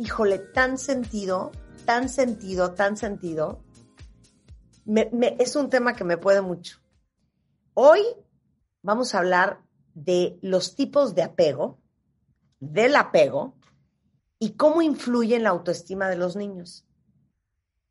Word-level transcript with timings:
híjole, 0.00 0.38
tan 0.38 0.78
sentido, 0.78 1.52
tan 1.84 2.08
sentido, 2.08 2.72
tan 2.72 2.96
sentido. 2.96 3.62
Es 5.38 5.56
un 5.56 5.68
tema 5.68 5.94
que 5.94 6.04
me 6.04 6.16
puede 6.16 6.40
mucho. 6.40 6.78
Hoy 7.74 8.00
vamos 8.82 9.14
a 9.14 9.18
hablar 9.18 9.60
de 9.92 10.38
los 10.40 10.74
tipos 10.74 11.14
de 11.14 11.22
apego, 11.22 11.82
del 12.60 12.96
apego 12.96 13.58
y 14.38 14.52
cómo 14.52 14.80
influye 14.80 15.36
en 15.36 15.42
la 15.42 15.50
autoestima 15.50 16.08
de 16.08 16.16
los 16.16 16.34
niños. 16.34 16.86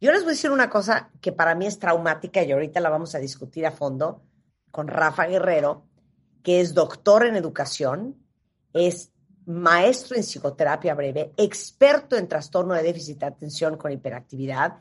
Yo 0.02 0.12
les 0.12 0.22
voy 0.22 0.30
a 0.30 0.34
decir 0.34 0.50
una 0.50 0.70
cosa 0.72 1.12
que 1.22 1.32
para 1.32 1.54
mí 1.54 1.68
es 1.68 1.78
traumática 1.78 2.42
y 2.42 2.52
ahorita 2.52 2.80
la 2.80 2.90
vamos 2.90 3.14
a 3.14 3.20
discutir 3.20 3.68
a 3.68 3.72
fondo 3.72 4.24
con 4.72 4.88
Rafa 4.88 5.28
Guerrero, 5.28 5.86
que 6.42 6.60
es 6.60 6.74
doctor 6.74 7.28
en 7.28 7.36
educación, 7.36 8.18
es 8.74 9.12
maestro 9.50 10.16
en 10.16 10.22
psicoterapia 10.22 10.94
breve, 10.94 11.34
experto 11.36 12.16
en 12.16 12.28
trastorno 12.28 12.76
de 12.76 12.84
déficit 12.84 13.18
de 13.20 13.26
atención 13.26 13.78
con 13.78 13.92
hiperactividad, 13.92 14.78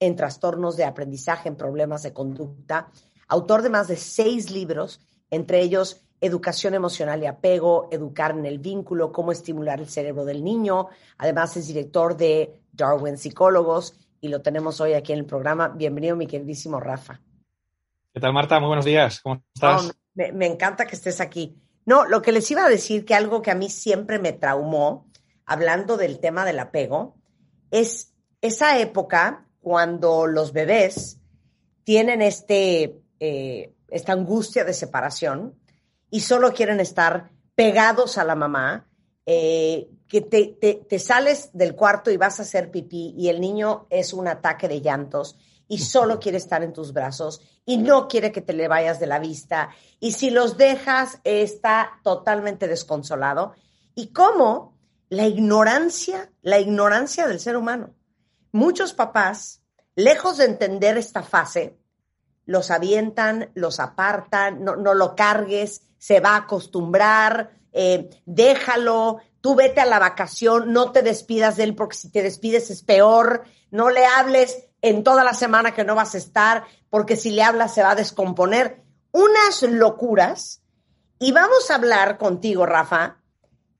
en 0.00 0.16
trastornos 0.16 0.76
de 0.76 0.84
aprendizaje, 0.84 1.50
en 1.50 1.56
problemas 1.56 2.02
de 2.02 2.14
conducta, 2.14 2.88
autor 3.28 3.60
de 3.60 3.68
más 3.68 3.88
de 3.88 3.96
seis 3.96 4.50
libros, 4.50 5.00
entre 5.30 5.60
ellos 5.60 6.02
Educación 6.18 6.72
emocional 6.72 7.22
y 7.22 7.26
apego, 7.26 7.90
Educar 7.92 8.30
en 8.30 8.46
el 8.46 8.58
vínculo, 8.58 9.12
cómo 9.12 9.32
estimular 9.32 9.80
el 9.80 9.86
cerebro 9.86 10.24
del 10.24 10.42
niño. 10.42 10.88
Además 11.18 11.54
es 11.58 11.66
director 11.66 12.16
de 12.16 12.62
Darwin 12.72 13.18
Psicólogos 13.18 14.00
y 14.22 14.28
lo 14.28 14.40
tenemos 14.40 14.80
hoy 14.80 14.94
aquí 14.94 15.12
en 15.12 15.18
el 15.18 15.26
programa. 15.26 15.68
Bienvenido, 15.68 16.16
mi 16.16 16.26
queridísimo 16.26 16.80
Rafa. 16.80 17.20
¿Qué 18.14 18.18
tal, 18.18 18.32
Marta? 18.32 18.58
Muy 18.60 18.68
buenos 18.68 18.86
días. 18.86 19.20
¿Cómo 19.20 19.42
estás? 19.54 19.92
Me 20.14 20.46
encanta 20.46 20.86
que 20.86 20.96
estés 20.96 21.20
aquí. 21.20 21.60
No, 21.86 22.04
lo 22.04 22.20
que 22.20 22.32
les 22.32 22.50
iba 22.50 22.64
a 22.64 22.68
decir, 22.68 23.04
que 23.04 23.14
algo 23.14 23.40
que 23.42 23.50
a 23.50 23.54
mí 23.54 23.70
siempre 23.70 24.18
me 24.18 24.32
traumó, 24.32 25.06
hablando 25.44 25.96
del 25.96 26.18
tema 26.18 26.44
del 26.44 26.58
apego, 26.58 27.16
es 27.70 28.12
esa 28.40 28.78
época 28.78 29.46
cuando 29.60 30.26
los 30.26 30.52
bebés 30.52 31.18
tienen 31.84 32.22
este, 32.22 33.00
eh, 33.20 33.72
esta 33.88 34.12
angustia 34.12 34.64
de 34.64 34.74
separación 34.74 35.54
y 36.10 36.20
solo 36.20 36.52
quieren 36.52 36.80
estar 36.80 37.30
pegados 37.54 38.18
a 38.18 38.24
la 38.24 38.34
mamá, 38.34 38.88
eh, 39.24 39.88
que 40.08 40.20
te, 40.20 40.56
te- 40.60 40.74
te 40.88 40.98
sales 40.98 41.50
del 41.52 41.74
cuarto 41.74 42.10
y 42.10 42.16
vas 42.16 42.38
a 42.38 42.42
hacer 42.42 42.70
pipí 42.70 43.14
y 43.16 43.28
el 43.28 43.40
niño 43.40 43.86
es 43.90 44.12
un 44.12 44.28
ataque 44.28 44.68
de 44.68 44.80
llantos 44.80 45.36
y 45.68 45.78
solo 45.78 46.20
quiere 46.20 46.38
estar 46.38 46.62
en 46.62 46.72
tus 46.72 46.92
brazos 46.92 47.40
y 47.64 47.78
no 47.78 48.08
quiere 48.08 48.32
que 48.32 48.40
te 48.40 48.52
le 48.52 48.68
vayas 48.68 49.00
de 49.00 49.06
la 49.06 49.18
vista. 49.18 49.70
Y 50.00 50.12
si 50.12 50.30
los 50.30 50.56
dejas 50.56 51.18
está 51.24 52.00
totalmente 52.02 52.68
desconsolado. 52.68 53.54
Y 53.94 54.08
cómo 54.08 54.76
la 55.08 55.26
ignorancia, 55.26 56.30
la 56.42 56.58
ignorancia 56.58 57.26
del 57.26 57.40
ser 57.40 57.56
humano. 57.56 57.94
Muchos 58.52 58.92
papás, 58.92 59.62
lejos 59.94 60.38
de 60.38 60.44
entender 60.44 60.96
esta 60.96 61.22
fase, 61.22 61.78
los 62.44 62.70
avientan, 62.70 63.50
los 63.54 63.80
apartan, 63.80 64.62
no, 64.64 64.76
no 64.76 64.94
lo 64.94 65.16
cargues, 65.16 65.82
se 65.98 66.20
va 66.20 66.30
a 66.30 66.36
acostumbrar, 66.38 67.50
eh, 67.72 68.08
déjalo, 68.24 69.18
tú 69.40 69.54
vete 69.54 69.80
a 69.80 69.86
la 69.86 69.98
vacación, 69.98 70.72
no 70.72 70.92
te 70.92 71.02
despidas 71.02 71.56
de 71.56 71.64
él 71.64 71.74
porque 71.74 71.96
si 71.96 72.10
te 72.10 72.22
despides 72.22 72.70
es 72.70 72.82
peor, 72.82 73.44
no 73.70 73.90
le 73.90 74.06
hables 74.06 74.68
en 74.88 75.04
toda 75.04 75.24
la 75.24 75.34
semana 75.34 75.74
que 75.74 75.84
no 75.84 75.94
vas 75.94 76.14
a 76.14 76.18
estar 76.18 76.64
porque 76.90 77.16
si 77.16 77.30
le 77.30 77.42
hablas 77.42 77.74
se 77.74 77.82
va 77.82 77.92
a 77.92 77.96
descomponer. 77.96 78.82
Unas 79.12 79.62
locuras. 79.62 80.62
Y 81.18 81.32
vamos 81.32 81.70
a 81.70 81.76
hablar 81.76 82.18
contigo, 82.18 82.66
Rafa, 82.66 83.18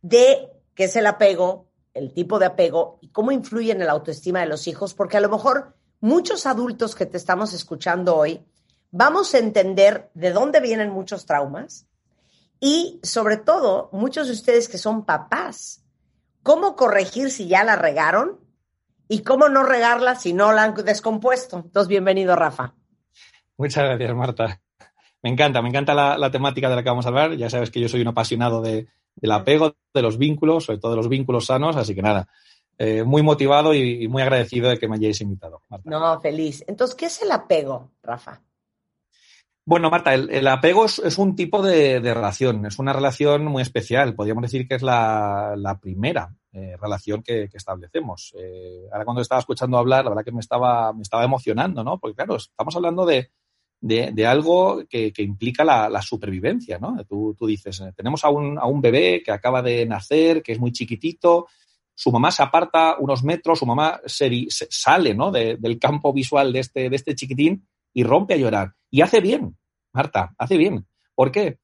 de 0.00 0.48
qué 0.74 0.84
es 0.84 0.96
el 0.96 1.06
apego, 1.06 1.66
el 1.92 2.12
tipo 2.12 2.38
de 2.38 2.46
apego 2.46 2.98
y 3.02 3.08
cómo 3.08 3.32
influye 3.32 3.72
en 3.72 3.84
la 3.84 3.92
autoestima 3.92 4.40
de 4.40 4.46
los 4.46 4.66
hijos, 4.66 4.94
porque 4.94 5.16
a 5.16 5.20
lo 5.20 5.28
mejor 5.28 5.76
muchos 6.00 6.46
adultos 6.46 6.94
que 6.94 7.06
te 7.06 7.16
estamos 7.16 7.52
escuchando 7.52 8.16
hoy 8.16 8.44
vamos 8.90 9.34
a 9.34 9.38
entender 9.38 10.10
de 10.14 10.32
dónde 10.32 10.60
vienen 10.60 10.90
muchos 10.90 11.26
traumas 11.26 11.86
y 12.60 13.00
sobre 13.02 13.36
todo 13.36 13.90
muchos 13.92 14.28
de 14.28 14.32
ustedes 14.32 14.68
que 14.68 14.78
son 14.78 15.04
papás, 15.04 15.82
cómo 16.42 16.76
corregir 16.76 17.30
si 17.30 17.48
ya 17.48 17.64
la 17.64 17.76
regaron 17.76 18.40
y 19.08 19.22
cómo 19.22 19.48
no 19.48 19.62
regarla 19.62 20.14
si 20.16 20.32
no 20.32 20.52
la 20.52 20.64
han 20.64 20.74
descompuesto. 20.74 21.58
Entonces, 21.58 21.88
bienvenido, 21.88 22.34
Rafa. 22.36 22.74
Muchas 23.56 23.84
gracias, 23.84 24.14
Marta. 24.14 24.60
Me 25.22 25.30
encanta, 25.30 25.62
me 25.62 25.68
encanta 25.68 25.94
la, 25.94 26.18
la 26.18 26.30
temática 26.30 26.68
de 26.68 26.76
la 26.76 26.82
que 26.82 26.88
vamos 26.90 27.06
a 27.06 27.08
hablar. 27.08 27.34
Ya 27.36 27.50
sabes 27.50 27.70
que 27.70 27.80
yo 27.80 27.88
soy 27.88 28.00
un 28.02 28.08
apasionado 28.08 28.60
de- 28.62 28.86
del 29.16 29.32
apego, 29.32 29.74
de 29.94 30.02
los 30.02 30.18
vínculos, 30.18 30.64
sobre 30.64 30.78
todo 30.78 30.90
de 30.90 30.98
los 30.98 31.08
vínculos 31.08 31.46
sanos, 31.46 31.74
así 31.76 31.94
que 31.94 32.02
nada, 32.02 32.28
eh, 32.76 33.02
muy 33.02 33.22
motivado 33.22 33.72
y, 33.72 34.04
y 34.04 34.08
muy 34.08 34.20
agradecido 34.20 34.68
de 34.68 34.78
que 34.78 34.86
me 34.88 34.96
hayáis 34.96 35.20
invitado, 35.22 35.62
Marta. 35.70 35.88
No, 35.88 36.20
feliz. 36.20 36.62
Entonces, 36.68 36.94
¿qué 36.94 37.06
es 37.06 37.22
el 37.22 37.32
apego, 37.32 37.92
Rafa? 38.02 38.42
Bueno, 39.68 39.90
Marta, 39.90 40.14
el, 40.14 40.46
apego 40.46 40.84
es, 40.84 41.18
un 41.18 41.34
tipo 41.34 41.60
de, 41.60 41.98
relación, 41.98 42.66
es 42.66 42.78
una 42.78 42.92
relación 42.92 43.46
muy 43.46 43.62
especial. 43.62 44.14
Podríamos 44.14 44.42
decir 44.42 44.68
que 44.68 44.76
es 44.76 44.82
la, 44.82 45.78
primera 45.82 46.32
eh, 46.52 46.76
relación 46.80 47.20
que, 47.24 47.50
establecemos. 47.52 48.32
Eh, 48.38 48.86
ahora 48.92 49.04
cuando 49.04 49.22
estaba 49.22 49.40
escuchando 49.40 49.76
hablar, 49.76 50.04
la 50.04 50.10
verdad 50.10 50.24
que 50.24 50.30
me 50.30 50.38
estaba, 50.38 50.92
me 50.92 51.02
estaba 51.02 51.24
emocionando, 51.24 51.82
¿no? 51.82 51.98
Porque 51.98 52.14
claro, 52.14 52.36
estamos 52.36 52.76
hablando 52.76 53.04
de, 53.04 53.32
de, 53.80 54.26
algo 54.28 54.84
que, 54.88 55.12
que 55.12 55.24
implica 55.24 55.64
la, 55.64 55.88
la 55.88 56.00
supervivencia, 56.00 56.78
¿no? 56.78 57.04
Tú, 57.04 57.34
tú 57.36 57.44
dices, 57.48 57.80
eh, 57.80 57.92
tenemos 57.96 58.24
a 58.24 58.28
un, 58.28 58.60
a 58.60 58.66
un 58.66 58.80
bebé 58.80 59.20
que 59.24 59.32
acaba 59.32 59.62
de 59.62 59.84
nacer, 59.84 60.44
que 60.44 60.52
es 60.52 60.60
muy 60.60 60.70
chiquitito, 60.70 61.48
su 61.92 62.12
mamá 62.12 62.30
se 62.30 62.44
aparta 62.44 62.98
unos 63.00 63.24
metros, 63.24 63.58
su 63.58 63.66
mamá 63.66 64.00
se, 64.06 64.46
se- 64.48 64.68
sale, 64.70 65.12
¿no? 65.12 65.32
De- 65.32 65.56
del 65.56 65.76
campo 65.80 66.12
visual 66.12 66.52
de 66.52 66.60
este, 66.60 66.88
de 66.88 66.94
este 66.94 67.16
chiquitín 67.16 67.66
y 67.96 68.02
rompe 68.02 68.34
a 68.34 68.36
llorar. 68.36 68.74
Y 68.90 69.00
hace 69.00 69.20
bien, 69.20 69.56
Marta, 69.94 70.34
hace 70.36 70.58
bien. 70.58 70.86
¿Por 71.14 71.32
qué? 71.32 71.60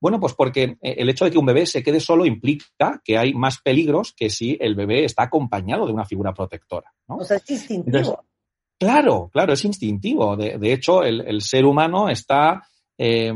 Bueno, 0.00 0.18
pues 0.18 0.32
porque 0.32 0.78
eh, 0.80 0.94
el 0.96 1.10
hecho 1.10 1.26
de 1.26 1.30
que 1.30 1.36
un 1.36 1.44
bebé 1.44 1.66
se 1.66 1.82
quede 1.82 2.00
solo 2.00 2.24
implica 2.24 3.02
que 3.04 3.18
hay 3.18 3.34
más 3.34 3.60
peligros 3.60 4.14
que 4.16 4.30
si 4.30 4.56
el 4.58 4.74
bebé 4.74 5.04
está 5.04 5.24
acompañado 5.24 5.86
de 5.86 5.92
una 5.92 6.06
figura 6.06 6.32
protectora. 6.32 6.90
¿no? 7.06 7.16
O 7.16 7.24
sea, 7.24 7.36
es 7.36 7.50
instintivo. 7.50 7.98
Entonces, 7.98 8.24
Claro, 8.78 9.28
claro, 9.30 9.52
es 9.52 9.64
instintivo. 9.64 10.36
De, 10.36 10.58
de 10.58 10.72
hecho, 10.72 11.02
el, 11.02 11.20
el 11.20 11.42
ser 11.42 11.66
humano 11.66 12.08
está, 12.08 12.62
eh, 12.98 13.32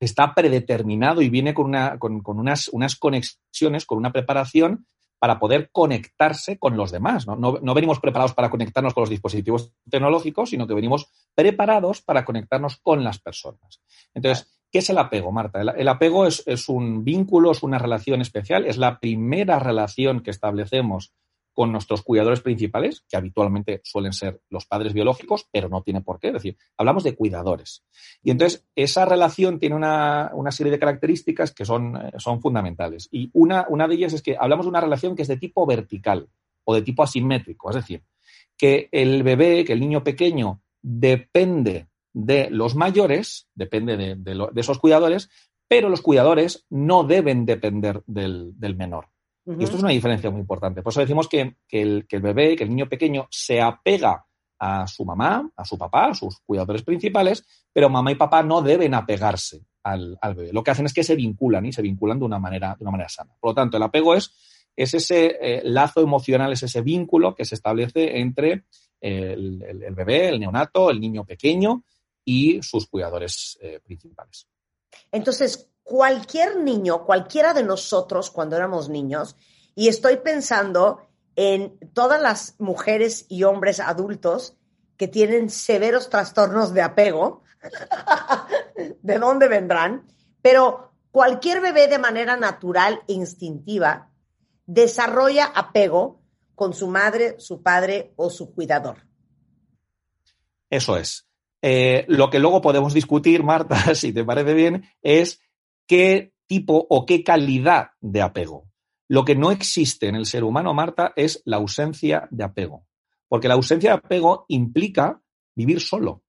está 0.00 0.32
predeterminado 0.34 1.22
y 1.22 1.28
viene 1.28 1.52
con, 1.52 1.66
una, 1.66 1.98
con, 1.98 2.20
con 2.22 2.38
unas, 2.38 2.68
unas 2.68 2.96
conexiones, 2.96 3.84
con 3.84 3.98
una 3.98 4.12
preparación 4.12 4.86
para 5.18 5.38
poder 5.38 5.70
conectarse 5.72 6.58
con 6.58 6.76
los 6.76 6.90
demás. 6.90 7.26
¿no? 7.26 7.74
Venimos 7.74 8.00
preparados 8.00 8.34
para 8.34 8.50
conectarnos 8.50 8.94
con 8.94 9.02
los 9.02 9.10
dispositivos 9.10 9.72
tecnológicos, 9.90 10.50
sino 10.50 10.66
que 10.66 10.74
venimos 10.74 11.10
preparados 11.34 12.02
para 12.02 12.24
conectarnos 12.24 12.76
con 12.78 13.04
las 13.04 13.18
personas. 13.18 13.80
Entonces, 14.14 14.60
¿qué 14.70 14.78
es 14.78 14.90
el 14.90 14.98
apego, 14.98 15.32
Marta? 15.32 15.60
El, 15.60 15.88
apego 15.88 16.26
es 16.26 16.68
un 16.68 17.04
vínculo, 17.04 17.52
es 17.52 17.62
una 17.62 17.78
relación 17.78 18.20
especial, 18.20 18.66
es 18.66 18.76
la 18.76 19.00
primera 19.00 19.58
relación 19.58 20.20
que 20.20 20.30
establecemos 20.30 21.12
con 21.58 21.72
nuestros 21.72 22.02
cuidadores 22.02 22.40
principales, 22.40 23.04
que 23.08 23.16
habitualmente 23.16 23.80
suelen 23.82 24.12
ser 24.12 24.42
los 24.48 24.64
padres 24.64 24.92
biológicos, 24.92 25.48
pero 25.50 25.68
no 25.68 25.82
tiene 25.82 26.02
por 26.02 26.20
qué. 26.20 26.28
Es 26.28 26.34
decir, 26.34 26.56
hablamos 26.76 27.02
de 27.02 27.16
cuidadores. 27.16 27.84
Y 28.22 28.30
entonces, 28.30 28.64
esa 28.76 29.04
relación 29.04 29.58
tiene 29.58 29.74
una, 29.74 30.30
una 30.34 30.52
serie 30.52 30.70
de 30.70 30.78
características 30.78 31.52
que 31.52 31.64
son, 31.64 31.96
eh, 31.96 32.12
son 32.18 32.40
fundamentales. 32.40 33.08
Y 33.10 33.30
una, 33.32 33.66
una 33.70 33.88
de 33.88 33.96
ellas 33.96 34.12
es 34.12 34.22
que 34.22 34.36
hablamos 34.38 34.66
de 34.66 34.70
una 34.70 34.80
relación 34.80 35.16
que 35.16 35.22
es 35.22 35.28
de 35.28 35.36
tipo 35.36 35.66
vertical 35.66 36.28
o 36.62 36.76
de 36.76 36.82
tipo 36.82 37.02
asimétrico. 37.02 37.70
Es 37.70 37.74
decir, 37.74 38.04
que 38.56 38.88
el 38.92 39.24
bebé, 39.24 39.64
que 39.64 39.72
el 39.72 39.80
niño 39.80 40.04
pequeño 40.04 40.62
depende 40.80 41.88
de 42.12 42.50
los 42.50 42.76
mayores, 42.76 43.48
depende 43.56 43.96
de, 43.96 44.14
de 44.14 44.60
esos 44.60 44.78
cuidadores, 44.78 45.28
pero 45.66 45.88
los 45.88 46.02
cuidadores 46.02 46.66
no 46.70 47.02
deben 47.02 47.46
depender 47.46 48.04
del, 48.06 48.52
del 48.54 48.76
menor. 48.76 49.08
Y 49.58 49.64
esto 49.64 49.76
es 49.76 49.82
una 49.82 49.92
diferencia 49.92 50.30
muy 50.30 50.40
importante. 50.40 50.82
Por 50.82 50.92
eso 50.92 51.00
decimos 51.00 51.28
que, 51.28 51.56
que 51.66 51.80
el, 51.80 52.06
que 52.06 52.16
el 52.16 52.22
bebé, 52.22 52.56
que 52.56 52.64
el 52.64 52.70
niño 52.70 52.88
pequeño 52.88 53.28
se 53.30 53.60
apega 53.60 54.26
a 54.58 54.86
su 54.86 55.04
mamá, 55.04 55.50
a 55.56 55.64
su 55.64 55.78
papá, 55.78 56.08
a 56.10 56.14
sus 56.14 56.40
cuidadores 56.40 56.82
principales, 56.82 57.44
pero 57.72 57.88
mamá 57.88 58.12
y 58.12 58.16
papá 58.16 58.42
no 58.42 58.60
deben 58.60 58.94
apegarse 58.94 59.64
al, 59.84 60.18
al 60.20 60.34
bebé. 60.34 60.52
Lo 60.52 60.62
que 60.62 60.72
hacen 60.72 60.86
es 60.86 60.92
que 60.92 61.04
se 61.04 61.14
vinculan 61.14 61.64
y 61.64 61.72
se 61.72 61.82
vinculan 61.82 62.18
de 62.18 62.24
una 62.24 62.38
manera, 62.38 62.74
de 62.76 62.84
una 62.84 62.90
manera 62.90 63.08
sana. 63.08 63.34
Por 63.40 63.50
lo 63.50 63.54
tanto, 63.54 63.76
el 63.76 63.82
apego 63.82 64.14
es 64.14 64.32
es 64.78 64.94
ese 64.94 65.36
eh, 65.40 65.60
lazo 65.64 66.00
emocional, 66.00 66.52
es 66.52 66.62
ese 66.62 66.82
vínculo 66.82 67.34
que 67.34 67.44
se 67.44 67.56
establece 67.56 68.20
entre 68.20 68.64
el, 69.00 69.60
el, 69.62 69.94
bebé, 69.94 70.28
el 70.28 70.38
neonato, 70.38 70.90
el 70.90 71.00
niño 71.00 71.24
pequeño 71.24 71.82
y 72.24 72.62
sus 72.62 72.86
cuidadores 72.86 73.58
eh, 73.60 73.80
principales. 73.82 74.46
Entonces, 75.10 75.68
cualquier 75.88 76.58
niño, 76.58 77.06
cualquiera 77.06 77.54
de 77.54 77.62
nosotros 77.62 78.30
cuando 78.30 78.56
éramos 78.56 78.90
niños, 78.90 79.36
y 79.74 79.88
estoy 79.88 80.18
pensando 80.18 81.00
en 81.34 81.78
todas 81.94 82.20
las 82.20 82.56
mujeres 82.58 83.24
y 83.30 83.44
hombres 83.44 83.80
adultos 83.80 84.54
que 84.98 85.08
tienen 85.08 85.48
severos 85.48 86.10
trastornos 86.10 86.74
de 86.74 86.82
apego, 86.82 87.42
¿de 89.02 89.18
dónde 89.18 89.48
vendrán? 89.48 90.06
Pero 90.42 90.92
cualquier 91.10 91.62
bebé 91.62 91.86
de 91.88 91.98
manera 91.98 92.36
natural 92.36 93.00
e 93.08 93.14
instintiva 93.14 94.10
desarrolla 94.66 95.46
apego 95.46 96.20
con 96.54 96.74
su 96.74 96.88
madre, 96.88 97.36
su 97.38 97.62
padre 97.62 98.12
o 98.16 98.28
su 98.28 98.52
cuidador. 98.52 99.06
Eso 100.68 100.98
es. 100.98 101.26
Eh, 101.62 102.04
lo 102.08 102.28
que 102.28 102.40
luego 102.40 102.60
podemos 102.60 102.92
discutir, 102.92 103.42
Marta, 103.42 103.76
si 103.94 104.12
te 104.12 104.22
parece 104.22 104.52
bien, 104.52 104.84
es 105.00 105.40
qué 105.88 106.32
tipo 106.46 106.86
o 106.88 107.04
qué 107.04 107.24
calidad 107.24 107.90
de 108.00 108.22
apego. 108.22 108.70
Lo 109.08 109.24
que 109.24 109.34
no 109.34 109.50
existe 109.50 110.06
en 110.06 110.14
el 110.14 110.26
ser 110.26 110.44
humano, 110.44 110.74
Marta, 110.74 111.12
es 111.16 111.42
la 111.44 111.56
ausencia 111.56 112.28
de 112.30 112.44
apego. 112.44 112.86
Porque 113.26 113.48
la 113.48 113.54
ausencia 113.54 113.90
de 113.90 113.96
apego 113.96 114.44
implica 114.48 115.20
vivir 115.56 115.80
solo. 115.80 116.22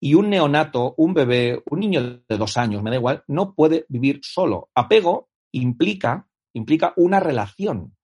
Y 0.00 0.14
un 0.14 0.28
neonato, 0.28 0.94
un 0.98 1.14
bebé, 1.14 1.62
un 1.70 1.80
niño 1.80 2.22
de 2.28 2.36
dos 2.36 2.56
años, 2.56 2.82
me 2.82 2.90
da 2.90 2.96
igual, 2.96 3.24
no 3.28 3.54
puede 3.54 3.86
vivir 3.88 4.20
solo. 4.22 4.70
Apego 4.74 5.30
implica 5.52 6.30
implica 6.52 6.92
una 6.96 7.20
relación. 7.20 7.96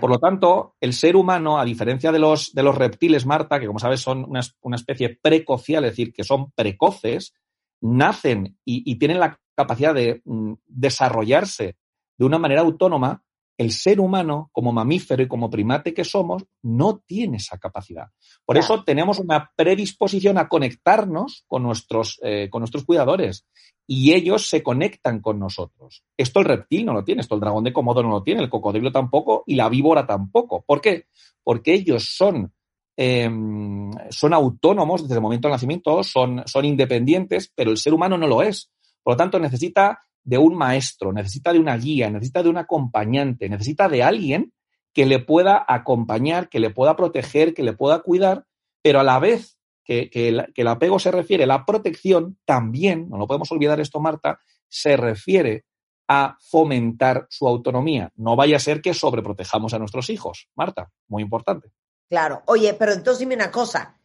Por 0.00 0.08
lo 0.08 0.18
tanto, 0.18 0.74
el 0.80 0.94
ser 0.94 1.16
humano, 1.16 1.58
a 1.58 1.64
diferencia 1.64 2.10
de 2.10 2.18
los, 2.18 2.54
de 2.54 2.62
los 2.62 2.74
reptiles, 2.74 3.26
Marta, 3.26 3.60
que 3.60 3.66
como 3.66 3.78
sabes 3.78 4.00
son 4.00 4.24
una, 4.24 4.76
especie 4.76 5.18
precocial, 5.20 5.84
es 5.84 5.92
decir, 5.92 6.14
que 6.14 6.24
son 6.24 6.50
precoces, 6.52 7.34
nacen 7.82 8.58
y, 8.64 8.90
y 8.90 8.98
tienen 8.98 9.20
la 9.20 9.38
capacidad 9.56 9.94
de 9.94 10.22
mm, 10.24 10.52
desarrollarse 10.66 11.76
de 12.18 12.24
una 12.24 12.38
manera 12.38 12.62
autónoma, 12.62 13.22
el 13.58 13.72
ser 13.72 14.00
humano, 14.00 14.50
como 14.52 14.72
mamífero 14.72 15.22
y 15.22 15.28
como 15.28 15.48
primate 15.48 15.94
que 15.94 16.04
somos, 16.04 16.44
no 16.62 16.98
tiene 17.06 17.38
esa 17.38 17.58
capacidad. 17.58 18.08
Por 18.44 18.58
eso 18.58 18.84
tenemos 18.84 19.18
una 19.18 19.50
predisposición 19.56 20.36
a 20.36 20.48
conectarnos 20.48 21.44
con 21.46 21.62
nuestros, 21.62 22.20
eh, 22.22 22.48
con 22.50 22.60
nuestros 22.60 22.84
cuidadores 22.84 23.46
y 23.86 24.12
ellos 24.12 24.48
se 24.48 24.62
conectan 24.62 25.20
con 25.20 25.38
nosotros. 25.38 26.04
Esto 26.16 26.40
el 26.40 26.46
reptil 26.46 26.84
no 26.84 26.92
lo 26.92 27.04
tiene, 27.04 27.22
esto 27.22 27.34
el 27.34 27.40
dragón 27.40 27.64
de 27.64 27.72
Komodo 27.72 28.02
no 28.02 28.10
lo 28.10 28.22
tiene, 28.22 28.42
el 28.42 28.50
cocodrilo 28.50 28.92
tampoco 28.92 29.44
y 29.46 29.54
la 29.54 29.68
víbora 29.68 30.06
tampoco. 30.06 30.62
¿Por 30.66 30.80
qué? 30.80 31.06
Porque 31.42 31.72
ellos 31.72 32.14
son, 32.14 32.52
em, 32.96 33.90
son 34.10 34.34
autónomos 34.34 35.02
desde 35.02 35.14
el 35.14 35.20
momento 35.22 35.48
del 35.48 35.54
nacimiento, 35.54 36.02
son, 36.02 36.42
son 36.46 36.64
independientes, 36.64 37.50
pero 37.54 37.70
el 37.70 37.78
ser 37.78 37.94
humano 37.94 38.18
no 38.18 38.26
lo 38.26 38.42
es. 38.42 38.70
Por 39.06 39.12
lo 39.12 39.18
tanto, 39.18 39.38
necesita 39.38 40.02
de 40.24 40.36
un 40.36 40.56
maestro, 40.56 41.12
necesita 41.12 41.52
de 41.52 41.60
una 41.60 41.76
guía, 41.76 42.10
necesita 42.10 42.42
de 42.42 42.48
un 42.48 42.56
acompañante, 42.56 43.48
necesita 43.48 43.88
de 43.88 44.02
alguien 44.02 44.52
que 44.92 45.06
le 45.06 45.20
pueda 45.20 45.64
acompañar, 45.68 46.48
que 46.48 46.58
le 46.58 46.70
pueda 46.70 46.96
proteger, 46.96 47.54
que 47.54 47.62
le 47.62 47.72
pueda 47.72 48.00
cuidar, 48.00 48.46
pero 48.82 48.98
a 48.98 49.04
la 49.04 49.20
vez 49.20 49.58
que, 49.84 50.10
el, 50.12 50.66
apego 50.66 50.98
se 50.98 51.12
refiere, 51.12 51.46
la 51.46 51.64
protección 51.64 52.36
también, 52.44 53.08
no 53.08 53.16
lo 53.16 53.28
podemos 53.28 53.52
olvidar 53.52 53.78
esto, 53.78 54.00
Marta, 54.00 54.40
se 54.66 54.96
refiere 54.96 55.66
a 56.08 56.36
fomentar 56.40 57.28
su 57.30 57.46
autonomía. 57.46 58.10
No 58.16 58.34
vaya 58.34 58.56
a 58.56 58.58
ser 58.58 58.82
que 58.82 58.92
sobreprotejamos 58.92 59.72
a 59.72 59.78
nuestros 59.78 60.10
hijos, 60.10 60.48
Marta, 60.56 60.90
muy 61.06 61.22
importante. 61.22 61.70
Claro, 62.08 62.42
oye, 62.46 62.74
pero 62.74 62.92
entonces 62.92 63.20
dime 63.20 63.36
una 63.36 63.52
cosa, 63.52 64.00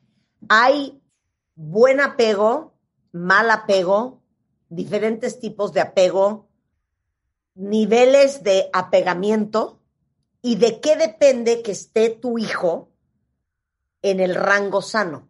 ¿hay 0.48 1.02
buen 1.56 2.00
apego, 2.00 2.76
mal 3.12 3.50
apego, 3.50 4.21
diferentes 4.72 5.40
tipos 5.40 5.74
de 5.74 5.82
apego, 5.82 6.48
niveles 7.56 8.42
de 8.42 8.70
apegamiento 8.74 9.82
y 10.42 10.56
de 10.56 10.80
qué 10.80 10.96
depende 10.96 11.62
que 11.62 11.74
esté 11.74 12.10
tu 12.10 12.40
hijo 12.40 12.90
en 14.02 14.20
el 14.22 14.34
rango 14.34 14.82
sano. 14.82 15.28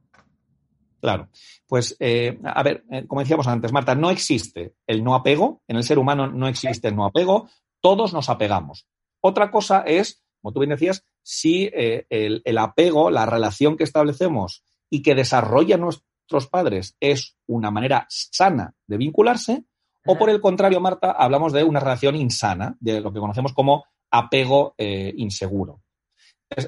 Claro. 1.02 1.30
Pues, 1.68 1.98
eh, 2.00 2.40
a 2.44 2.62
ver, 2.62 2.84
eh, 2.92 3.06
como 3.08 3.22
decíamos 3.22 3.48
antes, 3.48 3.74
Marta, 3.74 3.96
no 3.96 4.12
existe 4.12 4.76
el 4.86 5.04
no 5.04 5.16
apego. 5.16 5.64
En 5.68 5.76
el 5.76 5.84
ser 5.84 5.98
humano 5.98 6.28
no 6.28 6.48
existe 6.48 6.90
el 6.90 6.96
no 6.96 7.06
apego. 7.06 7.50
Todos 7.82 8.14
nos 8.14 8.30
apegamos. 8.30 8.88
Otra 9.20 9.50
cosa 9.50 9.82
es, 9.82 10.24
como 10.40 10.54
tú 10.54 10.60
bien 10.60 10.70
decías, 10.70 11.04
si 11.24 11.64
eh, 11.74 12.06
el, 12.10 12.44
el, 12.46 12.58
apego, 12.60 13.10
la 13.10 13.26
relación 13.26 13.76
que 13.76 13.84
establecemos 13.84 14.64
y 14.92 15.02
que 15.02 15.16
desarrolla 15.16 15.78
nuestro, 15.78 16.06
padres 16.48 16.95
es 17.00 17.38
una 17.48 17.72
manera 17.72 18.06
sana 18.10 18.74
de 18.88 18.98
vincularse, 18.98 19.66
o 20.06 20.18
por 20.18 20.30
el 20.30 20.42
contrario, 20.42 20.80
Marta, 20.80 21.12
hablamos 21.12 21.54
de 21.54 21.63
una 21.63 21.80
relación 21.80 22.16
insana, 22.16 22.75
de 22.80 23.01
lo 23.01 23.13
que 23.13 23.19
conocemos 23.19 23.54
como 23.54 23.86
apego 24.10 24.74
eh, 24.78 25.13
inseguro. 25.16 25.83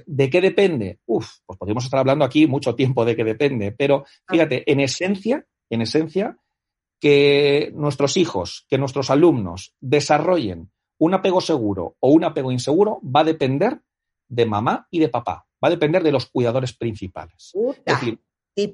¿De 0.06 0.30
qué 0.30 0.40
depende? 0.40 1.00
Uf, 1.06 1.40
pues 1.46 1.58
podríamos 1.58 1.84
estar 1.84 2.00
hablando 2.00 2.24
aquí 2.24 2.48
mucho 2.48 2.76
tiempo 2.76 3.04
de 3.04 3.16
qué 3.16 3.24
depende, 3.24 3.72
pero 3.72 4.06
fíjate, 4.28 4.70
en 4.72 4.80
esencia, 4.80 5.46
en 5.70 5.82
esencia, 5.82 6.38
que 7.02 7.72
nuestros 7.76 8.16
hijos, 8.16 8.66
que 8.70 8.78
nuestros 8.78 9.10
alumnos 9.10 9.76
desarrollen 9.82 10.72
un 11.00 11.14
apego 11.14 11.42
seguro 11.42 11.98
o 12.00 12.10
un 12.10 12.24
apego 12.24 12.52
inseguro 12.52 13.02
va 13.04 13.22
a 13.22 13.26
depender 13.26 13.82
de 14.30 14.46
mamá 14.46 14.88
y 14.90 15.00
de 15.00 15.10
papá, 15.10 15.46
va 15.62 15.68
a 15.68 15.72
depender 15.72 16.02
de 16.02 16.14
los 16.14 16.28
cuidadores 16.28 16.72
principales. 16.72 17.52
Es 17.86 18.00
decir, 18.00 18.22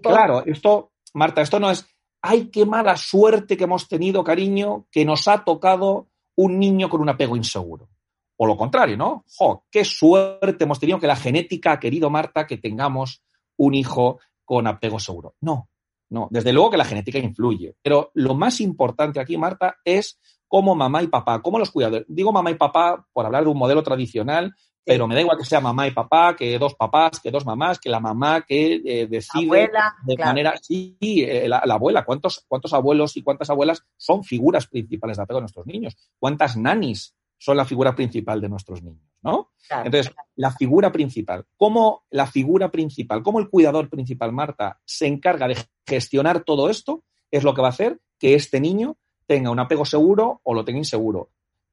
Claro, 0.02 0.44
esto, 0.46 0.92
Marta, 1.14 1.42
esto 1.42 1.60
no 1.60 1.72
es, 1.72 1.88
ay, 2.22 2.50
qué 2.52 2.66
mala 2.66 2.98
suerte 2.98 3.58
que 3.58 3.64
hemos 3.64 3.88
tenido, 3.88 4.24
cariño, 4.24 4.88
que 4.92 5.06
nos 5.06 5.28
ha 5.28 5.44
tocado 5.44 6.08
un 6.36 6.60
niño 6.60 6.90
con 6.90 7.02
un 7.02 7.10
apego 7.10 7.36
inseguro. 7.36 7.90
O 8.38 8.46
lo 8.46 8.56
contrario, 8.56 8.96
¿no? 8.96 9.26
Jo, 9.38 9.66
qué 9.70 9.84
suerte 9.84 10.64
hemos 10.64 10.80
tenido 10.80 11.00
que 11.00 11.08
la 11.08 11.16
genética 11.16 11.74
ha 11.74 11.80
querido, 11.80 12.10
Marta, 12.10 12.48
que 12.48 12.58
tengamos 12.58 13.22
un 13.58 13.74
hijo 13.74 14.20
con 14.46 14.66
apego 14.66 15.00
seguro. 15.00 15.36
No, 15.42 15.70
no, 16.10 16.28
desde 16.32 16.54
luego 16.54 16.72
que 16.72 16.78
la 16.78 16.86
genética 16.86 17.20
influye. 17.20 17.76
Pero 17.82 18.12
lo 18.14 18.36
más 18.36 18.62
importante 18.62 19.20
aquí, 19.20 19.38
Marta, 19.38 19.78
es 19.84 20.20
cómo 20.48 20.74
mamá 20.76 21.04
y 21.04 21.08
papá, 21.08 21.42
cómo 21.42 21.60
los 21.60 21.70
cuidadores. 21.70 22.06
Digo 22.08 22.32
mamá 22.32 22.52
y 22.52 22.56
papá 22.56 23.06
por 23.14 23.26
hablar 23.26 23.44
de 23.44 23.50
un 23.50 23.58
modelo 23.58 23.84
tradicional, 23.84 24.56
pero 24.90 25.08
me 25.08 25.14
da 25.14 25.22
igual 25.22 25.38
que 25.38 25.46
sea 25.46 25.62
mamá 25.62 25.86
y 25.86 25.92
papá, 25.92 26.36
que 26.36 26.58
dos 26.58 26.74
papás, 26.74 27.20
que 27.20 27.30
dos 27.30 27.46
mamás, 27.46 27.78
que 27.78 27.90
la 27.90 28.00
mamá 28.00 28.42
que 28.42 28.82
eh, 28.84 29.06
decide 29.06 29.70
de 30.04 30.18
manera. 30.18 30.56
Sí, 30.60 30.98
eh, 31.00 31.48
la, 31.48 31.60
abuela. 31.60 32.04
¿Cuántos, 32.04 32.44
¿Cuántos 32.48 32.74
abuelos 32.74 33.16
y 33.16 33.22
cuántas 33.22 33.52
abuelas 33.52 33.86
son 33.98 34.24
figuras 34.24 34.66
principales 34.66 35.18
de 35.18 35.24
apego 35.24 35.38
a 35.38 35.42
nuestros 35.42 35.68
niños? 35.68 35.96
¿Cuántas 36.18 36.58
nanis 36.58 37.16
son 37.38 37.58
la 37.58 37.66
figura 37.66 37.94
principal 37.94 38.42
de 38.42 38.50
nuestros 38.50 38.82
niños? 38.82 39.06
¿No? 39.22 39.52
Entonces, 39.70 40.12
la 40.36 40.50
figura 40.50 40.92
principal. 40.92 41.46
¿Cómo 41.56 42.06
la 42.10 42.26
figura 42.26 42.72
principal, 42.72 43.22
cómo 43.22 43.38
el 43.38 43.48
cuidador 43.48 43.92
principal, 43.92 44.32
Marta, 44.32 44.80
se 44.86 45.06
encarga 45.06 45.48
de 45.48 45.58
gestionar 45.86 46.44
todo 46.44 46.68
esto? 46.68 47.04
Es 47.30 47.44
lo 47.44 47.54
que 47.54 47.62
va 47.62 47.68
a 47.68 47.78
hacer 47.78 48.00
que 48.18 48.34
este 48.34 48.60
niño 48.60 48.98
tenga 49.28 49.52
un 49.52 49.60
apego 49.60 49.86
seguro 49.86 50.42
o 50.42 50.56
lo 50.56 50.66
tenga 50.66 50.80
inseguro 50.80 51.30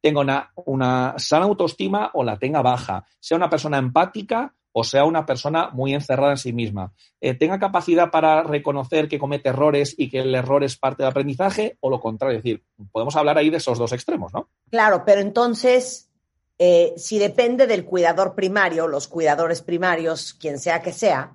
tenga 0.07 0.21
una, 0.21 0.53
una 0.55 1.15
sana 1.19 1.47
autoestima 1.47 2.13
o 2.15 2.23
la 2.23 2.39
tenga 2.39 2.63
baja, 2.63 3.05
sea 3.19 3.37
una 3.37 3.51
persona 3.51 3.79
empática 3.79 4.55
o 4.71 4.85
sea 4.85 5.05
una 5.05 5.27
persona 5.27 5.71
muy 5.73 5.95
encerrada 5.95 6.31
en 6.31 6.37
sí 6.37 6.53
misma, 6.53 6.93
eh, 7.21 7.35
tenga 7.35 7.59
capacidad 7.59 8.13
para 8.13 8.45
reconocer 8.45 9.09
que 9.09 9.19
comete 9.19 9.49
errores 9.49 9.97
y 9.99 10.09
que 10.09 10.21
el 10.21 10.33
error 10.33 10.63
es 10.63 10.77
parte 10.77 11.03
del 11.03 11.11
aprendizaje 11.11 11.77
o 11.81 11.91
lo 11.91 11.99
contrario. 11.99 12.39
Es 12.39 12.45
decir, 12.45 12.63
podemos 12.93 13.17
hablar 13.17 13.37
ahí 13.37 13.51
de 13.51 13.57
esos 13.57 13.79
dos 13.79 13.93
extremos, 13.93 14.33
¿no? 14.33 14.49
Claro, 14.71 15.03
pero 15.05 15.23
entonces, 15.23 16.09
eh, 16.57 16.95
si 16.97 17.19
depende 17.19 17.67
del 17.67 17.85
cuidador 17.85 18.37
primario, 18.37 18.87
los 18.87 19.09
cuidadores 19.09 19.61
primarios, 19.61 20.35
quien 20.35 20.61
sea 20.61 20.83
que 20.83 20.93
sea, 20.93 21.35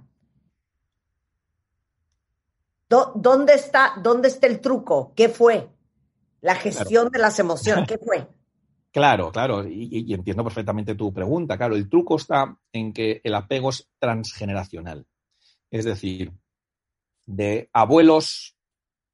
¿dónde 2.88 3.54
está, 3.56 3.96
dónde 4.02 4.30
está 4.30 4.48
el 4.48 4.62
truco? 4.62 5.12
¿Qué 5.14 5.28
fue? 5.28 5.68
La 6.40 6.56
gestión 6.56 7.10
de 7.10 7.20
las 7.20 7.38
emociones, 7.40 7.86
¿qué 7.86 7.98
fue? 7.98 8.28
Claro, 8.92 9.32
claro, 9.32 9.66
y, 9.66 10.14
entiendo 10.14 10.44
perfectamente 10.44 10.96
tu 10.96 11.14
pregunta. 11.14 11.58
Claro, 11.58 11.76
el 11.76 11.90
truco 11.90 12.18
está 12.18 12.58
en 12.74 12.92
que 12.92 13.22
el 13.24 13.36
apego 13.36 13.70
es 13.70 13.90
transgeneracional. 14.00 15.08
Es 15.70 15.86
decir, 15.86 16.34
de 17.26 17.70
abuelos 17.72 18.58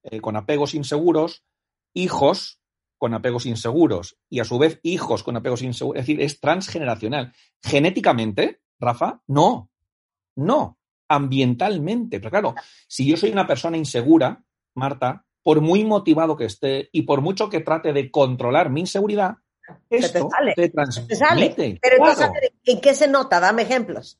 eh, 0.03 0.19
con 0.19 0.35
apegos 0.35 0.73
inseguros, 0.73 1.43
hijos 1.93 2.59
con 2.97 3.13
apegos 3.13 3.45
inseguros 3.45 4.17
y 4.27 4.39
a 4.39 4.45
su 4.45 4.57
vez 4.57 4.79
hijos 4.81 5.21
con 5.21 5.37
apegos 5.37 5.61
inseguros. 5.61 5.99
Es 5.99 6.07
decir, 6.07 6.21
es 6.21 6.39
transgeneracional. 6.39 7.33
Genéticamente, 7.61 8.61
Rafa, 8.79 9.21
no, 9.27 9.69
no, 10.35 10.79
ambientalmente. 11.07 12.19
Pero 12.19 12.31
claro, 12.31 12.55
si 12.87 13.07
yo 13.07 13.15
soy 13.15 13.29
una 13.29 13.45
persona 13.45 13.77
insegura, 13.77 14.43
Marta, 14.73 15.25
por 15.43 15.61
muy 15.61 15.85
motivado 15.85 16.35
que 16.35 16.45
esté 16.45 16.89
y 16.91 17.03
por 17.03 17.21
mucho 17.21 17.49
que 17.49 17.59
trate 17.59 17.93
de 17.93 18.09
controlar 18.09 18.71
mi 18.71 18.81
inseguridad, 18.81 19.37
esto 19.89 20.29
sale, 20.29 20.53
te 20.55 20.61
se 20.63 20.67
te 20.69 20.73
transmite. 20.73 21.15
sale. 21.15 21.55
Pero 21.81 21.97
claro. 21.97 22.11
entonces, 22.21 22.51
¿en 22.65 22.81
qué 22.81 22.93
se 22.93 23.07
nota? 23.07 23.39
Dame 23.39 23.63
ejemplos. 23.63 24.17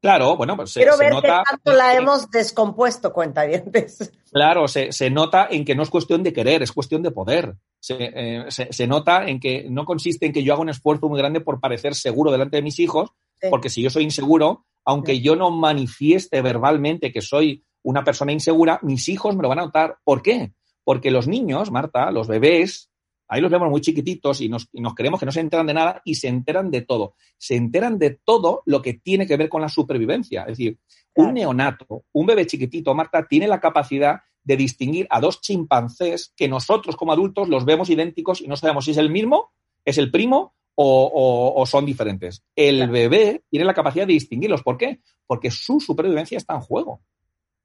Claro, 0.00 0.36
bueno, 0.36 0.54
pues 0.56 0.74
Quiero 0.74 0.92
se 0.92 1.04
ver 1.04 1.12
nota. 1.14 1.42
qué 1.44 1.50
tanto 1.50 1.72
la 1.72 1.94
hemos 1.94 2.30
descompuesto, 2.30 3.12
cuentavientes. 3.12 4.12
Claro, 4.30 4.68
se, 4.68 4.92
se 4.92 5.10
nota 5.10 5.48
en 5.50 5.64
que 5.64 5.74
no 5.74 5.82
es 5.82 5.90
cuestión 5.90 6.22
de 6.22 6.32
querer, 6.32 6.62
es 6.62 6.70
cuestión 6.70 7.02
de 7.02 7.10
poder. 7.10 7.54
Se, 7.80 7.96
eh, 7.98 8.44
se- 8.50 8.72
se 8.72 8.86
nota 8.86 9.26
en 9.26 9.40
que 9.40 9.66
no 9.70 9.84
consiste 9.84 10.26
en 10.26 10.32
que 10.32 10.42
yo 10.44 10.52
haga 10.52 10.62
un 10.62 10.68
esfuerzo 10.68 11.08
muy 11.08 11.18
grande 11.18 11.40
por 11.40 11.58
parecer 11.60 11.94
seguro 11.94 12.30
delante 12.30 12.56
de 12.56 12.62
mis 12.62 12.78
hijos, 12.78 13.10
Sí. 13.40 13.48
porque 13.50 13.70
si 13.70 13.82
yo 13.82 13.90
soy 13.90 14.04
inseguro, 14.04 14.64
aunque 14.84 15.20
yo 15.20 15.34
no 15.36 15.50
manifieste 15.50 16.40
verbalmente 16.42 17.12
que 17.12 17.20
soy 17.22 17.64
una 17.82 18.04
persona 18.04 18.32
insegura, 18.32 18.78
mis 18.82 19.08
hijos 19.08 19.34
me 19.36 19.42
lo 19.42 19.48
van 19.48 19.58
a 19.60 19.64
notar. 19.66 19.96
¿Por 20.04 20.22
qué? 20.22 20.52
Porque 20.84 21.10
los 21.10 21.26
niños, 21.26 21.70
Marta, 21.70 22.10
los 22.10 22.28
bebés, 22.28 22.90
ahí 23.28 23.40
los 23.40 23.50
vemos 23.50 23.68
muy 23.70 23.80
chiquititos 23.80 24.40
y 24.40 24.48
nos, 24.48 24.68
y 24.72 24.80
nos 24.80 24.94
creemos 24.94 25.18
que 25.20 25.26
no 25.26 25.32
se 25.32 25.40
enteran 25.40 25.66
de 25.66 25.74
nada 25.74 26.02
y 26.04 26.14
se 26.16 26.28
enteran 26.28 26.70
de 26.70 26.82
todo. 26.82 27.14
Se 27.38 27.56
enteran 27.56 27.98
de 27.98 28.18
todo 28.24 28.62
lo 28.66 28.80
que 28.82 28.94
tiene 28.94 29.26
que 29.26 29.36
ver 29.36 29.48
con 29.48 29.60
la 29.62 29.68
supervivencia. 29.68 30.42
Es 30.42 30.58
decir, 30.58 30.78
Claro. 31.12 31.28
un 31.30 31.34
neonato, 31.34 32.04
un 32.12 32.26
bebé 32.26 32.46
chiquitito, 32.46 32.94
Marta, 32.94 33.26
tiene 33.26 33.48
la 33.48 33.58
capacidad 33.60 34.20
de 34.44 34.56
distinguir 34.56 35.06
a 35.10 35.20
dos 35.20 35.40
chimpancés 35.40 36.32
que 36.36 36.46
nosotros 36.46 36.94
como 36.94 37.12
adultos 37.12 37.48
los 37.48 37.64
vemos 37.64 37.88
idénticos 37.90 38.40
y 38.42 38.46
no 38.48 38.56
sabemos 38.56 38.84
si 38.84 38.90
es 38.92 38.96
el 38.98 39.10
mismo, 39.10 39.50
es 39.84 39.98
el 39.98 40.10
primo 40.10 40.54
o, 40.74 41.04
o- 41.06 41.60
o 41.60 41.66
son 41.66 41.86
diferentes. 41.86 42.44
El 42.54 42.76
Claro. 42.76 42.92
bebé 42.92 43.44
tiene 43.50 43.64
la 43.64 43.72
capacidad 43.74 44.06
de 44.06 44.12
distinguirlos. 44.12 44.62
¿Por 44.62 44.76
qué? 44.76 45.00
Porque 45.26 45.50
su 45.50 45.80
supervivencia 45.80 46.36
está 46.36 46.54
en 46.54 46.60
juego. 46.60 47.00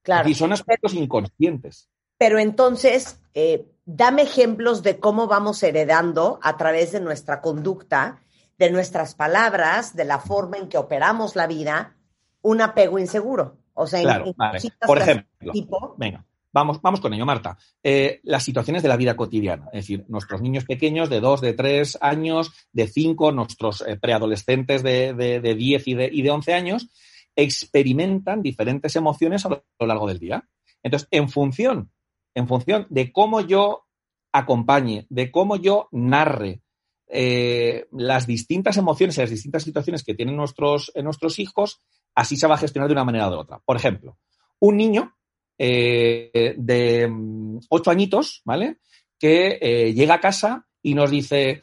Claro. 0.01 0.29
Y 0.29 0.33
son 0.33 0.53
aspectos 0.53 0.93
inconscientes. 0.93 1.89
Pero 2.21 2.37
entonces, 2.37 3.19
eh, 3.33 3.65
dame 3.83 4.21
ejemplos 4.21 4.83
de 4.83 4.99
cómo 4.99 5.25
vamos 5.25 5.63
heredando 5.63 6.39
a 6.43 6.55
través 6.55 6.91
de 6.91 7.01
nuestra 7.01 7.41
conducta, 7.41 8.21
de 8.59 8.69
nuestras 8.69 9.15
palabras, 9.15 9.95
de 9.95 10.05
la 10.05 10.19
forma 10.19 10.57
en 10.57 10.69
que 10.69 10.77
operamos 10.77 11.35
la 11.35 11.47
vida, 11.47 11.95
un 12.43 12.61
apego 12.61 12.99
inseguro. 12.99 13.57
O 13.73 13.87
sea, 13.87 14.03
Claro, 14.03 14.27
en 14.27 14.33
vale. 14.37 14.59
cositas 14.59 14.87
Por 14.87 14.99
de 14.99 15.03
ejemplo, 15.03 15.27
este 15.39 15.51
tipo. 15.51 15.95
Venga, 15.97 16.23
vamos, 16.53 16.79
vamos 16.79 17.01
con 17.01 17.11
ello, 17.11 17.25
Marta. 17.25 17.57
Eh, 17.81 18.19
las 18.21 18.43
situaciones 18.43 18.83
de 18.83 18.89
la 18.89 18.97
vida 18.97 19.15
cotidiana, 19.15 19.65
es 19.73 19.85
decir, 19.85 20.05
nuestros 20.07 20.43
niños 20.43 20.65
pequeños 20.65 21.09
de 21.09 21.21
2, 21.21 21.41
de 21.41 21.53
3 21.53 21.97
años, 22.01 22.51
de 22.71 22.85
5, 22.85 23.31
nuestros 23.31 23.81
eh, 23.81 23.97
preadolescentes 23.99 24.83
de, 24.83 25.15
de, 25.15 25.39
de 25.39 25.55
10 25.55 25.87
y 25.87 25.93
de, 25.95 26.09
y 26.13 26.21
de 26.21 26.29
11 26.29 26.53
años, 26.53 26.87
experimentan 27.35 28.43
diferentes 28.43 28.95
emociones 28.95 29.43
a 29.47 29.49
lo 29.49 29.87
largo 29.87 30.07
del 30.07 30.19
día. 30.19 30.47
Entonces, 30.83 31.07
en 31.09 31.27
función, 31.27 31.89
en 32.35 32.47
función 32.47 32.87
de 32.89 33.11
cómo 33.11 33.41
yo 33.41 33.85
acompañe, 34.31 35.05
de 35.09 35.31
cómo 35.31 35.55
yo 35.57 35.87
narre 35.91 36.61
eh, 37.07 37.87
las 37.91 38.25
distintas 38.25 38.77
emociones 38.77 39.17
y 39.17 39.21
las 39.21 39.29
distintas 39.29 39.63
situaciones 39.63 40.03
que 40.03 40.13
tienen 40.13 40.37
nuestros, 40.37 40.91
eh, 40.95 41.03
nuestros 41.03 41.39
hijos, 41.39 41.81
así 42.15 42.37
se 42.37 42.47
va 42.47 42.55
a 42.55 42.59
gestionar 42.59 42.87
de 42.87 42.93
una 42.93 43.03
manera 43.03 43.27
o 43.27 43.31
de 43.31 43.37
otra. 43.37 43.59
Por 43.59 43.75
ejemplo, 43.75 44.17
un 44.59 44.77
niño 44.77 45.13
eh, 45.57 46.55
de 46.57 47.07
mm, 47.07 47.59
ocho 47.69 47.91
añitos, 47.91 48.41
¿vale? 48.45 48.77
Que 49.19 49.59
eh, 49.61 49.93
llega 49.93 50.15
a 50.15 50.21
casa 50.21 50.65
y 50.81 50.95
nos 50.95 51.11
dice, 51.11 51.61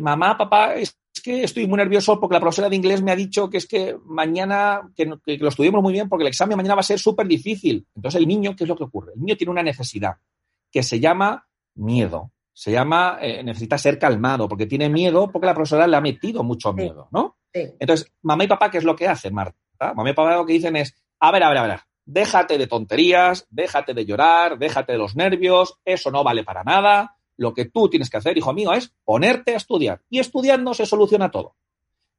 mamá, 0.00 0.36
papá, 0.36 0.74
que 1.20 1.44
estoy 1.44 1.66
muy 1.66 1.76
nervioso 1.76 2.18
porque 2.20 2.34
la 2.34 2.40
profesora 2.40 2.68
de 2.68 2.76
inglés 2.76 3.02
me 3.02 3.10
ha 3.10 3.16
dicho 3.16 3.48
que 3.48 3.58
es 3.58 3.66
que 3.66 3.96
mañana, 4.04 4.90
que, 4.94 5.06
lo 5.06 5.48
estudiemos 5.48 5.82
muy 5.82 5.92
bien 5.92 6.08
porque 6.08 6.22
el 6.22 6.28
examen 6.28 6.56
mañana 6.56 6.74
va 6.74 6.80
a 6.80 6.84
ser 6.84 6.98
súper 6.98 7.26
difícil. 7.26 7.86
Entonces 7.94 8.20
el 8.20 8.26
niño, 8.26 8.54
¿qué 8.56 8.64
es 8.64 8.68
lo 8.68 8.76
que 8.76 8.84
ocurre? 8.84 9.12
El 9.14 9.20
niño 9.20 9.36
tiene 9.36 9.50
una 9.50 9.62
necesidad 9.62 10.16
que 10.70 10.82
se 10.82 11.00
llama 11.00 11.46
miedo. 11.74 12.32
Se 12.52 12.72
llama, 12.72 13.18
eh, 13.20 13.42
necesita 13.44 13.78
ser 13.78 13.98
calmado 13.98 14.48
porque 14.48 14.66
tiene 14.66 14.88
miedo 14.88 15.30
porque 15.30 15.46
la 15.46 15.54
profesora 15.54 15.86
le 15.86 15.96
ha 15.96 16.00
metido 16.00 16.42
mucho 16.42 16.72
miedo, 16.72 17.08
¿no? 17.12 17.36
Sí. 17.52 17.62
Entonces, 17.78 18.12
mamá 18.22 18.44
y 18.44 18.48
papá, 18.48 18.70
¿qué 18.70 18.78
es 18.78 18.84
lo 18.84 18.96
que 18.96 19.06
hacen, 19.06 19.32
Marta? 19.32 19.94
Mamá 19.94 20.10
y 20.10 20.12
papá 20.12 20.36
lo 20.36 20.44
que 20.44 20.54
dicen 20.54 20.74
es, 20.74 20.94
a 21.20 21.30
ver, 21.30 21.44
a 21.44 21.48
ver, 21.50 21.58
a 21.58 21.62
ver, 21.62 21.80
déjate 22.08 22.56
de 22.56 22.66
tonterías, 22.66 23.46
déjate 23.50 23.92
de 23.92 24.06
llorar, 24.06 24.58
déjate 24.58 24.92
de 24.92 24.98
los 24.98 25.14
nervios, 25.14 25.78
eso 25.84 26.10
no 26.10 26.24
vale 26.24 26.42
para 26.42 26.64
nada. 26.64 27.17
Lo 27.38 27.54
que 27.54 27.66
tú 27.66 27.88
tienes 27.88 28.10
que 28.10 28.18
hacer, 28.18 28.36
hijo 28.36 28.52
mío, 28.52 28.72
es 28.74 28.92
ponerte 29.04 29.54
a 29.54 29.56
estudiar. 29.56 30.02
Y 30.10 30.18
estudiando 30.18 30.74
se 30.74 30.84
soluciona 30.84 31.30
todo. 31.30 31.56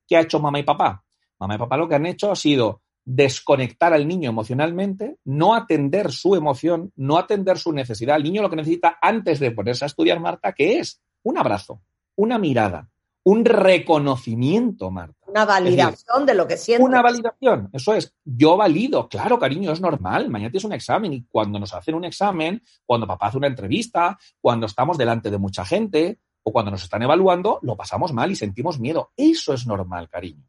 ¿Qué 0.07 0.17
ha 0.17 0.21
hecho 0.21 0.39
mamá 0.39 0.59
y 0.59 0.63
papá? 0.63 1.03
Mamá 1.39 1.55
y 1.55 1.57
papá 1.59 1.77
lo 1.77 1.87
que 1.87 1.95
han 1.95 2.07
hecho 2.07 2.31
ha 2.31 2.35
sido 2.35 2.81
desconectar 3.05 3.93
al 3.93 4.07
niño 4.07 4.29
emocionalmente, 4.29 5.17
no 5.25 5.55
atender 5.55 6.11
su 6.11 6.35
emoción, 6.35 6.93
no 6.95 7.17
atender 7.17 7.57
su 7.57 7.73
necesidad. 7.73 8.17
El 8.17 8.23
niño 8.23 8.41
lo 8.41 8.49
que 8.49 8.55
necesita 8.55 8.97
antes 9.01 9.39
de 9.39 9.51
ponerse 9.51 9.85
a 9.85 9.87
estudiar, 9.87 10.19
Marta, 10.19 10.53
¿qué 10.53 10.79
es? 10.79 11.01
Un 11.23 11.37
abrazo, 11.37 11.81
una 12.15 12.37
mirada, 12.37 12.89
un 13.23 13.45
reconocimiento, 13.45 14.89
Marta. 14.91 15.18
Una 15.29 15.45
validación 15.45 16.25
de 16.25 16.33
lo 16.33 16.47
que 16.47 16.57
siento. 16.57 16.85
Una 16.85 17.01
validación, 17.01 17.69
eso 17.73 17.93
es. 17.93 18.13
Yo 18.23 18.57
valido, 18.57 19.07
claro, 19.07 19.37
cariño, 19.37 19.71
es 19.71 19.81
normal. 19.81 20.29
Mañana 20.29 20.51
tienes 20.51 20.65
un 20.65 20.73
examen 20.73 21.13
y 21.13 21.23
cuando 21.25 21.59
nos 21.59 21.73
hacen 21.73 21.95
un 21.95 22.05
examen, 22.05 22.61
cuando 22.85 23.07
papá 23.07 23.27
hace 23.27 23.37
una 23.37 23.47
entrevista, 23.47 24.17
cuando 24.41 24.65
estamos 24.65 24.97
delante 24.97 25.29
de 25.29 25.37
mucha 25.37 25.65
gente 25.65 26.19
o 26.43 26.51
cuando 26.51 26.71
nos 26.71 26.83
están 26.83 27.03
evaluando, 27.03 27.59
lo 27.61 27.75
pasamos 27.75 28.13
mal 28.13 28.31
y 28.31 28.35
sentimos 28.35 28.79
miedo. 28.79 29.11
Eso 29.15 29.53
es 29.53 29.67
normal, 29.67 30.09
cariño. 30.09 30.45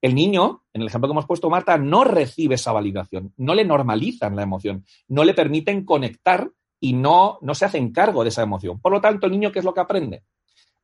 El 0.00 0.14
niño, 0.14 0.64
en 0.72 0.82
el 0.82 0.88
ejemplo 0.88 1.08
que 1.08 1.12
hemos 1.12 1.26
puesto, 1.26 1.50
Marta, 1.50 1.76
no 1.76 2.04
recibe 2.04 2.54
esa 2.54 2.72
validación, 2.72 3.34
no 3.36 3.54
le 3.54 3.64
normalizan 3.64 4.34
la 4.34 4.42
emoción, 4.42 4.84
no 5.08 5.24
le 5.24 5.34
permiten 5.34 5.84
conectar 5.84 6.50
y 6.80 6.94
no, 6.94 7.38
no 7.42 7.54
se 7.54 7.66
hacen 7.66 7.92
cargo 7.92 8.22
de 8.22 8.30
esa 8.30 8.42
emoción. 8.42 8.80
Por 8.80 8.92
lo 8.92 9.00
tanto, 9.00 9.26
el 9.26 9.32
niño, 9.32 9.52
¿qué 9.52 9.58
es 9.58 9.64
lo 9.64 9.74
que 9.74 9.80
aprende? 9.80 10.24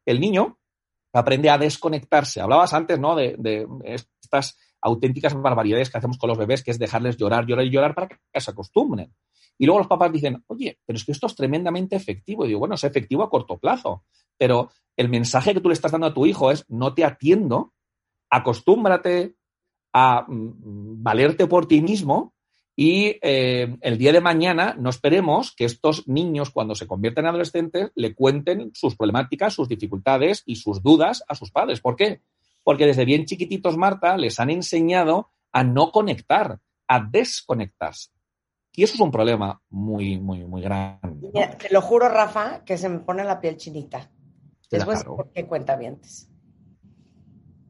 El 0.05 0.21
niño 0.21 0.59
aprende 1.19 1.51
a 1.51 1.59
desconectarse. 1.59 2.41
Hablabas 2.41 2.73
antes, 2.73 2.99
¿no? 2.99 3.15
De, 3.15 3.37
de 3.39 3.67
estas 4.21 4.59
auténticas 4.81 5.35
barbaridades 5.35 5.91
que 5.91 5.99
hacemos 5.99 6.19
con 6.19 6.29
los 6.29 6.39
bebés, 6.39 6.63
que 6.63 6.71
es 6.71 6.79
dejarles 6.79 7.17
llorar, 7.17 7.47
llorar 7.47 7.65
y 7.67 7.71
llorar 7.71 7.95
para 7.95 8.09
que 8.09 8.41
se 8.41 8.51
acostumbren. 8.51 9.13
Y 9.59 9.67
luego 9.67 9.79
los 9.79 9.89
papás 9.89 10.13
dicen, 10.13 10.45
oye, 10.49 10.79
pero 10.85 10.97
es 10.97 11.05
que 11.05 11.13
esto 11.13 11.27
es 11.27 11.35
tremendamente 11.35 11.97
efectivo. 11.97 12.45
Y 12.45 12.49
digo, 12.49 12.61
bueno, 12.61 12.75
es 12.75 12.85
efectivo 12.85 13.23
a 13.23 13.31
corto 13.31 13.59
plazo, 13.59 14.05
pero 14.37 14.71
el 14.97 15.09
mensaje 15.09 15.55
que 15.55 15.61
tú 15.61 15.69
le 15.69 15.75
estás 15.75 15.93
dando 15.93 16.07
a 16.07 16.15
tu 16.15 16.27
hijo 16.27 16.51
es, 16.51 16.65
no 16.69 16.95
te 16.95 17.05
atiendo, 17.05 17.73
acostúmbrate 18.31 19.37
a 19.93 20.27
mm, 20.29 21.03
valerte 21.03 21.47
por 21.47 21.67
ti 21.67 21.81
mismo 21.81 22.35
y 22.79 23.19
eh, 23.23 23.75
el 23.81 23.97
día 23.97 24.13
de 24.13 24.21
mañana 24.21 24.77
no 24.79 24.91
esperemos 24.91 25.55
que 25.57 25.65
estos 25.65 26.07
niños, 26.07 26.51
cuando 26.51 26.75
se 26.75 26.87
convierten 26.87 27.25
en 27.25 27.31
adolescentes, 27.31 27.91
le 27.95 28.15
cuenten 28.15 28.71
sus 28.75 28.97
problemáticas, 28.97 29.55
sus 29.55 29.67
dificultades 29.67 30.43
y 30.45 30.57
sus 30.57 30.83
dudas 30.83 31.25
a 31.27 31.35
sus 31.35 31.51
padres. 31.51 31.81
¿Por 31.81 31.97
qué? 31.97 32.21
Porque 32.63 32.85
desde 32.85 33.07
bien 33.07 33.25
chiquititos, 33.25 33.79
Marta, 33.79 34.19
les 34.19 34.39
han 34.41 34.51
enseñado 34.51 35.31
a 35.53 35.65
no 35.65 35.91
conectar, 35.91 36.59
a 36.87 37.01
desconectarse. 37.01 38.11
Y 38.75 38.83
eso 38.83 38.93
es 38.93 39.01
un 39.01 39.11
problema 39.11 39.63
muy, 39.71 40.19
muy, 40.19 40.45
muy 40.45 40.61
grande. 40.61 41.31
te 41.59 41.73
lo 41.73 41.81
juro, 41.81 42.11
Rafa, 42.11 42.63
que 42.63 42.77
se 42.77 42.91
me 42.91 42.99
pone 42.99 43.25
la 43.25 43.41
piel 43.41 43.57
chinita. 43.57 44.11
Decir 44.71 44.85
Claro. 44.87 45.17
por 45.17 45.31
qué 45.31 45.47
cuentavientes. 45.47 46.29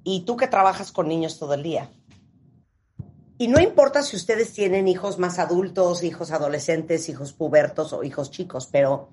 Y 0.03 0.25
tú 0.25 0.37
que 0.37 0.49
trabajas 0.49 0.91
con 0.91 1.07
niños 1.07 1.39
todo 1.39 1.55
el 1.55 1.63
día. 1.63 1.91
Y 3.39 3.49
no 3.49 3.61
importa 3.61 4.03
si 4.03 4.17
ustedes 4.17 4.53
tienen 4.53 4.89
hijos 4.89 5.19
más 5.19 5.39
adultos, 5.39 6.03
hijos 6.03 6.31
adolescentes, 6.31 7.09
hijos 7.09 7.33
pubertos 7.33 7.93
o 7.93 8.03
hijos 8.03 8.31
chicos, 8.31 8.67
pero 8.71 9.11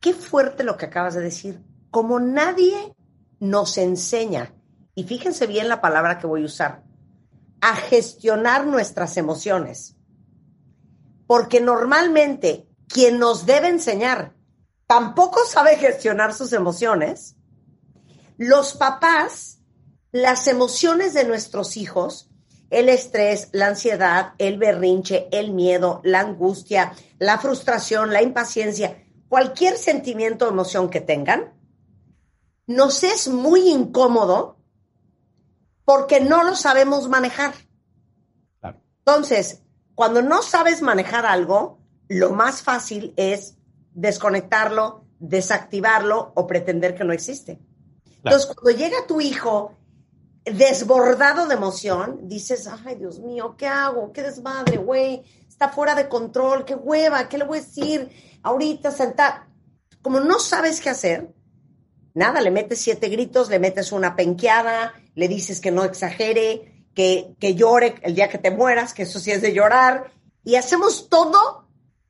qué 0.00 0.14
fuerte 0.14 0.64
lo 0.64 0.76
que 0.76 0.86
acabas 0.86 1.14
de 1.14 1.20
decir. 1.20 1.62
Como 1.90 2.18
nadie 2.18 2.94
nos 3.38 3.78
enseña, 3.78 4.52
y 4.94 5.04
fíjense 5.04 5.46
bien 5.46 5.68
la 5.68 5.80
palabra 5.80 6.18
que 6.18 6.26
voy 6.26 6.42
a 6.42 6.46
usar, 6.46 6.82
a 7.60 7.76
gestionar 7.76 8.66
nuestras 8.66 9.16
emociones. 9.16 9.96
Porque 11.26 11.60
normalmente 11.60 12.68
quien 12.88 13.18
nos 13.18 13.46
debe 13.46 13.68
enseñar 13.68 14.34
tampoco 14.86 15.44
sabe 15.44 15.76
gestionar 15.76 16.34
sus 16.34 16.52
emociones. 16.52 17.36
Los 18.38 18.74
papás, 18.74 19.57
las 20.12 20.46
emociones 20.46 21.14
de 21.14 21.24
nuestros 21.24 21.76
hijos, 21.76 22.30
el 22.70 22.88
estrés, 22.88 23.48
la 23.52 23.68
ansiedad, 23.68 24.34
el 24.38 24.58
berrinche, 24.58 25.28
el 25.32 25.52
miedo, 25.52 26.00
la 26.04 26.20
angustia, 26.20 26.92
la 27.18 27.38
frustración, 27.38 28.12
la 28.12 28.22
impaciencia, 28.22 29.04
cualquier 29.28 29.76
sentimiento 29.76 30.46
o 30.46 30.50
emoción 30.50 30.90
que 30.90 31.00
tengan, 31.00 31.52
nos 32.66 33.02
es 33.04 33.28
muy 33.28 33.68
incómodo 33.68 34.58
porque 35.84 36.20
no 36.20 36.44
lo 36.44 36.54
sabemos 36.54 37.08
manejar. 37.08 37.54
Claro. 38.60 38.80
Entonces, 38.98 39.62
cuando 39.94 40.20
no 40.20 40.42
sabes 40.42 40.82
manejar 40.82 41.24
algo, 41.24 41.80
lo 42.08 42.30
más 42.30 42.62
fácil 42.62 43.14
es 43.16 43.56
desconectarlo, 43.94 45.06
desactivarlo 45.18 46.32
o 46.34 46.46
pretender 46.46 46.94
que 46.94 47.04
no 47.04 47.12
existe. 47.12 47.58
Entonces, 48.22 48.46
cuando 48.46 48.78
llega 48.78 49.06
tu 49.06 49.20
hijo 49.20 49.78
desbordado 50.52 51.46
de 51.46 51.54
emoción, 51.54 52.20
dices, 52.22 52.68
ay, 52.84 52.96
Dios 52.96 53.20
mío, 53.20 53.54
¿qué 53.56 53.66
hago? 53.66 54.12
¿Qué 54.12 54.22
desmadre, 54.22 54.76
güey? 54.76 55.22
Está 55.48 55.68
fuera 55.68 55.94
de 55.94 56.08
control, 56.08 56.64
qué 56.64 56.74
hueva, 56.74 57.28
¿qué 57.28 57.38
le 57.38 57.44
voy 57.44 57.58
a 57.58 57.62
decir? 57.62 58.08
Ahorita 58.42 58.90
sentar. 58.90 59.46
Como 60.02 60.20
no 60.20 60.38
sabes 60.38 60.80
qué 60.80 60.90
hacer, 60.90 61.34
nada, 62.14 62.40
le 62.40 62.50
metes 62.50 62.80
siete 62.80 63.08
gritos, 63.08 63.48
le 63.48 63.58
metes 63.58 63.92
una 63.92 64.16
penqueada, 64.16 64.94
le 65.14 65.28
dices 65.28 65.60
que 65.60 65.70
no 65.70 65.84
exagere, 65.84 66.86
que, 66.94 67.34
que 67.38 67.54
llore 67.54 67.96
el 68.02 68.14
día 68.14 68.28
que 68.28 68.38
te 68.38 68.50
mueras, 68.50 68.94
que 68.94 69.02
eso 69.02 69.18
sí 69.18 69.30
es 69.30 69.42
de 69.42 69.52
llorar, 69.52 70.12
y 70.44 70.56
hacemos 70.56 71.08
todo 71.08 71.68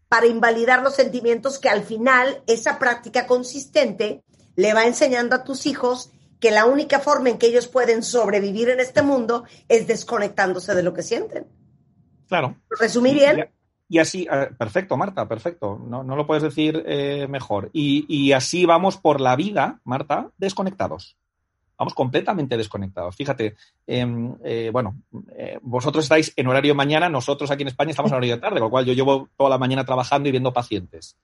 para 0.08 0.26
invalidar 0.26 0.82
los 0.82 0.94
sentimientos 0.94 1.58
que 1.58 1.68
al 1.68 1.82
final 1.82 2.42
esa 2.46 2.78
práctica 2.78 3.26
consistente 3.26 4.22
le 4.56 4.74
va 4.74 4.86
enseñando 4.86 5.36
a 5.36 5.44
tus 5.44 5.66
hijos 5.66 6.10
que 6.40 6.50
la 6.50 6.66
única 6.66 7.00
forma 7.00 7.30
en 7.30 7.38
que 7.38 7.46
ellos 7.46 7.68
pueden 7.68 8.02
sobrevivir 8.02 8.68
en 8.68 8.80
este 8.80 9.02
mundo 9.02 9.44
es 9.68 9.86
desconectándose 9.86 10.74
de 10.74 10.82
lo 10.82 10.94
que 10.94 11.02
sienten. 11.02 11.46
Claro. 12.28 12.56
¿Resumí 12.78 13.12
bien? 13.12 13.48
Y, 13.88 13.98
así, 13.98 14.28
eh, 14.30 14.50
perfecto, 14.58 14.96
Marta, 14.96 15.26
perfecto. 15.26 15.80
No, 15.82 16.04
no 16.04 16.14
lo 16.14 16.26
puedes 16.26 16.42
decir 16.42 16.82
eh, 16.86 17.26
mejor. 17.28 17.70
Y, 17.72 18.04
y, 18.08 18.32
así 18.32 18.66
vamos 18.66 18.98
por 18.98 19.20
la 19.20 19.34
vida, 19.34 19.80
Marta, 19.84 20.30
desconectados. 20.36 21.16
Vamos 21.78 21.94
completamente 21.94 22.56
desconectados. 22.56 23.14
Fíjate, 23.14 23.54
em, 23.86 24.34
eh, 24.42 24.70
bueno, 24.72 25.00
eh, 25.36 25.58
vosotros 25.62 26.04
estáis 26.04 26.32
en 26.34 26.48
horario 26.48 26.74
mañana, 26.74 27.08
nosotros 27.08 27.52
aquí 27.52 27.62
en 27.62 27.68
España 27.68 27.92
estamos 27.92 28.10
en 28.10 28.16
horario 28.16 28.34
de 28.34 28.40
tarde, 28.40 28.56
con 28.56 28.66
lo 28.66 28.70
cual 28.70 28.84
yo 28.84 28.94
llevo 28.94 29.28
toda 29.36 29.48
la 29.48 29.58
mañana 29.58 29.84
trabajando 29.84 30.28
y 30.28 30.32
viendo 30.32 30.52
pacientes. 30.52 31.16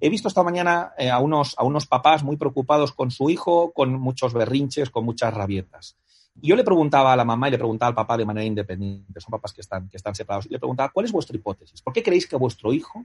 He 0.00 0.08
visto 0.08 0.28
esta 0.28 0.42
mañana 0.42 0.92
eh, 0.96 1.10
a, 1.10 1.18
unos, 1.18 1.54
a 1.58 1.64
unos 1.64 1.86
papás 1.86 2.22
muy 2.22 2.36
preocupados 2.36 2.92
con 2.92 3.10
su 3.10 3.30
hijo, 3.30 3.72
con 3.72 3.94
muchos 3.94 4.32
berrinches, 4.32 4.90
con 4.90 5.04
muchas 5.04 5.34
rabietas. 5.34 5.96
Y 6.40 6.48
yo 6.48 6.56
le 6.56 6.62
preguntaba 6.62 7.12
a 7.12 7.16
la 7.16 7.24
mamá 7.24 7.48
y 7.48 7.50
le 7.50 7.58
preguntaba 7.58 7.88
al 7.88 7.94
papá 7.94 8.16
de 8.16 8.24
manera 8.24 8.44
independiente, 8.44 9.20
son 9.20 9.32
papás 9.32 9.52
que 9.52 9.60
están, 9.60 9.88
que 9.88 9.96
están 9.96 10.14
separados, 10.14 10.46
y 10.46 10.50
le 10.50 10.58
preguntaba, 10.58 10.90
¿cuál 10.90 11.06
es 11.06 11.12
vuestra 11.12 11.36
hipótesis? 11.36 11.82
¿Por 11.82 11.92
qué 11.92 12.02
creéis 12.02 12.28
que 12.28 12.36
vuestro 12.36 12.72
hijo 12.72 13.04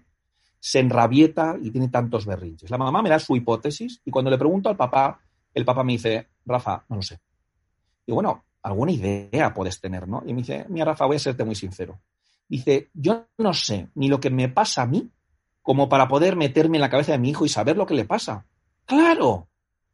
se 0.59 0.79
enrabieta 0.79 1.57
y 1.61 1.71
tiene 1.71 1.87
tantos 1.87 2.25
berrinches? 2.25 2.69
La 2.69 2.77
mamá 2.77 3.01
me 3.01 3.09
da 3.09 3.17
su 3.17 3.35
hipótesis 3.35 4.01
y 4.05 4.11
cuando 4.11 4.29
le 4.29 4.37
pregunto 4.37 4.69
al 4.69 4.77
papá, 4.77 5.19
el 5.53 5.65
papá 5.65 5.83
me 5.83 5.93
dice, 5.93 6.29
Rafa, 6.45 6.85
no 6.89 6.97
lo 6.97 7.01
sé. 7.01 7.19
Y 8.05 8.11
bueno, 8.11 8.43
alguna 8.61 8.91
idea 8.91 9.53
puedes 9.53 9.79
tener, 9.81 10.07
¿no? 10.07 10.21
Y 10.25 10.33
me 10.33 10.41
dice, 10.41 10.65
mira, 10.69 10.85
Rafa, 10.85 11.05
voy 11.05 11.15
a 11.15 11.19
serte 11.19 11.43
muy 11.43 11.55
sincero. 11.55 11.99
Dice, 12.47 12.89
yo 12.93 13.25
no 13.39 13.53
sé 13.53 13.89
ni 13.95 14.09
lo 14.09 14.19
que 14.19 14.29
me 14.29 14.49
pasa 14.49 14.83
a 14.83 14.85
mí 14.85 15.09
como 15.63 15.89
para 15.89 16.07
poder 16.07 16.35
meterme 16.35 16.77
en 16.77 16.81
la 16.81 16.89
cabeza 16.89 17.13
de 17.13 17.17
mi 17.17 17.29
hijo 17.29 17.45
y 17.45 17.49
saber 17.49 17.77
lo 17.77 17.87
que 17.87 17.95
le 17.95 18.05
pasa. 18.05 18.45
Claro, 18.85 19.47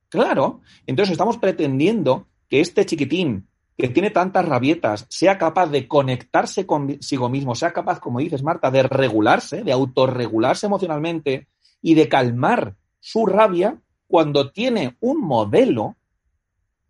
claro. 0.09 0.61
Entonces 0.85 1.13
estamos 1.13 1.37
pretendiendo 1.37 2.27
que 2.49 2.59
este 2.59 2.85
chiquitín 2.85 3.47
que 3.77 3.87
tiene 3.87 4.09
tantas 4.09 4.45
rabietas 4.45 5.05
sea 5.09 5.37
capaz 5.37 5.67
de 5.67 5.87
conectarse 5.87 6.65
consigo 6.65 7.29
mismo, 7.29 7.55
sea 7.55 7.71
capaz, 7.71 8.01
como 8.01 8.19
dices 8.19 8.43
Marta, 8.43 8.69
de 8.69 8.83
regularse, 8.83 9.63
de 9.63 9.71
autorregularse 9.71 10.65
emocionalmente 10.65 11.47
y 11.81 11.93
de 11.93 12.09
calmar 12.09 12.75
su 12.99 13.25
rabia 13.25 13.77
cuando 14.07 14.51
tiene 14.51 14.97
un 14.99 15.21
modelo, 15.21 15.95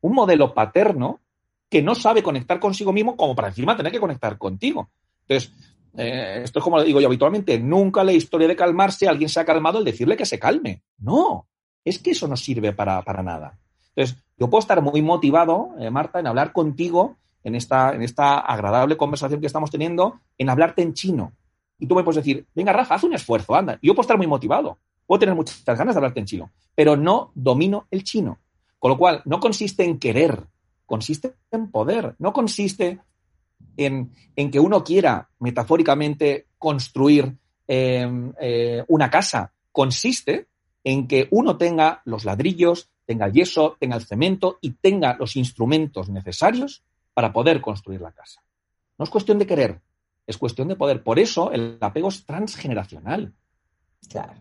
un 0.01 0.15
modelo 0.15 0.55
paterno, 0.55 1.19
que 1.69 1.83
no 1.83 1.93
sabe 1.93 2.24
conectar 2.24 2.59
consigo 2.59 2.91
mismo 2.91 3.15
como 3.15 3.36
para 3.36 3.50
encima 3.50 3.77
tener 3.77 3.91
que 3.91 4.00
conectar 4.00 4.39
contigo. 4.39 4.89
Entonces, 5.27 5.53
eh, 5.98 6.41
esto 6.43 6.60
es 6.60 6.63
como 6.63 6.77
lo 6.77 6.84
digo 6.84 7.00
yo 7.00 7.08
habitualmente, 7.08 7.60
nunca 7.60 8.03
la 8.03 8.13
historia 8.13 8.48
de 8.48 8.55
calmarse, 8.55 9.08
alguien 9.08 9.29
se 9.29 9.39
ha 9.39 9.46
calmado 9.46 9.79
el 9.79 9.86
decirle 9.86 10.17
que 10.17 10.25
se 10.25 10.39
calme. 10.39 10.84
No, 10.98 11.48
es 11.84 12.00
que 12.00 12.12
eso 12.12 12.27
no 12.27 12.38
sirve 12.38 12.74
para, 12.74 13.01
para 13.03 13.24
nada. 13.24 13.58
Entonces, 13.96 14.24
yo 14.38 14.50
puedo 14.50 14.60
estar 14.60 14.81
muy 14.81 15.01
motivado, 15.01 15.72
eh, 15.79 15.89
Marta, 15.89 16.19
en 16.19 16.27
hablar 16.27 16.53
contigo 16.53 17.17
en 17.43 17.55
esta, 17.55 17.93
en 17.93 18.01
esta 18.01 18.39
agradable 18.39 18.98
conversación 18.98 19.41
que 19.41 19.48
estamos 19.48 19.72
teniendo, 19.72 20.19
en 20.38 20.50
hablarte 20.50 20.81
en 20.81 20.93
chino. 20.93 21.34
Y 21.77 21.88
tú 21.88 21.96
me 21.96 22.03
puedes 22.03 22.24
decir, 22.24 22.46
venga, 22.53 22.74
Rafa, 22.74 22.96
haz 22.96 23.03
un 23.03 23.13
esfuerzo, 23.13 23.55
anda. 23.55 23.79
yo 23.81 23.93
puedo 23.93 24.01
estar 24.01 24.17
muy 24.17 24.27
motivado, 24.27 24.77
puedo 25.05 25.19
tener 25.19 25.36
muchas 25.36 25.63
ganas 25.65 25.96
de 25.96 26.00
hablarte 26.00 26.19
en 26.19 26.25
chino, 26.25 26.51
pero 26.75 26.96
no 26.96 27.31
domino 27.34 27.88
el 27.91 28.03
chino. 28.03 28.39
Con 28.77 28.91
lo 28.91 28.98
cual, 28.98 29.22
no 29.25 29.39
consiste 29.39 29.84
en 29.84 30.00
querer, 30.00 30.46
consiste 30.86 31.36
en 31.51 31.69
poder, 31.69 32.15
no 32.19 32.31
consiste 32.31 32.99
en, 33.78 34.12
que 34.36 34.60
uno 34.60 34.84
quiera 34.84 35.30
metafóricamente 35.39 36.48
construir 36.58 37.38
em, 37.67 38.34
eh, 38.39 38.84
una 38.88 39.10
casa, 39.10 39.54
consiste 39.72 40.48
en 40.84 41.08
que 41.08 41.28
uno 41.32 41.58
tenga 41.58 42.02
los 42.06 42.26
ladrillos, 42.26 42.89
tenga 43.06 43.26
el 43.26 43.34
yeso, 43.34 43.78
tenga 43.80 43.95
el 43.95 44.06
cemento 44.06 44.60
y 44.62 44.72
tenga 44.72 45.15
los 45.17 45.36
instrumentos 45.36 46.10
necesarios 46.10 46.84
para 47.13 47.34
poder 47.34 47.62
construir 47.62 48.02
la 48.02 48.12
casa. 48.12 48.43
No 48.98 49.04
es 49.04 49.10
cuestión 49.10 49.39
de 49.39 49.48
querer, 49.48 49.82
es 50.28 50.38
cuestión 50.38 50.67
de 50.67 50.76
poder. 50.76 51.04
Por 51.04 51.19
eso 51.19 51.52
el 51.52 51.78
apego 51.82 52.10
es 52.10 52.26
transgeneracional. 52.26 53.34
Claro. 54.10 54.34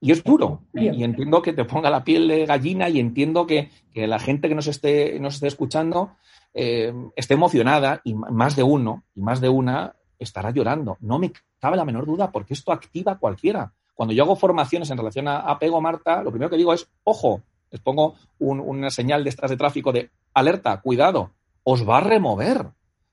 Y 0.00 0.10
es 0.10 0.24
duro. 0.24 0.62
Y, 0.74 1.04
entiendo 1.04 1.42
que 1.42 1.52
te 1.52 1.64
ponga 1.64 1.88
la 1.88 2.04
piel 2.04 2.28
de 2.28 2.44
gallina 2.44 2.88
y 2.88 2.98
entiendo 2.98 3.46
que, 3.46 3.70
la 3.94 4.18
gente 4.18 4.48
que 4.48 4.54
nos 4.54 4.66
esté, 4.66 5.18
nos 5.20 5.34
esté 5.34 5.46
escuchando 5.46 6.16
eh, 6.54 6.92
esté 7.16 7.34
emocionada 7.34 8.00
y 8.04 8.14
más 8.14 8.56
de 8.56 8.62
uno 8.62 9.04
y 9.14 9.20
más 9.20 9.40
de 9.40 9.48
una 9.48 9.96
estará 10.18 10.50
llorando. 10.50 10.96
No 11.00 11.18
me 11.18 11.32
cabe 11.58 11.76
la 11.76 11.84
menor 11.84 12.06
duda 12.06 12.30
porque 12.30 12.54
esto 12.54 12.72
activa 12.72 13.12
a 13.12 13.18
cualquiera. 13.18 13.72
Cuando 13.94 14.14
yo 14.14 14.24
hago 14.24 14.36
formaciones 14.36 14.90
en 14.90 14.98
relación 14.98 15.28
a 15.28 15.38
apego, 15.38 15.80
Marta, 15.80 16.22
lo 16.22 16.30
primero 16.30 16.50
que 16.50 16.56
digo 16.56 16.72
es, 16.72 16.88
ojo, 17.04 17.42
les 17.70 17.80
pongo 17.80 18.14
una 18.38 18.90
señal 18.90 19.24
de 19.24 19.30
estas 19.30 19.50
de 19.50 19.56
tráfico 19.56 19.92
de 19.92 20.10
alerta, 20.34 20.80
cuidado, 20.80 21.32
os 21.64 21.88
va 21.88 21.98
a 21.98 22.00
remover. 22.00 22.70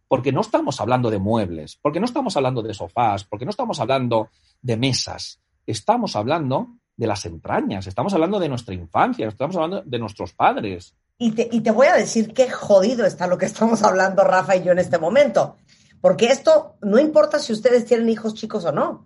Porque 0.08 0.32
no 0.32 0.42
estamos 0.42 0.82
hablando 0.82 1.12
de 1.12 1.20
muebles, 1.20 1.78
porque 1.80 2.00
no 2.00 2.06
estamos 2.06 2.36
hablando 2.36 2.64
de 2.64 2.74
sofás, 2.74 3.26
porque 3.26 3.46
no 3.46 3.52
estamos 3.52 3.80
hablando 3.80 4.30
de 4.62 4.76
mesas. 4.76 5.40
Estamos 5.68 6.16
hablando 6.16 6.80
de 6.98 7.06
las 7.06 7.26
entrañas, 7.26 7.86
estamos 7.86 8.14
hablando 8.16 8.40
de 8.40 8.50
nuestra 8.50 8.74
infancia, 8.74 9.28
estamos 9.28 9.56
hablando 9.56 9.84
de 9.84 10.00
nuestros 10.00 10.34
padres. 10.34 10.96
Y 11.22 11.34
te, 11.34 11.50
y 11.52 11.60
te 11.60 11.72
voy 11.72 11.88
a 11.88 11.96
decir 11.96 12.34
qué 12.34 12.50
jodido 12.50 13.06
está 13.06 13.28
lo 13.28 13.38
que 13.38 13.46
estamos 13.46 13.84
hablando 13.84 14.24
Rafa 14.24 14.56
y 14.56 14.64
yo 14.64 14.72
en 14.72 14.80
este 14.80 14.98
momento. 14.98 15.58
Porque 16.02 16.28
esto 16.28 16.78
no 16.82 16.98
importa 16.98 17.40
si 17.40 17.52
ustedes 17.52 17.86
tienen 17.86 18.10
hijos 18.10 18.34
chicos 18.34 18.64
o 18.64 18.72
no. 18.72 19.06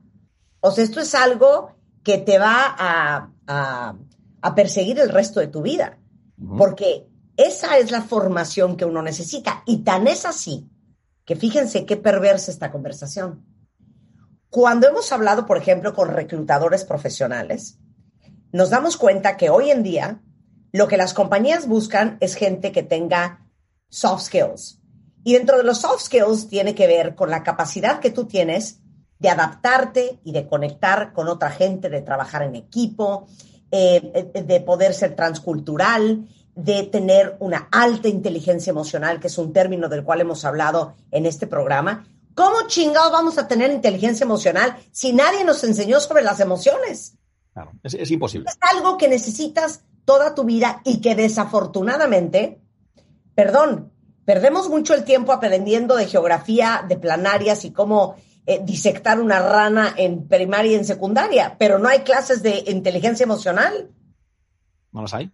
O 0.60 0.72
sea, 0.72 0.84
esto 0.84 1.00
es 1.00 1.16
algo 1.16 1.76
que 2.04 2.20
te 2.20 2.38
va 2.38 2.76
a, 2.78 3.32
a, 3.48 4.56
perseguir 4.56 5.00
el 5.00 5.10
resto 5.10 5.40
de 5.40 5.48
tu 5.48 5.64
vida. 5.64 5.98
Porque 6.58 7.08
esa 7.36 7.78
es 7.80 7.90
la 7.90 8.02
formación 8.02 8.78
que 8.78 8.86
uno 8.86 9.02
necesita. 9.02 9.64
Y 9.66 9.80
tan 9.80 10.08
es 10.08 10.26
así 10.26 10.70
que 11.26 11.36
fíjense 11.36 11.86
qué 11.86 11.98
perversa 11.98 12.52
esta 12.52 12.72
conversación. 12.72 13.44
Cuando 14.50 14.88
hemos 14.88 15.12
hablado, 15.12 15.48
por 15.48 15.58
ejemplo, 15.58 15.96
con 15.96 16.10
reclutadores 16.10 16.86
profesionales, 16.86 17.80
nos 18.52 18.70
damos 18.70 18.98
cuenta 18.98 19.36
que 19.36 19.50
hoy 19.50 19.72
en 19.72 19.82
día 19.82 20.22
lo 20.74 20.88
que 20.88 20.98
las 20.98 21.14
compañías 21.14 21.68
buscan 21.68 22.18
es 22.20 22.36
gente 22.36 22.72
que 22.72 22.84
tenga 22.84 23.48
soft 23.90 24.24
skills. 24.24 24.80
Y 25.24 25.34
dentro 25.34 25.58
de 25.58 25.64
los 25.64 25.80
soft 25.80 26.02
skills 26.02 26.50
tiene 26.50 26.76
que 26.76 26.88
ver 26.88 27.16
con 27.16 27.30
la 27.30 27.44
capacidad 27.44 28.00
que 28.00 28.10
tú 28.10 28.26
tienes 28.26 28.80
de 29.20 29.30
adaptarte 29.30 30.20
y 30.26 30.34
de 30.34 30.48
conectar 30.48 31.14
con 31.14 31.30
otra 31.30 31.52
gente, 31.52 31.90
de 31.90 32.02
trabajar 32.02 32.42
en 32.42 32.56
equipo, 32.56 33.28
eh, 33.72 34.32
de 34.34 34.60
poder 34.62 34.96
ser 34.96 35.16
transcultural, 35.16 36.28
de 36.56 36.84
tener 36.84 37.38
una 37.40 37.70
alta 37.72 38.08
inteligencia 38.08 38.72
emocional, 38.72 39.20
que 39.20 39.28
es 39.28 39.38
un 39.38 39.54
término 39.54 39.88
del 39.90 40.04
cual 40.04 40.22
hemos 40.22 40.44
hablado 40.44 40.96
en 41.12 41.28
este 41.28 41.46
programa. 41.46 42.06
¿Cómo 42.34 42.68
chingados 42.68 43.12
vamos 43.12 43.38
a 43.38 43.48
tener 43.48 43.72
inteligencia 43.72 44.24
emocional 44.24 44.76
si 44.92 45.14
nadie 45.14 45.46
nos 45.46 45.64
enseñó 45.64 46.00
sobre 46.00 46.24
las 46.24 46.40
emociones? 46.40 47.14
Claro, 47.54 47.72
es, 47.84 47.94
es 47.94 48.10
imposible. 48.10 48.50
Es 48.50 48.58
algo 48.76 48.98
que 48.98 49.08
necesitas 49.08 49.84
toda 50.06 50.36
tu 50.36 50.44
vida 50.44 50.82
y 50.84 51.02
que 51.02 51.16
desafortunadamente, 51.16 52.62
perdón, 53.36 53.92
perdemos 54.26 54.70
mucho 54.70 54.94
el 54.94 55.04
tiempo 55.04 55.32
aprendiendo 55.32 55.96
de 55.96 56.08
geografía, 56.08 56.86
de 56.88 56.98
planarias 56.98 57.66
y 57.66 57.72
cómo 57.72 58.16
eh, 58.46 58.60
disectar 58.64 59.20
una 59.20 59.40
rana 59.40 59.94
en 59.98 60.28
primaria 60.28 60.74
y 60.74 60.76
en 60.76 60.86
secundaria, 60.86 61.56
pero 61.58 61.80
no 61.80 61.88
hay 61.88 62.00
clases 62.00 62.44
de 62.44 62.64
inteligencia 62.68 63.24
emocional. 63.24 63.90
No 64.92 65.02
las 65.02 65.14
hay, 65.14 65.32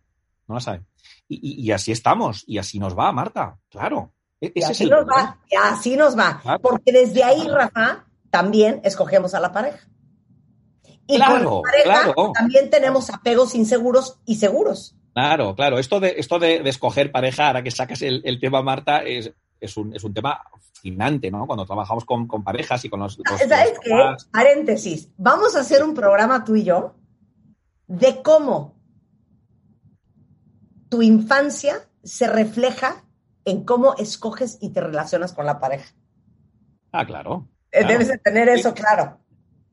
no 0.48 0.56
las 0.56 0.68
hay. 0.68 0.82
Y, 1.28 1.72
así 1.72 1.92
estamos, 1.92 2.44
y 2.48 2.58
así 2.58 2.80
nos 2.80 2.98
va, 2.98 3.12
Marta, 3.12 3.58
claro. 3.70 4.14
E, 4.42 4.52
y 4.56 4.64
así, 4.64 4.88
nos 4.88 5.06
va, 5.06 5.38
y 5.50 5.56
así 5.56 5.96
nos 5.96 6.18
va, 6.18 6.42
porque 6.62 6.92
desde 6.92 7.24
ahí, 7.24 7.48
Rafa, 7.48 8.06
también 8.32 8.82
escogemos 8.84 9.36
a 9.36 9.40
la 9.40 9.52
pareja. 9.52 9.88
Y 11.10 11.16
claro, 11.16 11.64
pareja 11.64 12.14
también 12.36 12.70
tenemos 12.70 13.10
apegos 13.10 13.56
inseguros 13.56 14.20
y 14.28 14.36
seguros. 14.36 14.96
Claro, 15.14 15.56
claro. 15.56 15.80
Esto 15.80 16.00
de, 16.00 16.14
esto 16.18 16.38
de, 16.38 16.58
escoger 16.70 17.12
pareja, 17.12 17.48
ahora 17.48 17.64
que 17.64 17.72
sacas 17.72 18.04
el, 18.04 18.40
tema, 18.40 18.62
Marta, 18.62 19.00
es, 19.00 19.34
es, 19.60 19.76
un, 19.76 19.96
es 19.96 20.04
un 20.04 20.14
tema 20.14 20.40
fascinante, 20.62 21.32
¿no? 21.32 21.48
Cuando 21.48 21.66
trabajamos 21.66 22.06
con, 22.06 22.28
parejas 22.44 22.86
y 22.86 22.90
con 22.90 23.00
los... 23.00 23.20
¿Sabes 23.26 23.80
qué? 23.84 23.92
Paréntesis. 24.32 25.10
Vamos 25.18 25.56
a 25.56 25.62
hacer 25.62 25.84
un 25.84 25.96
programa 25.96 26.44
tú 26.46 26.56
y 26.56 26.64
yo 26.64 26.94
de 27.88 28.22
cómo 28.22 28.80
tu 30.90 31.02
infancia 31.02 31.88
se 32.04 32.28
refleja 32.28 33.04
en 33.46 33.66
cómo 33.66 33.96
escoges 33.96 34.60
y 34.62 34.70
te 34.70 34.82
relacionas 34.82 35.34
con 35.34 35.48
la 35.48 35.60
pareja. 35.60 35.92
Ah, 36.92 37.04
claro. 37.04 37.48
Eh, 37.72 37.84
debes 37.84 38.10
de 38.10 38.20
tener 38.20 38.48
eso 38.48 38.76
claro. 38.76 39.19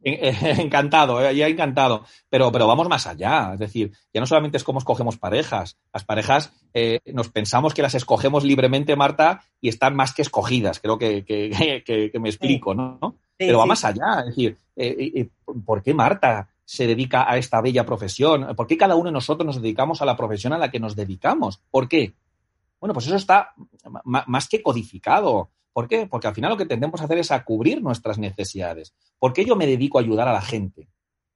encantado, 0.61 1.21
eh, 1.21 1.35
ya 1.35 1.49
encantado. 1.49 2.05
Pero, 2.29 2.53
pero 2.53 2.67
vamos 2.67 2.89
más 2.89 3.07
allá. 3.07 3.51
Es 3.55 3.59
decir, 3.59 3.93
ya 4.15 4.21
no 4.21 4.27
solamente 4.27 4.57
es 4.57 4.65
cómo 4.65 4.79
escogemos 4.79 5.19
parejas. 5.19 5.77
Las 5.93 6.05
parejas 6.05 6.53
eh, 6.75 7.01
nos 7.13 7.29
pensamos 7.29 7.75
que 7.75 7.83
las 7.83 7.97
escogemos 7.97 8.45
libremente, 8.45 8.95
Marta, 8.95 9.43
y 9.61 9.69
están 9.69 9.97
más 9.97 10.15
que 10.15 10.23
escogidas. 10.23 10.79
Creo 10.79 10.97
que, 10.97 11.25
que, 11.25 12.13
me 12.21 12.29
explico, 12.29 12.75
¿no? 12.75 13.17
pero 13.37 13.59
va 13.59 13.67
más 13.67 13.85
allá. 13.85 14.21
Es 14.21 14.27
decir, 14.27 14.57
eh, 14.77 15.29
¿por 15.65 15.83
qué 15.83 15.93
Marta 15.93 16.49
se 16.65 16.87
dedica 16.87 17.29
a 17.29 17.37
esta 17.37 17.61
bella 17.61 17.85
profesión? 17.85 18.55
¿Por 18.55 18.69
qué 18.69 18.77
cada 18.77 18.95
uno 18.95 19.07
de 19.07 19.13
nosotros 19.13 19.45
nos 19.45 19.61
dedicamos 19.61 20.03
a 20.03 20.07
la 20.07 20.17
profesión 20.17 20.53
a 20.53 20.59
la 20.59 20.71
que 20.71 20.81
nos 20.81 20.95
dedicamos? 20.95 21.61
¿Por 21.71 21.89
qué? 21.89 22.15
Bueno, 22.81 22.95
pues 22.95 23.07
eso 23.07 23.17
está 23.17 23.55
más 24.05 24.49
que 24.49 24.63
codificado. 24.63 25.51
¿Por 25.77 25.89
qué? 25.89 26.07
Porque 26.07 26.27
al 26.27 26.35
final 26.35 26.53
lo 26.53 26.57
que 26.57 26.65
tendemos 26.65 26.99
a 26.99 27.05
hacer 27.05 27.19
es 27.19 27.31
a 27.31 27.45
cubrir 27.45 27.83
nuestras 27.83 28.17
necesidades. 28.17 28.95
¿Por 29.19 29.35
qué 29.35 29.45
yo 29.45 29.57
me 29.57 29.67
dedico 29.67 29.99
a 29.99 30.01
ayudar 30.01 30.27
a 30.27 30.33
la 30.33 30.41
gente? 30.41 30.89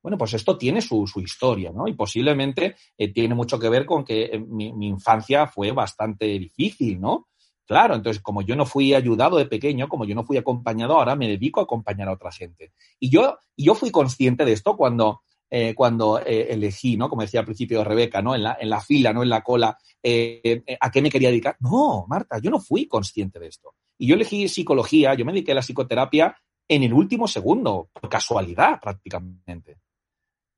Bueno, 0.03 0.17
pues 0.17 0.33
esto 0.33 0.57
tiene 0.57 0.81
su, 0.81 1.05
historia, 1.17 1.73
¿no? 1.73 1.87
Y 1.87 1.93
posiblemente 1.93 2.75
eh, 2.97 3.13
tiene 3.13 3.35
mucho 3.35 3.59
que 3.59 3.69
ver 3.69 3.85
con 3.85 4.03
que 4.03 4.31
eh, 4.33 4.39
mi, 4.39 4.73
infancia 4.87 5.47
fue 5.47 5.73
bastante 5.73 6.25
difícil, 6.25 6.99
¿no? 6.99 7.29
Claro, 7.67 7.95
entonces 7.95 8.23
como 8.23 8.41
yo 8.41 8.57
no 8.57 8.65
fui 8.65 8.95
ayudado 8.95 9.37
de 9.37 9.45
pequeño, 9.45 9.91
como 9.91 10.07
yo 10.07 10.15
no 10.15 10.25
fui 10.25 10.39
acompañado, 10.39 10.95
ahora 10.95 11.17
me 11.17 11.29
dedico 11.29 11.61
a 11.61 11.65
acompañar 11.65 12.09
a 12.09 12.15
otra 12.15 12.33
gente. 12.33 12.73
Y 12.99 13.11
yo, 13.11 13.37
yo 13.59 13.75
fui 13.75 13.91
consciente 13.91 14.47
de 14.47 14.53
esto 14.55 14.75
cuando, 14.75 15.21
eh, 15.51 15.75
cuando 15.75 16.19
elegí, 16.19 16.97
¿no? 16.97 17.11
Como 17.11 17.21
decía 17.21 17.41
al 17.41 17.47
principio 17.47 17.85
Rebeca, 17.85 18.23
¿no? 18.23 18.35
En 18.35 18.45
la, 18.45 18.57
en 18.59 18.71
la 18.71 18.81
fila, 18.81 19.13
¿no? 19.13 19.23
En 19.23 19.29
la 19.29 19.43
cola, 19.43 19.69
¿a 19.69 20.91
qué 20.91 21.03
me 21.03 21.11
quería 21.11 21.29
dedicar? 21.29 21.59
No, 21.61 22.07
Marta, 22.09 22.39
yo 22.39 22.51
no 22.51 22.59
fui 22.59 22.89
consciente 22.89 23.39
de 23.39 23.49
esto. 23.49 23.75
Y 24.01 24.07
yo 24.07 24.15
elegí 24.15 24.49
psicología, 24.49 25.13
yo 25.13 25.27
me 25.27 25.33
dediqué 25.33 25.53
a 25.53 25.57
la 25.57 25.61
psicoterapia 25.61 26.35
en 26.67 26.83
el 26.85 26.95
último 26.95 27.29
segundo, 27.29 27.91
por 27.93 28.09
casualidad 28.09 28.81
prácticamente. 28.81 29.79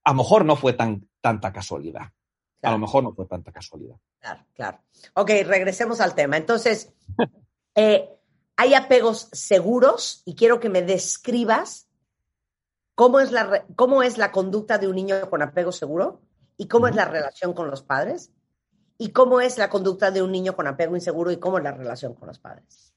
A 0.04 0.12
lo 0.12 0.18
mejor 0.18 0.44
no 0.44 0.54
fue 0.54 0.74
tan, 0.74 1.08
tanta 1.20 1.52
casualidad. 1.52 2.12
A 2.62 2.70
lo 2.70 2.78
mejor 2.78 3.02
no 3.02 3.12
fue 3.12 3.26
tanta 3.26 3.50
casualidad. 3.50 3.96
Claro, 4.20 4.46
claro. 4.54 4.78
Ok, 5.14 5.30
regresemos 5.44 6.00
al 6.00 6.14
tema. 6.14 6.36
Entonces, 6.36 6.92
eh, 7.74 8.10
hay 8.54 8.74
apegos 8.74 9.28
seguros 9.32 10.22
y 10.24 10.36
quiero 10.36 10.60
que 10.60 10.68
me 10.68 10.82
describas 10.82 11.88
cómo 12.94 13.18
es 13.18 13.32
la, 13.32 13.66
cómo 13.74 14.04
es 14.04 14.18
la 14.18 14.30
conducta 14.30 14.78
de 14.78 14.86
un 14.86 14.94
niño 14.94 15.28
con 15.28 15.42
apego 15.42 15.72
seguro 15.72 16.22
y 16.56 16.68
cómo 16.68 16.86
es 16.86 16.94
la 16.94 17.06
relación 17.06 17.54
con 17.54 17.68
los 17.68 17.82
padres 17.82 18.30
y 18.98 19.10
cómo 19.10 19.40
es 19.40 19.58
la 19.58 19.68
conducta 19.68 20.12
de 20.12 20.22
un 20.22 20.30
niño 20.30 20.54
con 20.54 20.68
apego 20.68 20.94
inseguro 20.94 21.32
y 21.32 21.38
cómo 21.38 21.58
es 21.58 21.64
la 21.64 21.72
relación 21.72 22.14
con 22.14 22.28
los 22.28 22.38
padres. 22.38 22.91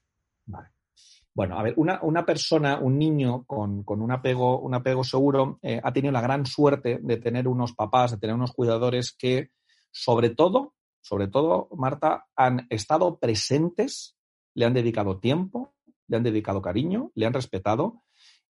Bueno, 1.34 1.58
a 1.58 1.62
ver, 1.62 1.74
una, 1.76 2.00
una, 2.02 2.24
persona, 2.24 2.78
un 2.78 2.98
niño 2.98 3.44
con, 3.44 3.84
un, 3.86 4.10
apego, 4.10 4.58
un 4.58 4.74
apego 4.74 5.04
seguro, 5.04 5.58
eh, 5.60 5.78
ha 5.82 5.92
tenido 5.92 6.10
la 6.10 6.22
gran 6.22 6.46
suerte 6.46 6.98
de 7.02 7.16
tener 7.18 7.46
unos 7.46 7.74
papás, 7.74 8.12
de 8.12 8.16
tener 8.16 8.34
unos 8.34 8.52
cuidadores 8.52 9.12
que, 9.12 9.50
sobre 9.90 10.30
todo, 10.30 10.74
sobre 11.02 11.28
todo, 11.28 11.68
Marta, 11.76 12.26
han 12.34 12.66
estado 12.70 13.18
presentes, 13.18 14.16
le 14.54 14.64
han 14.64 14.72
dedicado 14.72 15.18
tiempo, 15.18 15.74
le 16.08 16.16
han 16.16 16.22
dedicado 16.22 16.62
cariño, 16.62 17.10
le 17.14 17.26
han 17.26 17.34
respetado 17.34 18.02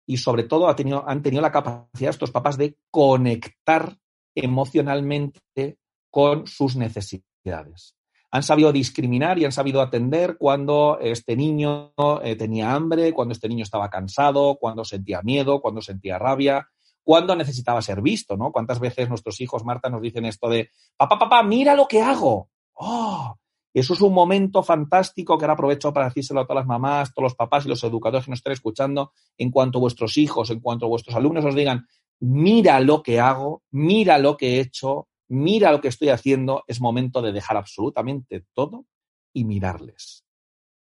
y, 0.05 0.17
sobre 0.17 0.43
todo, 0.43 0.69
ha 0.69 0.75
tenido, 0.77 1.03
han 1.09 1.21
tenido 1.21 1.41
la 1.41 1.51
capacidad 1.51 2.11
estos 2.11 2.31
papás 2.31 2.57
de 2.57 2.77
conectar 2.89 3.97
emocionalmente 4.33 5.77
con 6.09 6.47
sus 6.47 6.77
necesidades 6.77 7.96
han 8.31 8.43
sabido 8.43 8.71
discriminar 8.71 9.39
y 9.39 9.45
han 9.45 9.51
sabido 9.51 9.81
atender 9.81 10.37
cuando 10.37 10.99
este 11.01 11.35
niño 11.35 11.93
eh, 12.23 12.35
tenía 12.35 12.73
hambre, 12.73 13.13
cuando 13.13 13.31
este 13.31 13.47
niño 13.47 13.63
estaba 13.63 13.89
cansado, 13.89 14.57
cuando 14.59 14.83
sentía 14.83 15.21
miedo, 15.21 15.61
cuando 15.61 15.81
sentía 15.81 16.19
rabia, 16.19 16.67
cuando 17.03 17.35
necesitaba 17.35 17.81
ser 17.81 18.01
visto, 18.01 18.35
¿no? 18.35 18.51
¿Cuántas 18.51 18.79
veces 18.79 19.07
nuestros 19.07 19.39
hijos, 19.39 19.63
Marta, 19.63 19.89
nos 19.89 20.01
dicen 20.01 20.25
esto 20.25 20.49
de, 20.49 20.71
papá, 20.97 21.17
papá, 21.17 21.41
mira 21.41 21.73
lo 21.73 21.87
que 21.87 22.01
hago? 22.01 22.49
¡Oh! 22.73 23.35
Eso 23.73 23.93
es 23.93 24.01
un 24.01 24.13
momento 24.13 24.63
fantástico 24.63 25.37
que 25.37 25.45
ahora 25.45 25.53
aprovecho 25.53 25.93
para 25.93 26.07
decírselo 26.07 26.41
a 26.41 26.47
todas 26.47 26.61
las 26.61 26.67
mamás, 26.67 27.13
todos 27.13 27.25
los 27.25 27.35
papás 27.35 27.65
y 27.65 27.69
los 27.69 27.83
educadores 27.83 28.25
que 28.25 28.31
nos 28.31 28.39
estén 28.39 28.53
escuchando, 28.53 29.11
en 29.37 29.51
cuanto 29.51 29.77
a 29.77 29.81
vuestros 29.81 30.17
hijos, 30.17 30.49
en 30.49 30.59
cuanto 30.59 30.87
a 30.87 30.89
vuestros 30.89 31.15
alumnos 31.15 31.45
os 31.45 31.55
digan, 31.55 31.87
mira 32.19 32.79
lo 32.79 33.03
que 33.03 33.19
hago, 33.19 33.61
mira 33.71 34.17
lo 34.17 34.35
que 34.35 34.55
he 34.55 34.59
hecho, 34.59 35.07
mira 35.27 35.71
lo 35.71 35.81
que 35.81 35.87
estoy 35.87 36.09
haciendo, 36.09 36.63
es 36.67 36.81
momento 36.81 37.21
de 37.21 37.31
dejar 37.31 37.57
absolutamente 37.57 38.45
todo 38.53 38.85
y 39.33 39.43
mirarles. 39.43 40.25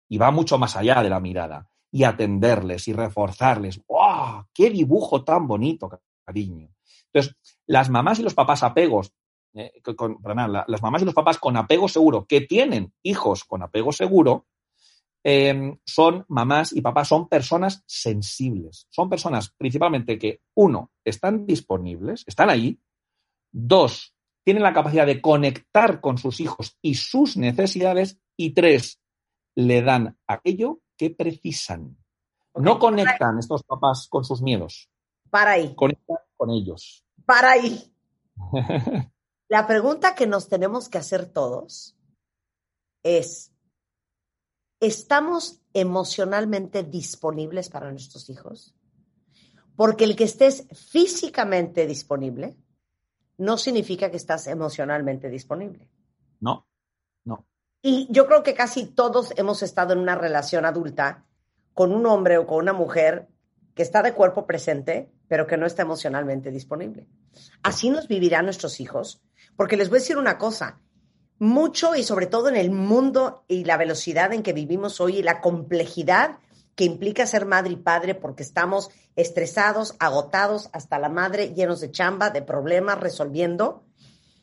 Y 0.08 0.18
va 0.18 0.30
mucho 0.30 0.58
más 0.58 0.76
allá 0.76 1.02
de 1.02 1.10
la 1.10 1.20
mirada. 1.20 1.70
Y 1.90 2.04
atenderles 2.04 2.88
y 2.88 2.92
reforzarles. 2.92 3.80
¡Wow! 3.86 4.46
¡Qué 4.52 4.68
dibujo 4.70 5.24
tan 5.24 5.46
bonito, 5.46 5.88
cariño! 6.24 6.74
Entonces, 7.12 7.36
las 7.66 7.88
mamás 7.88 8.18
y 8.18 8.22
los 8.22 8.34
papás 8.34 8.62
apegos, 8.62 9.12
eh, 9.54 9.72
con, 9.96 10.18
las 10.66 10.82
mamás 10.82 11.02
y 11.02 11.04
los 11.04 11.14
papás 11.14 11.38
con 11.38 11.56
apego 11.56 11.88
seguro, 11.88 12.26
que 12.26 12.40
tienen 12.40 12.92
hijos 13.02 13.44
con 13.44 13.62
apego 13.62 13.92
seguro, 13.92 14.46
em, 15.22 15.78
son 15.86 16.24
mamás 16.28 16.72
y 16.72 16.80
papás, 16.80 17.08
son 17.08 17.28
personas 17.28 17.84
sensibles. 17.86 18.88
Son 18.90 19.08
personas 19.08 19.54
principalmente 19.56 20.18
que, 20.18 20.42
uno, 20.54 20.90
están 21.04 21.46
disponibles, 21.46 22.24
están 22.26 22.50
ahí. 22.50 22.80
Dos, 23.52 24.13
tienen 24.44 24.62
la 24.62 24.74
capacidad 24.74 25.06
de 25.06 25.20
conectar 25.20 26.00
con 26.00 26.18
sus 26.18 26.38
hijos 26.40 26.78
y 26.82 26.94
sus 26.94 27.36
necesidades. 27.36 28.18
Y 28.36 28.52
tres, 28.52 29.00
le 29.54 29.82
dan 29.82 30.18
aquello 30.26 30.80
que 30.96 31.10
precisan. 31.10 31.96
no 32.54 32.78
conectan 32.78 33.38
estos 33.38 33.62
papás 33.62 34.06
con 34.08 34.24
sus 34.24 34.42
miedos. 34.42 34.90
Para 35.30 35.52
ahí. 35.52 35.74
Conectan 35.74 36.18
con 36.36 36.50
ellos. 36.50 37.04
Para 37.24 37.52
ahí. 37.52 37.92
la 39.48 39.66
pregunta 39.66 40.14
que 40.14 40.26
nos 40.26 40.48
tenemos 40.48 40.88
que 40.88 40.98
hacer 40.98 41.26
todos 41.26 41.96
es, 43.02 43.52
¿estamos 44.80 45.60
emocionalmente 45.72 46.82
disponibles 46.82 47.70
para 47.70 47.90
nuestros 47.90 48.28
hijos? 48.30 48.74
Porque 49.76 50.04
el 50.04 50.16
que 50.16 50.24
estés 50.24 50.68
físicamente 50.72 51.86
disponible 51.86 52.56
no 53.38 53.58
significa 53.58 54.10
que 54.10 54.16
estás 54.16 54.46
emocionalmente 54.46 55.28
disponible. 55.28 55.88
No, 56.40 56.66
no. 57.24 57.46
Y 57.82 58.06
yo 58.10 58.26
creo 58.26 58.42
que 58.42 58.54
casi 58.54 58.86
todos 58.86 59.32
hemos 59.36 59.62
estado 59.62 59.92
en 59.92 59.98
una 59.98 60.14
relación 60.14 60.64
adulta 60.64 61.24
con 61.72 61.92
un 61.92 62.06
hombre 62.06 62.38
o 62.38 62.46
con 62.46 62.58
una 62.58 62.72
mujer 62.72 63.28
que 63.74 63.82
está 63.82 64.02
de 64.02 64.14
cuerpo 64.14 64.46
presente, 64.46 65.10
pero 65.28 65.46
que 65.46 65.56
no 65.56 65.66
está 65.66 65.82
emocionalmente 65.82 66.50
disponible. 66.50 67.08
Así 67.62 67.90
nos 67.90 68.06
vivirán 68.08 68.44
nuestros 68.44 68.80
hijos, 68.80 69.22
porque 69.56 69.76
les 69.76 69.90
voy 69.90 69.98
a 69.98 70.00
decir 70.00 70.16
una 70.16 70.38
cosa, 70.38 70.80
mucho 71.38 71.96
y 71.96 72.04
sobre 72.04 72.26
todo 72.26 72.48
en 72.48 72.56
el 72.56 72.70
mundo 72.70 73.44
y 73.48 73.64
la 73.64 73.76
velocidad 73.76 74.32
en 74.32 74.42
que 74.42 74.52
vivimos 74.52 75.00
hoy 75.00 75.18
y 75.18 75.22
la 75.22 75.40
complejidad 75.40 76.38
que 76.74 76.84
implica 76.84 77.26
ser 77.26 77.46
madre 77.46 77.72
y 77.72 77.76
padre 77.76 78.14
porque 78.14 78.42
estamos 78.42 78.90
estresados, 79.16 79.94
agotados, 79.98 80.70
hasta 80.72 80.98
la 80.98 81.08
madre, 81.08 81.54
llenos 81.54 81.80
de 81.80 81.90
chamba, 81.90 82.30
de 82.30 82.42
problemas, 82.42 82.98
resolviendo, 82.98 83.84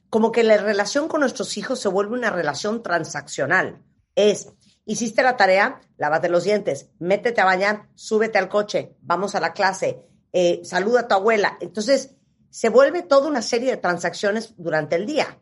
como 0.10 0.32
que 0.32 0.44
la 0.44 0.58
relación 0.58 1.08
con 1.08 1.22
nuestros 1.22 1.58
hijos 1.58 1.80
se 1.80 1.90
vuelve 1.90 2.14
una 2.14 2.30
relación 2.30 2.84
transaccional. 2.84 3.82
Es, 4.16 4.50
hiciste 4.86 5.24
la 5.24 5.38
tarea, 5.38 5.82
lávate 5.98 6.30
los 6.30 6.44
dientes, 6.44 6.90
métete 7.00 7.42
a 7.42 7.46
bañar, 7.46 7.90
súbete 7.96 8.38
al 8.38 8.50
coche, 8.50 8.96
vamos 9.02 9.36
a 9.36 9.40
la 9.40 9.54
clase, 9.54 10.02
eh, 10.34 10.62
saluda 10.64 11.02
a 11.02 11.08
tu 11.08 11.16
abuela. 11.16 11.58
Entonces, 11.62 12.16
se 12.50 12.70
vuelve 12.70 13.02
toda 13.02 13.28
una 13.28 13.42
serie 13.42 13.72
de 13.72 13.78
transacciones 13.78 14.54
durante 14.58 14.96
el 14.96 15.06
día. 15.06 15.40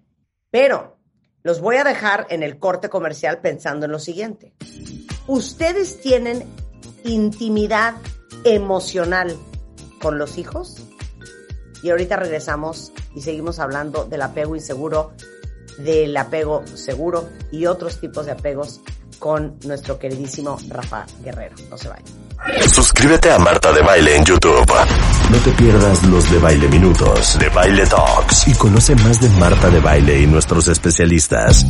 Pero 0.52 0.99
los 1.43 1.62
voy 1.62 1.78
a 1.78 1.84
dejar 1.84 2.28
en 2.30 2.43
el 2.43 2.60
corte 2.60 2.89
comercial 2.89 3.39
pensando 3.41 3.86
en 3.86 3.91
lo 3.91 3.99
siguiente. 3.99 4.54
Ustedes 5.28 6.02
tienen 6.02 6.45
intimidad 7.03 7.95
emocional 8.43 9.35
con 10.01 10.17
los 10.17 10.38
hijos. 10.38 10.77
Y 11.81 11.91
ahorita 11.91 12.17
regresamos 12.17 12.91
y 13.15 13.21
seguimos 13.21 13.59
hablando 13.59 14.05
del 14.05 14.21
apego 14.21 14.55
inseguro, 14.55 15.13
del 15.77 16.15
apego 16.17 16.63
seguro 16.75 17.29
y 17.51 17.65
otros 17.65 17.99
tipos 17.99 18.25
de 18.25 18.33
apegos 18.33 18.81
con 19.19 19.57
nuestro 19.65 19.99
queridísimo 19.99 20.57
Rafa 20.69 21.05
Guerrero. 21.23 21.55
No 21.69 21.77
se 21.77 21.89
vayan. 21.89 22.05
Suscríbete 22.69 23.31
a 23.31 23.38
Marta 23.38 23.71
de 23.71 23.81
Baile 23.81 24.15
en 24.15 24.23
YouTube. 24.23 24.71
No 25.29 25.38
te 25.39 25.51
pierdas 25.51 26.03
los 26.03 26.31
de 26.31 26.39
Baile 26.39 26.67
Minutos, 26.69 27.38
de 27.38 27.49
Baile 27.49 27.85
Talks 27.85 28.47
y 28.47 28.53
conoce 28.55 28.95
más 28.95 29.21
de 29.21 29.29
Marta 29.29 29.69
de 29.69 29.79
Baile 29.79 30.21
y 30.21 30.27
nuestros 30.27 30.67
especialistas. 30.67 31.65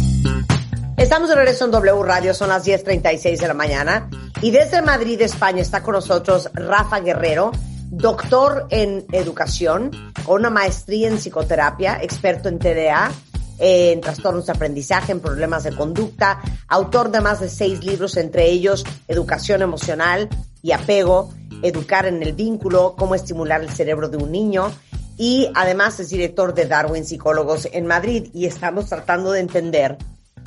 Estamos 0.95 1.29
de 1.29 1.35
regreso 1.35 1.65
en 1.65 1.71
W 1.71 2.03
Radio, 2.03 2.33
son 2.33 2.49
las 2.49 2.65
10.36 2.65 3.39
de 3.39 3.47
la 3.47 3.53
mañana. 3.53 4.09
Y 4.41 4.51
desde 4.51 4.81
Madrid, 4.81 5.21
España, 5.21 5.61
está 5.61 5.83
con 5.83 5.95
nosotros 5.95 6.49
Rafa 6.53 7.01
Guerrero, 7.01 7.51
doctor 7.89 8.67
en 8.69 9.05
educación, 9.11 9.91
con 10.23 10.39
una 10.39 10.49
maestría 10.49 11.09
en 11.09 11.17
psicoterapia, 11.17 12.01
experto 12.01 12.47
en 12.47 12.59
TDA, 12.59 13.11
en 13.57 13.99
trastornos 13.99 14.45
de 14.45 14.53
aprendizaje, 14.53 15.11
en 15.11 15.19
problemas 15.19 15.63
de 15.63 15.75
conducta, 15.75 16.39
autor 16.69 17.11
de 17.11 17.19
más 17.19 17.41
de 17.41 17.49
seis 17.49 17.83
libros, 17.83 18.15
entre 18.15 18.49
ellos 18.49 18.85
Educación 19.09 19.61
Emocional, 19.61 20.29
y 20.61 20.71
apego, 20.71 21.33
educar 21.61 22.05
en 22.05 22.21
el 22.23 22.33
vínculo, 22.33 22.95
cómo 22.97 23.15
estimular 23.15 23.61
el 23.61 23.69
cerebro 23.69 24.09
de 24.09 24.17
un 24.17 24.31
niño 24.31 24.71
y 25.17 25.49
además 25.53 25.99
es 25.99 26.09
director 26.09 26.53
de 26.53 26.65
Darwin 26.65 27.05
Psicólogos 27.05 27.67
en 27.71 27.85
Madrid 27.85 28.29
y 28.33 28.45
estamos 28.45 28.87
tratando 28.87 29.31
de 29.31 29.41
entender 29.41 29.97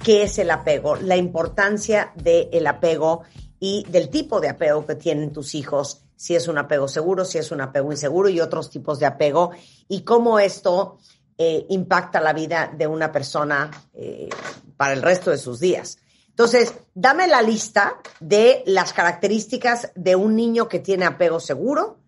qué 0.02 0.22
es 0.22 0.38
el 0.38 0.50
apego, 0.50 0.96
la 0.96 1.16
importancia 1.16 2.12
del 2.16 2.66
apego 2.66 3.22
y 3.64 3.84
del 3.88 4.08
tipo 4.08 4.40
de 4.40 4.48
apego 4.48 4.84
que 4.84 4.96
tienen 4.96 5.32
tus 5.32 5.54
hijos, 5.54 6.02
si 6.16 6.34
es 6.34 6.48
un 6.48 6.58
apego 6.58 6.88
seguro, 6.88 7.24
si 7.24 7.38
es 7.38 7.52
un 7.52 7.60
apego 7.60 7.92
inseguro 7.92 8.28
y 8.28 8.40
otros 8.40 8.68
tipos 8.68 8.98
de 8.98 9.06
apego 9.06 9.52
y 9.86 10.00
cómo 10.00 10.40
esto 10.40 10.98
eh, 11.38 11.64
impacta 11.68 12.20
la 12.20 12.32
vida 12.32 12.74
de 12.76 12.88
una 12.88 13.12
persona 13.12 13.70
eh, 13.94 14.28
para 14.76 14.94
el 14.94 15.00
resto 15.00 15.30
de 15.30 15.38
sus 15.38 15.60
días. 15.60 15.98
Entonces, 16.30 16.74
dame 16.92 17.28
la 17.28 17.40
lista 17.40 18.00
de 18.18 18.64
las 18.66 18.92
características 18.92 19.92
de 19.94 20.16
un 20.16 20.34
niño 20.34 20.66
que 20.66 20.80
tiene 20.80 21.04
apego 21.04 21.38
seguro 21.38 21.98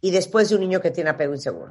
y 0.00 0.10
después 0.10 0.48
de 0.48 0.56
un 0.56 0.62
niño 0.62 0.80
que 0.80 0.90
tiene 0.90 1.10
apego 1.10 1.32
inseguro. 1.32 1.70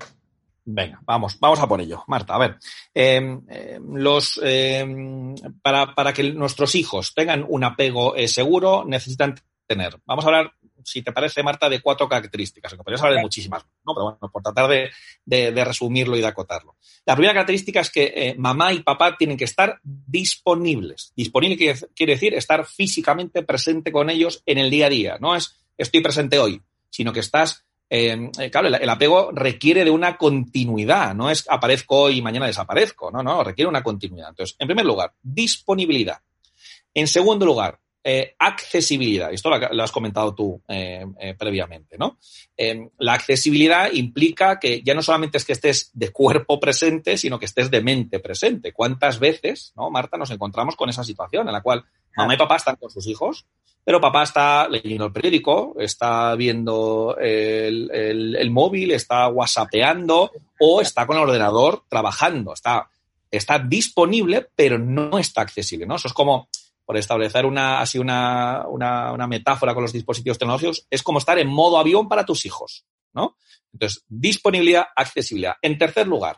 Venga, 0.65 1.01
vamos, 1.05 1.37
vamos 1.39 1.59
a 1.59 1.67
por 1.67 1.81
ello. 1.81 2.03
Marta, 2.07 2.35
a 2.35 2.37
ver, 2.37 2.57
em, 2.93 3.41
em, 3.49 3.95
los, 3.95 4.39
em, 4.41 5.35
para, 5.61 5.93
para, 5.93 6.13
que 6.13 6.23
nuestros 6.31 6.75
hijos 6.75 7.13
tengan 7.13 7.45
un 7.47 7.63
apego 7.63 8.15
eh, 8.15 8.27
seguro, 8.27 8.85
necesitan 8.85 9.35
tener, 9.67 9.99
vamos 10.05 10.23
a 10.23 10.27
hablar, 10.27 10.53
si 10.85 11.01
te 11.01 11.11
parece, 11.11 11.43
Marta, 11.43 11.69
de 11.69 11.81
cuatro 11.81 12.07
características, 12.07 12.75
podrías 12.75 13.01
hablar 13.01 13.17
de 13.17 13.23
muchísimas, 13.23 13.65
¿no? 13.85 13.93
pero 13.93 14.03
bueno, 14.03 14.31
por 14.31 14.41
tratar 14.41 14.69
de, 14.69 15.51
de, 15.51 15.65
resumirlo 15.65 16.15
y 16.15 16.21
de 16.21 16.27
acotarlo. 16.27 16.75
La 17.05 17.15
primera 17.15 17.33
característica 17.33 17.81
es 17.81 17.89
que 17.89 18.13
eh, 18.15 18.35
mamá 18.37 18.73
y 18.73 18.83
papá 18.83 19.17
tienen 19.17 19.37
que 19.37 19.45
estar 19.45 19.79
disponibles. 19.83 21.11
Disponible 21.15 21.57
quiere, 21.57 21.79
quiere 21.95 22.13
decir 22.13 22.33
estar 22.33 22.65
físicamente 22.65 23.43
presente 23.43 23.91
con 23.91 24.09
ellos 24.09 24.43
en 24.45 24.57
el 24.57 24.69
día 24.69 24.87
a 24.87 24.89
día. 24.89 25.17
No 25.19 25.35
es 25.35 25.57
estoy 25.77 26.01
presente 26.01 26.39
hoy, 26.39 26.61
sino 26.89 27.11
que 27.11 27.19
estás 27.19 27.65
eh, 27.95 28.31
eh, 28.39 28.49
claro, 28.49 28.69
el, 28.69 28.89
apego 28.89 29.29
requiere 29.31 29.83
de 29.85 29.91
una 29.91 30.17
continuidad, 30.17 31.13
no 31.13 31.29
es 31.29 31.45
aparezco 31.47 31.95
hoy 31.95 32.17
y 32.17 32.21
mañana 32.23 32.47
desaparezco, 32.47 33.11
no, 33.11 33.21
no, 33.21 33.43
requiere 33.43 33.69
una 33.69 33.83
continuidad. 33.83 34.29
Entonces, 34.29 34.55
en 34.57 34.65
primer 34.65 34.83
lugar, 34.83 35.13
disponibilidad. 35.21 36.17
En 36.91 37.07
segundo 37.07 37.45
lugar, 37.45 37.79
eh, 38.03 38.35
accesibilidad. 38.37 39.31
Esto 39.31 39.49
lo, 39.49 39.83
has 39.83 39.91
comentado 39.91 40.35
tú 40.35 40.61
previamente, 41.37 41.97
¿no? 41.97 42.17
la 42.99 43.13
accesibilidad 43.13 43.91
implica 43.91 44.59
que 44.59 44.81
ya 44.83 44.93
no 44.93 45.01
solamente 45.01 45.37
es 45.37 45.45
que 45.45 45.53
estés 45.53 45.89
de 45.93 46.11
cuerpo 46.11 46.59
presente, 46.59 47.17
sino 47.17 47.39
que 47.39 47.45
estés 47.45 47.71
de 47.71 47.81
mente 47.81 48.19
presente. 48.19 48.73
¿Cuántas 48.73 49.19
veces, 49.19 49.73
no, 49.75 49.89
Marta, 49.89 50.17
nos 50.17 50.31
encontramos 50.31 50.75
con 50.75 50.89
esa 50.89 51.03
situación 51.03 51.47
en 51.47 51.53
la 51.53 51.61
cual 51.61 51.83
mamá 52.15 52.33
y 52.35 52.37
papá 52.37 52.57
están 52.57 52.75
con 52.75 52.89
sus 52.89 53.07
hijos, 53.07 53.45
pero 53.85 53.99
papá 53.99 54.23
está 54.23 54.67
leyendo 54.69 55.05
el 55.05 55.11
periódico, 55.11 55.75
está 55.77 56.35
viendo 56.35 57.17
el, 57.19 58.49
móvil, 58.49 58.91
está 58.91 59.27
whatsappeando 59.27 60.31
o 60.59 60.81
está 60.81 61.05
con 61.05 61.17
el 61.17 61.23
ordenador 61.23 61.83
trabajando. 61.89 62.53
Está, 62.53 62.89
está 63.29 63.59
disponible, 63.59 64.47
pero 64.55 64.79
no 64.79 65.19
está 65.19 65.41
accesible. 65.41 65.85
¿no? 65.85 65.95
Eso 65.95 66.07
es 66.07 66.13
como, 66.13 66.47
por 66.85 66.97
establecer 66.97 67.45
una, 67.45 67.79
así 67.79 67.97
una, 67.97 68.65
una, 68.67 69.27
metáfora 69.27 69.73
con 69.73 69.83
los 69.83 69.93
dispositivos 69.93 70.37
tecnológicos, 70.37 70.85
es 70.89 71.01
como 71.01 71.19
estar 71.19 71.39
en 71.39 71.47
modo 71.47 71.77
avión 71.77 72.07
para 72.07 72.25
tus 72.25 72.45
hijos. 72.45 72.85
¿no? 73.13 73.37
Entonces, 73.71 74.03
disponibilidad, 74.07 74.85
accesibilidad. 74.95 75.55
En 75.61 75.77
tercer 75.77 76.07
lugar, 76.07 76.37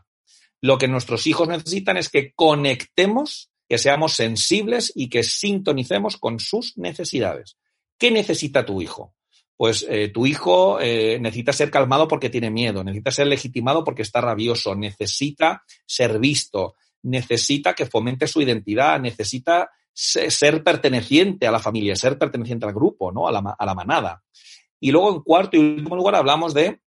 lo 0.61 0.77
que 0.77 0.87
nuestros 0.87 1.25
hijos 1.27 1.47
necesitan 1.47 1.97
es 1.97 2.09
que 2.09 2.33
conectemos 2.33 3.49
que 3.67 3.77
seamos 3.77 4.13
sensibles 4.13 4.91
y 4.95 5.09
que 5.09 5.23
sintonicemos 5.23 6.17
con 6.17 6.39
sus 6.39 6.77
necesidades. 6.77 7.57
¿Qué 7.97 8.11
necesita 8.11 8.65
tu 8.65 8.81
hijo? 8.81 9.15
Pues 9.57 9.85
eh, 9.89 10.09
tu 10.09 10.25
hijo 10.25 10.79
eh, 10.81 11.17
necesita 11.19 11.53
ser 11.53 11.71
calmado 11.71 12.07
porque 12.07 12.29
tiene 12.29 12.51
miedo, 12.51 12.83
necesita 12.83 13.11
ser 13.11 13.27
legitimado 13.27 13.83
porque 13.83 14.01
está 14.01 14.21
rabioso, 14.21 14.75
necesita 14.75 15.63
ser 15.85 16.19
visto, 16.19 16.75
necesita 17.03 17.73
que 17.73 17.85
fomente 17.85 18.27
su 18.27 18.41
identidad, 18.41 18.99
necesita 18.99 19.71
ser 19.95 20.63
perteneciente 20.63 21.47
a 21.47 21.51
la 21.51 21.59
familia, 21.59 21.95
ser 21.95 22.17
perteneciente 22.19 22.65
al 22.65 22.73
grupo, 22.73 23.11
¿no? 23.11 23.27
a, 23.27 23.31
la, 23.31 23.55
a 23.57 23.65
la 23.65 23.73
manada. 23.73 24.23
Y 24.79 24.91
luego, 24.91 25.15
en 25.15 25.21
cuarto 25.21 25.57
y 25.57 25.59
último 25.59 25.95
lugar, 25.95 26.15
hablamos 26.15 26.53
de 26.53 26.81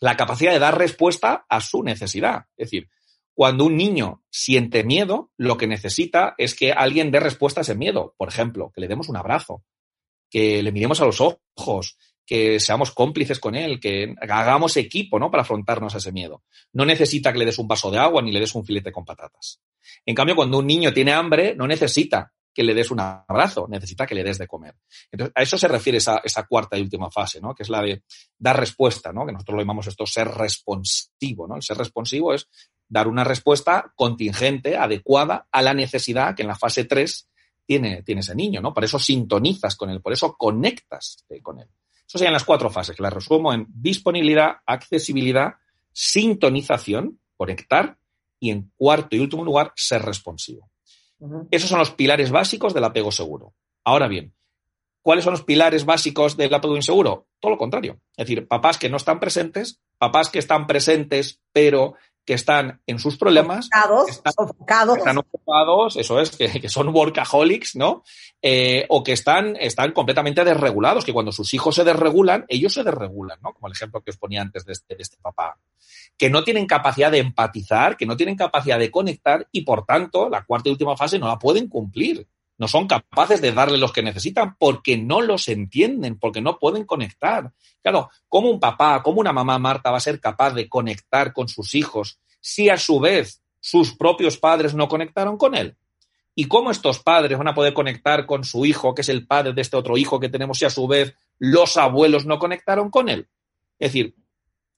la 0.00 0.16
capacidad 0.16 0.52
de 0.52 0.58
dar 0.58 0.78
respuesta 0.78 1.44
a 1.48 1.60
su 1.60 1.82
necesidad. 1.82 2.46
Es 2.56 2.70
decir, 2.70 2.88
cuando 3.34 3.64
un 3.64 3.76
niño 3.76 4.22
siente 4.30 4.84
miedo, 4.84 5.30
lo 5.36 5.56
que 5.56 5.66
necesita 5.66 6.34
es 6.38 6.54
que 6.54 6.72
alguien 6.72 7.10
dé 7.10 7.20
respuesta 7.20 7.60
a 7.60 7.62
ese 7.62 7.74
miedo. 7.74 8.14
Por 8.16 8.28
ejemplo, 8.28 8.72
que 8.74 8.80
le 8.80 8.88
demos 8.88 9.08
un 9.08 9.16
abrazo, 9.16 9.62
que 10.30 10.62
le 10.62 10.72
miremos 10.72 11.00
a 11.00 11.04
los 11.04 11.20
ojos, 11.20 11.96
que 12.26 12.60
seamos 12.60 12.92
cómplices 12.92 13.40
con 13.40 13.54
él, 13.54 13.80
que 13.80 14.14
hagamos 14.20 14.76
equipo, 14.76 15.18
¿no? 15.18 15.30
Para 15.30 15.42
afrontarnos 15.42 15.94
a 15.94 15.98
ese 15.98 16.12
miedo. 16.12 16.44
No 16.72 16.84
necesita 16.84 17.32
que 17.32 17.38
le 17.38 17.46
des 17.46 17.58
un 17.58 17.66
vaso 17.66 17.90
de 17.90 17.98
agua 17.98 18.22
ni 18.22 18.30
le 18.30 18.40
des 18.40 18.54
un 18.54 18.64
filete 18.64 18.92
con 18.92 19.04
patatas. 19.04 19.60
En 20.06 20.14
cambio, 20.14 20.36
cuando 20.36 20.58
un 20.58 20.66
niño 20.66 20.92
tiene 20.92 21.12
hambre, 21.12 21.54
no 21.56 21.66
necesita 21.66 22.32
que 22.52 22.64
le 22.64 22.74
des 22.74 22.90
un 22.90 23.00
abrazo, 23.00 23.66
necesita 23.68 24.06
que 24.06 24.14
le 24.14 24.24
des 24.24 24.38
de 24.38 24.46
comer. 24.46 24.74
Entonces, 25.10 25.32
a 25.36 25.42
eso 25.42 25.56
se 25.56 25.68
refiere 25.68 25.98
esa, 25.98 26.20
cuarta 26.48 26.76
y 26.76 26.82
última 26.82 27.10
fase, 27.10 27.40
¿no? 27.40 27.54
Que 27.54 27.62
es 27.62 27.68
la 27.68 27.80
de 27.80 28.02
dar 28.38 28.58
respuesta, 28.58 29.12
¿no? 29.12 29.24
Que 29.24 29.32
nosotros 29.32 29.56
lo 29.56 29.62
llamamos 29.62 29.86
esto 29.86 30.06
ser 30.06 30.28
responsivo, 30.28 31.46
¿no? 31.46 31.56
El 31.56 31.62
ser 31.62 31.78
responsivo 31.78 32.34
es 32.34 32.48
dar 32.88 33.06
una 33.06 33.24
respuesta 33.24 33.92
contingente, 33.94 34.76
adecuada 34.76 35.46
a 35.50 35.62
la 35.62 35.74
necesidad 35.74 36.34
que 36.34 36.42
en 36.42 36.48
la 36.48 36.56
fase 36.56 36.84
3 36.84 37.28
tiene, 37.64 38.02
tiene 38.02 38.20
ese 38.20 38.34
niño, 38.34 38.60
¿no? 38.60 38.74
Por 38.74 38.84
eso 38.84 38.98
sintonizas 38.98 39.76
con 39.76 39.90
él, 39.90 40.00
por 40.00 40.12
eso 40.12 40.36
conectas 40.36 41.24
eh, 41.28 41.40
con 41.40 41.60
él. 41.60 41.68
Eso 42.10 42.18
serían 42.18 42.32
las 42.32 42.44
cuatro 42.44 42.70
fases, 42.70 42.96
que 42.96 43.04
las 43.04 43.12
resumo 43.12 43.52
en 43.52 43.68
disponibilidad, 43.68 44.56
accesibilidad, 44.66 45.54
sintonización, 45.92 47.20
conectar 47.36 47.98
y 48.40 48.50
en 48.50 48.72
cuarto 48.76 49.14
y 49.14 49.20
último 49.20 49.44
lugar, 49.44 49.72
ser 49.76 50.02
responsivo. 50.02 50.68
Esos 51.52 51.70
son 51.70 51.78
los 51.78 51.92
pilares 51.92 52.32
básicos 52.32 52.74
del 52.74 52.82
apego 52.82 53.12
seguro. 53.12 53.54
Ahora 53.84 54.08
bien, 54.08 54.34
¿cuáles 55.02 55.22
son 55.22 55.34
los 55.34 55.44
pilares 55.44 55.84
básicos 55.84 56.36
del 56.36 56.52
apego 56.52 56.74
inseguro? 56.74 57.28
Todo 57.38 57.52
lo 57.52 57.58
contrario. 57.58 58.00
Es 58.16 58.26
decir, 58.26 58.48
papás 58.48 58.76
que 58.76 58.90
no 58.90 58.96
están 58.96 59.20
presentes, 59.20 59.80
papás 59.96 60.30
que 60.30 60.40
están 60.40 60.66
presentes 60.66 61.40
pero 61.52 61.94
que 62.30 62.34
están 62.34 62.80
en 62.86 63.00
sus 63.00 63.16
problemas. 63.16 63.68
están, 64.08 64.32
sofocados. 64.32 64.98
están 64.98 65.18
ocupados, 65.18 65.96
eso 65.96 66.20
es, 66.20 66.30
que, 66.36 66.68
son 66.68 66.94
workaholics, 66.94 67.74
¿no? 67.74 68.04
Eh, 68.40 68.86
o 68.88 69.02
que 69.02 69.10
están, 69.10 69.56
están 69.56 69.90
completamente 69.90 70.44
desregulados, 70.44 71.04
que 71.04 71.12
cuando 71.12 71.32
sus 71.32 71.52
hijos 71.54 71.74
se 71.74 71.82
desregulan, 71.82 72.44
ellos 72.46 72.72
se 72.72 72.84
desregulan, 72.84 73.40
¿no? 73.42 73.52
Como 73.52 73.66
el 73.66 73.72
ejemplo 73.72 74.00
que 74.02 74.12
os 74.12 74.16
ponía 74.16 74.42
antes 74.42 74.64
de 74.64 74.74
este, 74.74 74.94
de 74.94 75.02
este 75.02 75.16
papá. 75.20 75.58
Que 76.16 76.30
no 76.30 76.44
tienen 76.44 76.68
capacidad 76.68 77.10
de 77.10 77.18
empatizar, 77.18 77.96
que 77.96 78.06
no 78.06 78.16
tienen 78.16 78.36
capacidad 78.36 78.78
de 78.78 78.92
conectar 78.92 79.48
y, 79.50 79.62
por 79.62 79.84
tanto, 79.84 80.28
la 80.30 80.44
cuarta 80.44 80.68
y 80.68 80.72
última 80.72 80.96
fase 80.96 81.18
no 81.18 81.26
la 81.26 81.40
pueden 81.40 81.66
cumplir 81.66 82.28
no 82.60 82.68
son 82.68 82.86
capaces 82.86 83.40
de 83.40 83.52
darle 83.52 83.78
los 83.78 83.90
que 83.90 84.02
necesitan 84.02 84.54
porque 84.58 84.98
no 84.98 85.22
los 85.22 85.48
entienden, 85.48 86.18
porque 86.18 86.42
no 86.42 86.58
pueden 86.58 86.84
conectar. 86.84 87.50
Claro, 87.82 88.10
¿cómo 88.28 88.50
un 88.50 88.60
papá, 88.60 89.02
cómo 89.02 89.20
una 89.20 89.32
mamá 89.32 89.58
Marta 89.58 89.90
va 89.90 89.96
a 89.96 90.00
ser 90.00 90.20
capaz 90.20 90.52
de 90.52 90.68
conectar 90.68 91.32
con 91.32 91.48
sus 91.48 91.74
hijos 91.74 92.20
si 92.38 92.68
a 92.68 92.76
su 92.76 93.00
vez 93.00 93.42
sus 93.60 93.96
propios 93.96 94.36
padres 94.36 94.74
no 94.74 94.88
conectaron 94.88 95.38
con 95.38 95.54
él? 95.54 95.74
¿Y 96.34 96.48
cómo 96.48 96.70
estos 96.70 96.98
padres 96.98 97.38
van 97.38 97.48
a 97.48 97.54
poder 97.54 97.72
conectar 97.72 98.26
con 98.26 98.44
su 98.44 98.66
hijo, 98.66 98.94
que 98.94 99.00
es 99.00 99.08
el 99.08 99.26
padre 99.26 99.54
de 99.54 99.62
este 99.62 99.78
otro 99.78 99.96
hijo 99.96 100.20
que 100.20 100.28
tenemos, 100.28 100.58
si 100.58 100.66
a 100.66 100.70
su 100.70 100.86
vez 100.86 101.14
los 101.38 101.78
abuelos 101.78 102.26
no 102.26 102.38
conectaron 102.38 102.90
con 102.90 103.08
él? 103.08 103.26
Es 103.78 103.92
decir, 103.92 104.14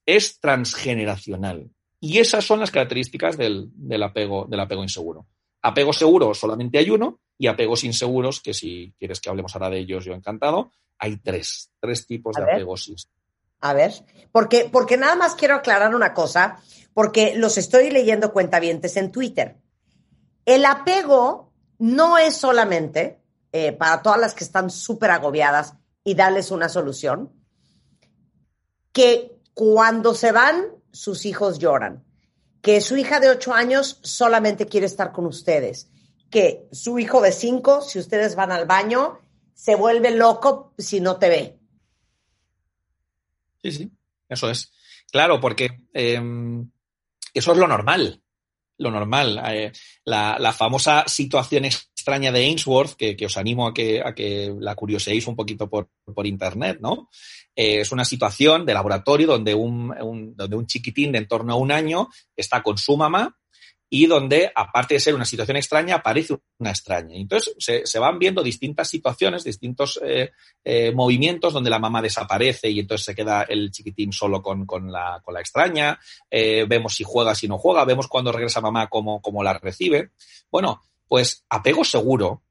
es 0.05 0.39
transgeneracional. 0.39 1.69
Y 1.99 2.19
esas 2.19 2.45
son 2.45 2.61
las 2.61 2.71
características 2.71 3.37
del, 3.37 3.71
apego, 4.01 4.45
del 4.49 4.61
apego 4.61 4.83
inseguro. 4.83 5.27
Apego 5.61 5.91
seguro 5.91 6.33
solamente 6.33 6.77
hay 6.77 6.89
uno, 6.89 7.19
y 7.43 7.47
apegos 7.47 7.83
inseguros, 7.83 8.39
que 8.39 8.53
si 8.53 8.93
quieres 8.97 9.19
que 9.19 9.29
hablemos 9.29 9.53
ahora 9.53 9.69
de 9.69 9.79
ellos, 9.79 10.05
yo 10.05 10.13
encantado, 10.13 10.71
hay 10.97 11.17
tres, 11.17 11.71
tres 11.77 12.07
tipos 12.07 12.37
de 12.37 12.43
apegos 12.43 12.87
inseguros. 12.87 13.21
A 13.59 13.73
ver, 13.73 13.91
porque, 14.31 14.69
porque 14.71 14.95
nada 14.95 15.17
más 15.17 15.35
quiero 15.35 15.55
aclarar 15.55 15.93
una 15.93 16.13
cosa, 16.13 16.61
porque 16.93 17.35
los 17.35 17.57
estoy 17.57 17.91
leyendo 17.91 18.31
cuentavientes 18.31 18.95
en 18.95 19.11
Twitter. 19.11 19.57
El 20.45 20.63
apego 20.63 21.51
no 21.79 22.17
es 22.17 22.37
solamente 22.37 23.19
eh, 23.51 23.73
para 23.73 24.01
todas 24.01 24.21
las 24.21 24.33
que 24.33 24.45
están 24.45 24.69
súper 24.69 25.11
agobiadas 25.11 25.73
y 26.01 26.15
darles 26.15 26.49
una 26.49 26.69
solución, 26.69 27.29
que 28.93 29.37
cuando 29.53 30.15
se 30.15 30.31
van, 30.31 30.67
sus 30.93 31.25
hijos 31.25 31.59
lloran, 31.59 32.05
que 32.61 32.79
su 32.79 32.95
hija 32.95 33.19
de 33.19 33.31
ocho 33.31 33.53
años 33.53 33.99
solamente 34.01 34.65
quiere 34.65 34.85
estar 34.85 35.11
con 35.11 35.25
ustedes, 35.25 35.89
que 36.33 36.67
su 36.71 36.97
hijo 36.97 37.21
de 37.21 37.31
cinco, 37.31 37.81
si 37.81 37.99
ustedes 37.99 38.35
van 38.35 38.51
al 38.51 38.65
baño, 38.65 39.19
se 39.53 39.75
vuelve 39.75 40.09
loco 40.09 40.73
si 40.79 40.99
no 40.99 41.17
te 41.17 41.29
ve. 41.29 41.59
Sí, 43.61 43.71
sí, 43.71 43.91
eso 44.27 44.49
es. 44.49 44.73
Claro, 45.11 45.39
porque 45.39 45.83
em, 45.93 46.71
eso 47.35 47.51
es 47.51 47.57
lo 47.59 47.67
normal. 47.67 48.19
Lo 48.79 48.89
normal. 48.89 49.39
Eh, 49.45 49.71
la, 50.05 50.55
famosa 50.57 51.03
situación 51.05 51.65
extraña 51.65 52.31
de 52.31 52.39
Ainsworth, 52.39 52.95
que, 52.95 53.15
os 53.23 53.37
animo 53.37 53.67
a 53.67 53.73
que, 53.73 54.01
a 54.03 54.15
que 54.15 54.51
la 54.59 54.73
curioséis 54.73 55.27
un 55.27 55.35
poquito 55.35 55.69
por, 55.69 55.91
por 56.15 56.25
internet, 56.25 56.79
¿no? 56.81 57.09
Eh, 57.55 57.81
es 57.81 57.91
una 57.91 58.05
situación 58.05 58.65
de 58.65 58.73
laboratorio 58.73 59.27
donde 59.27 59.53
un, 59.53 60.33
donde 60.35 60.55
un 60.55 60.65
chiquitín 60.65 61.11
de 61.11 61.19
en 61.19 61.27
torno 61.27 61.53
a 61.53 61.57
un 61.57 61.71
año 61.71 62.09
está 62.35 62.63
con 62.63 62.79
su 62.79 62.97
mamá 62.97 63.37
y 63.95 64.07
donde, 64.07 64.51
aparte 64.55 64.95
de 64.95 64.99
ser 64.99 65.13
una 65.13 65.23
situación 65.23 65.55
extraña, 65.55 65.97
aparece 65.97 66.35
una 66.57 66.71
extraña. 66.71 67.15
Entonces, 67.15 67.53
se, 67.59 67.99
van 67.99 68.17
viendo 68.17 68.41
distintas 68.41 68.89
situaciones, 68.89 69.43
distintos 69.43 69.99
eh, 70.03 70.31
eh, 70.63 70.91
movimientos 70.95 71.53
donde 71.53 71.69
la 71.69 71.77
mamá 71.77 72.01
desaparece 72.01 72.71
y 72.71 72.79
entonces 72.79 73.05
se 73.05 73.13
queda 73.13 73.43
el 73.43 73.69
chiquitín 73.69 74.11
solo 74.11 74.41
con, 74.41 74.65
la, 74.91 75.21
con 75.23 75.35
la, 75.35 75.39
extraña. 75.39 75.99
Eh, 76.31 76.65
vemos 76.67 76.95
si 76.95 77.03
juega, 77.03 77.35
si 77.35 77.47
no 77.47 77.59
juega, 77.59 77.85
vemos 77.85 78.07
cuando 78.07 78.31
regresa 78.31 78.61
mamá 78.61 78.87
cómo, 78.87 79.21
cómo 79.21 79.43
la 79.43 79.59
recibe. 79.59 80.09
Bueno, 80.49 80.81
pues 81.07 81.45
apego 81.47 81.83
seguro, 81.83 82.41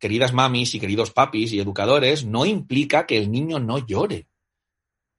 queridas 0.00 0.32
mamis 0.32 0.74
y 0.74 0.80
queridos 0.80 1.12
papis 1.12 1.52
y 1.52 1.60
educadores, 1.60 2.24
no 2.24 2.44
implica 2.44 3.06
que 3.06 3.18
el 3.18 3.30
niño 3.30 3.60
no 3.60 3.78
llore. 3.86 4.26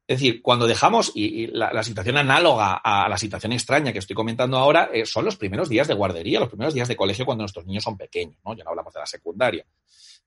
Es 0.05 0.19
decir, 0.19 0.41
cuando 0.41 0.67
dejamos, 0.67 1.13
y, 1.15 1.47
la, 1.47 1.81
situación 1.83 2.17
análoga 2.17 2.75
a 2.75 3.07
la 3.07 3.17
situación 3.17 3.53
extraña 3.53 3.93
que 3.93 3.99
estoy 3.99 4.15
comentando 4.15 4.57
ahora, 4.57 4.89
eh, 4.93 5.05
son 5.05 5.23
los 5.23 5.37
primeros 5.37 5.69
días 5.69 5.87
de 5.87 5.93
guardería, 5.93 6.41
los 6.41 6.49
primeros 6.49 6.73
días 6.73 6.89
de 6.89 6.97
colegio 6.97 7.25
cuando 7.25 7.43
nuestros 7.43 7.65
niños 7.65 7.83
son 7.83 7.97
pequeños, 7.97 8.37
¿no? 8.43 8.53
Ya 8.53 8.63
no 8.65 8.71
hablamos 8.71 8.93
de 8.93 8.99
la 8.99 9.05
secundaria. 9.05 9.65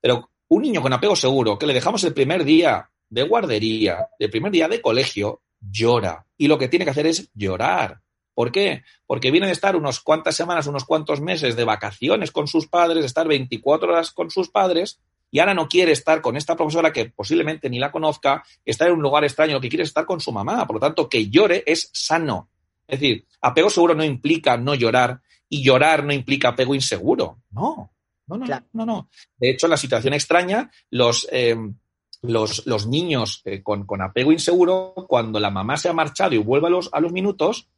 Pero 0.01 0.31
un 0.49 0.63
niño 0.63 0.81
con 0.81 0.93
apego 0.93 1.15
seguro, 1.15 1.59
que 1.59 1.67
le 1.67 1.75
dejamos 1.75 2.03
el 2.05 2.15
primer 2.15 2.45
día 2.45 2.91
de 3.11 3.23
guardería, 3.23 4.09
el 4.19 4.31
primer 4.31 4.51
día 4.51 4.69
de 4.69 4.81
colegio, 4.81 5.43
llora. 5.61 6.27
Y 6.39 6.49
lo 6.49 6.59
que 6.59 6.69
tiene 6.69 6.85
que 6.85 6.93
hacer 6.93 7.07
es 7.07 7.31
llorar. 7.35 8.01
¿Por 8.35 8.53
qué? 8.53 8.83
Porque 9.07 9.31
viene 9.31 9.47
de 9.47 9.53
estar 9.53 9.77
unos 9.77 10.01
cuantas 10.01 10.37
semanas, 10.37 10.67
unos 10.67 10.85
cuantos 10.85 11.21
meses 11.21 11.57
de 11.57 11.65
vacaciones 11.65 12.31
con 12.31 12.47
sus 12.47 12.67
padres, 12.67 13.01
de 13.01 13.07
estar 13.07 13.27
24 13.27 13.89
horas 13.89 14.13
con 14.13 14.31
sus 14.31 14.51
padres, 14.51 15.01
y 15.31 15.39
ahora 15.39 15.55
no 15.55 15.69
quiere 15.69 15.93
estar 15.93 16.21
con 16.21 16.37
esta 16.37 16.57
profesora 16.57 16.93
que 16.93 17.07
posiblemente 17.07 17.69
ni 17.69 17.79
la 17.79 17.91
conozca, 17.91 18.45
está 18.65 18.87
en 18.87 18.93
un 18.93 19.03
lugar 19.03 19.25
extraño, 19.25 19.55
lo 19.55 19.61
que 19.61 19.69
quiere 19.69 19.83
es 19.83 19.91
estar 19.91 20.07
con 20.07 20.21
su 20.21 20.33
mamá. 20.33 20.67
Por 20.67 20.77
lo 20.77 20.81
tanto, 20.81 21.09
que 21.09 21.29
llore 21.29 21.63
es 21.67 21.91
sano. 21.93 22.49
Es 22.87 23.01
decir, 23.01 23.27
apego 23.41 23.69
seguro 23.69 23.95
no 23.95 24.05
implica 24.05 24.57
no 24.57 24.75
llorar 24.75 25.21
y 25.49 25.63
llorar 25.63 26.05
no 26.05 26.13
implica 26.13 26.51
apego 26.51 26.75
inseguro. 26.75 27.39
No, 27.51 27.91
no, 28.29 28.37
no, 28.37 28.47
no, 28.73 28.87
no. 28.87 29.09
De 29.37 29.51
hecho, 29.51 29.67
en 29.67 29.71
la 29.71 29.77
situación 29.77 30.15
extraña, 30.15 30.71
los, 30.91 31.29
em, 31.31 31.77
los, 32.23 32.67
los, 32.67 32.87
niños 32.87 33.43
eh, 33.45 33.63
con, 33.63 33.85
con, 33.85 34.03
apego 34.03 34.33
inseguro, 34.33 34.95
cuando 35.09 35.41
la 35.41 35.51
mamá 35.51 35.77
se 35.77 35.89
ha 35.89 35.93
marchado 35.93 36.35
y 36.35 36.39
vuelve 36.39 36.69
a 36.69 36.71
los, 36.71 36.89
a 36.93 37.01
los 37.01 37.13
minutos, 37.13 37.69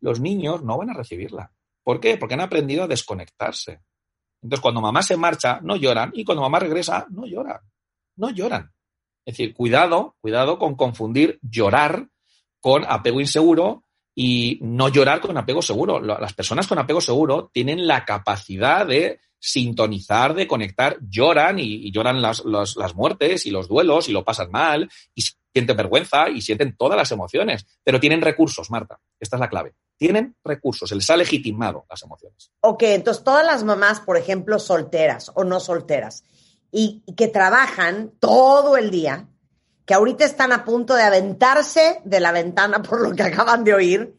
los 0.00 0.20
niños 0.20 0.62
no 0.62 0.78
van 0.78 0.90
a 0.90 0.94
recibirla. 0.94 1.52
¿Por 1.82 2.00
qué? 2.00 2.16
Porque 2.16 2.34
han 2.34 2.40
aprendido 2.40 2.84
a 2.84 2.88
desconectarse. 2.88 3.80
Entonces, 4.42 4.62
cuando 4.62 4.80
mamá 4.80 5.02
se 5.02 5.16
marcha, 5.16 5.60
no 5.62 5.76
lloran 5.76 6.12
y 6.14 6.24
cuando 6.24 6.42
mamá 6.42 6.58
regresa, 6.58 7.06
no 7.10 7.26
lloran. 7.26 7.60
No 8.16 8.30
lloran. 8.30 8.72
Es 9.24 9.36
decir, 9.36 9.54
cuidado, 9.54 10.16
cuidado 10.20 10.58
con 10.58 10.76
confundir 10.76 11.38
llorar 11.42 12.08
con 12.60 12.84
apego 12.84 13.20
inseguro 13.20 13.84
y 14.14 14.58
no 14.62 14.88
llorar 14.88 15.20
con 15.20 15.36
apego 15.36 15.60
seguro. 15.62 16.00
Las 16.00 16.32
personas 16.32 16.66
con 16.66 16.78
apego 16.78 17.00
seguro 17.00 17.50
tienen 17.52 17.86
la 17.86 18.04
capacidad 18.04 18.86
de 18.86 19.20
sintonizar, 19.38 20.34
de 20.34 20.46
conectar, 20.46 20.98
lloran 21.00 21.58
y, 21.58 21.90
lloran 21.92 22.22
las, 22.22 22.44
las, 22.44 22.94
muertes 22.94 23.46
y 23.46 23.50
los 23.50 23.68
duelos 23.68 24.08
y 24.08 24.12
lo 24.12 24.24
pasan 24.24 24.50
mal 24.50 24.90
y 25.14 25.22
sienten 25.60 25.76
vergüenza 25.76 26.28
y 26.28 26.40
sienten 26.40 26.76
todas 26.76 26.96
las 26.96 27.10
emociones, 27.12 27.66
pero 27.82 28.00
tienen 28.00 28.20
recursos, 28.20 28.70
Marta. 28.70 28.98
Esta 29.18 29.36
es 29.36 29.40
la 29.40 29.48
clave 29.48 29.74
tienen 29.96 30.36
recursos, 30.44 30.88
se 30.88 30.94
les 30.94 31.08
ha 31.10 31.16
legitimado 31.16 31.86
las 31.88 32.02
emociones. 32.02 32.50
Ok, 32.60 32.82
entonces 32.84 33.24
todas 33.24 33.44
las 33.44 33.64
mamás, 33.64 34.00
por 34.00 34.16
ejemplo, 34.16 34.58
solteras 34.58 35.30
o 35.34 35.44
no 35.44 35.60
solteras, 35.60 36.24
y, 36.70 37.02
que 37.16 37.28
trabajan 37.28 38.12
todo 38.20 38.76
el 38.76 38.90
día, 38.90 39.28
que 39.86 39.94
ahorita 39.94 40.24
están 40.24 40.52
a 40.52 40.64
punto 40.64 40.94
de 40.94 41.02
aventarse 41.02 42.00
de 42.04 42.20
la 42.20 42.32
ventana 42.32 42.82
por 42.82 43.00
lo 43.00 43.14
que 43.14 43.22
acaban 43.22 43.64
de 43.64 43.74
oír, 43.74 44.16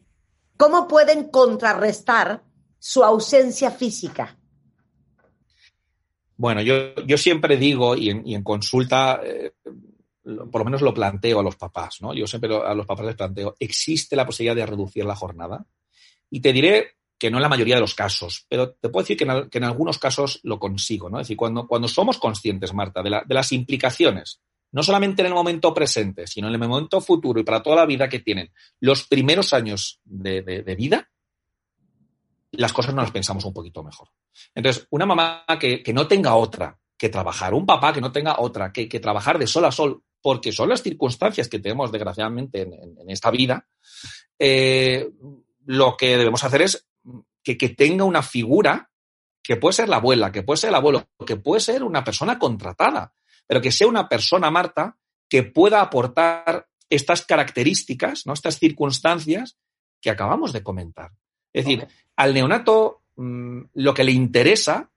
¿cómo 0.57 0.87
pueden 0.87 1.29
contrarrestar 1.29 2.43
su 2.79 3.03
ausencia 3.03 3.71
física? 3.71 4.37
Bueno, 6.37 6.61
yo, 6.61 6.95
yo 7.05 7.17
siempre 7.17 7.57
digo, 7.57 7.95
y 7.95 8.09
en, 8.09 8.43
consulta, 8.43 9.19
eh, 9.23 9.53
por 10.51 10.61
lo 10.61 10.65
menos 10.65 10.81
lo 10.81 10.93
planteo 10.93 11.39
a 11.39 11.43
los 11.43 11.55
papás, 11.55 12.01
¿no? 12.01 12.13
Yo 12.13 12.27
siempre 12.27 12.53
a 12.53 12.73
los 12.73 12.85
papás 12.85 13.05
les 13.05 13.15
planteo, 13.15 13.55
¿existe 13.59 14.15
la 14.15 14.25
posibilidad 14.25 14.55
de 14.55 14.65
reducir 14.65 15.05
la 15.05 15.15
jornada? 15.15 15.65
Y 16.29 16.41
te 16.41 16.51
diré 16.51 16.97
que 17.17 17.31
no 17.31 17.37
en 17.37 17.43
la 17.43 17.49
mayoría 17.49 17.75
de 17.75 17.81
los 17.81 17.95
casos, 17.95 18.45
pero 18.47 18.71
te 18.71 18.89
puedo 18.89 19.03
decir 19.03 19.17
que 19.17 19.57
en, 19.57 19.63
algunos 19.63 19.97
casos 19.97 20.39
lo 20.43 20.59
consigo, 20.59 21.09
¿no? 21.09 21.19
Es 21.19 21.27
decir, 21.27 21.37
cuando, 21.37 21.65
cuando 21.65 21.87
somos 21.87 22.17
conscientes, 22.17 22.73
Marta, 22.73 23.01
de, 23.01 23.23
las 23.29 23.51
implicaciones, 23.53 24.41
no 24.71 24.83
solamente 24.83 25.21
en 25.21 25.27
el 25.27 25.33
momento 25.33 25.73
presente, 25.73 26.27
sino 26.27 26.47
en 26.47 26.53
el 26.53 26.59
momento 26.59 27.01
futuro 27.01 27.39
y 27.39 27.43
para 27.43 27.63
toda 27.63 27.77
la 27.77 27.85
vida 27.85 28.09
que 28.09 28.19
tienen 28.19 28.51
los 28.81 29.07
primeros 29.07 29.53
años 29.53 30.01
de, 30.03 30.75
vida, 30.77 31.09
las 32.51 32.73
cosas 32.73 32.93
no 32.93 33.01
las 33.01 33.11
pensamos 33.11 33.45
un 33.45 33.53
poquito 33.53 33.81
mejor. 33.81 34.09
Entonces, 34.53 34.85
una 34.91 35.05
mamá 35.05 35.45
que, 35.59 35.81
no 35.93 36.07
tenga 36.07 36.35
otra 36.35 36.77
que 36.97 37.09
trabajar, 37.09 37.53
un 37.53 37.65
papá 37.65 37.93
que 37.93 38.01
no 38.01 38.11
tenga 38.11 38.39
otra 38.39 38.71
que, 38.71 38.89
que 38.89 38.99
trabajar 38.99 39.39
de 39.39 39.47
sol 39.47 39.65
a 39.65 39.71
sol 39.71 40.03
porque 40.21 40.51
son 40.51 40.69
las 40.69 40.81
circunstancias 40.81 41.47
que 41.47 41.59
tenemos, 41.59 41.91
desgraciadamente, 41.91 42.61
en, 42.61 43.09
esta 43.09 43.31
vida, 43.31 43.67
eh, 44.39 45.09
lo 45.65 45.95
que 45.97 46.17
debemos 46.17 46.43
hacer 46.43 46.61
es 46.61 46.87
que, 47.43 47.69
tenga 47.69 48.03
una 48.03 48.21
figura 48.21 48.89
que 49.41 49.55
puede 49.55 49.73
ser 49.73 49.89
la 49.89 49.97
abuela, 49.97 50.31
que 50.31 50.43
puede 50.43 50.57
ser 50.57 50.69
el 50.69 50.75
abuelo, 50.75 51.07
que 51.25 51.37
puede 51.37 51.61
ser 51.61 51.83
una 51.83 52.03
persona 52.03 52.37
contratada, 52.37 53.13
pero 53.45 53.61
que 53.61 53.71
sea 53.71 53.87
una 53.87 54.09
persona, 54.09 54.51
Marta, 54.51 54.97
que 55.29 55.43
pueda 55.43 55.81
aportar 55.81 56.67
estas 56.89 57.25
características, 57.25 58.25
¿no? 58.25 58.33
estas 58.33 58.59
circunstancias 58.59 59.57
que 60.01 60.09
acabamos 60.09 60.53
de 60.53 60.63
comentar. 60.63 61.11
Es 61.53 61.65
decir, 61.65 61.87
al 62.15 62.33
neonato 62.33 63.03
mm, 63.15 63.61
lo 63.73 63.93
que 63.93 64.03
le 64.03 64.11
interesa, 64.11 64.89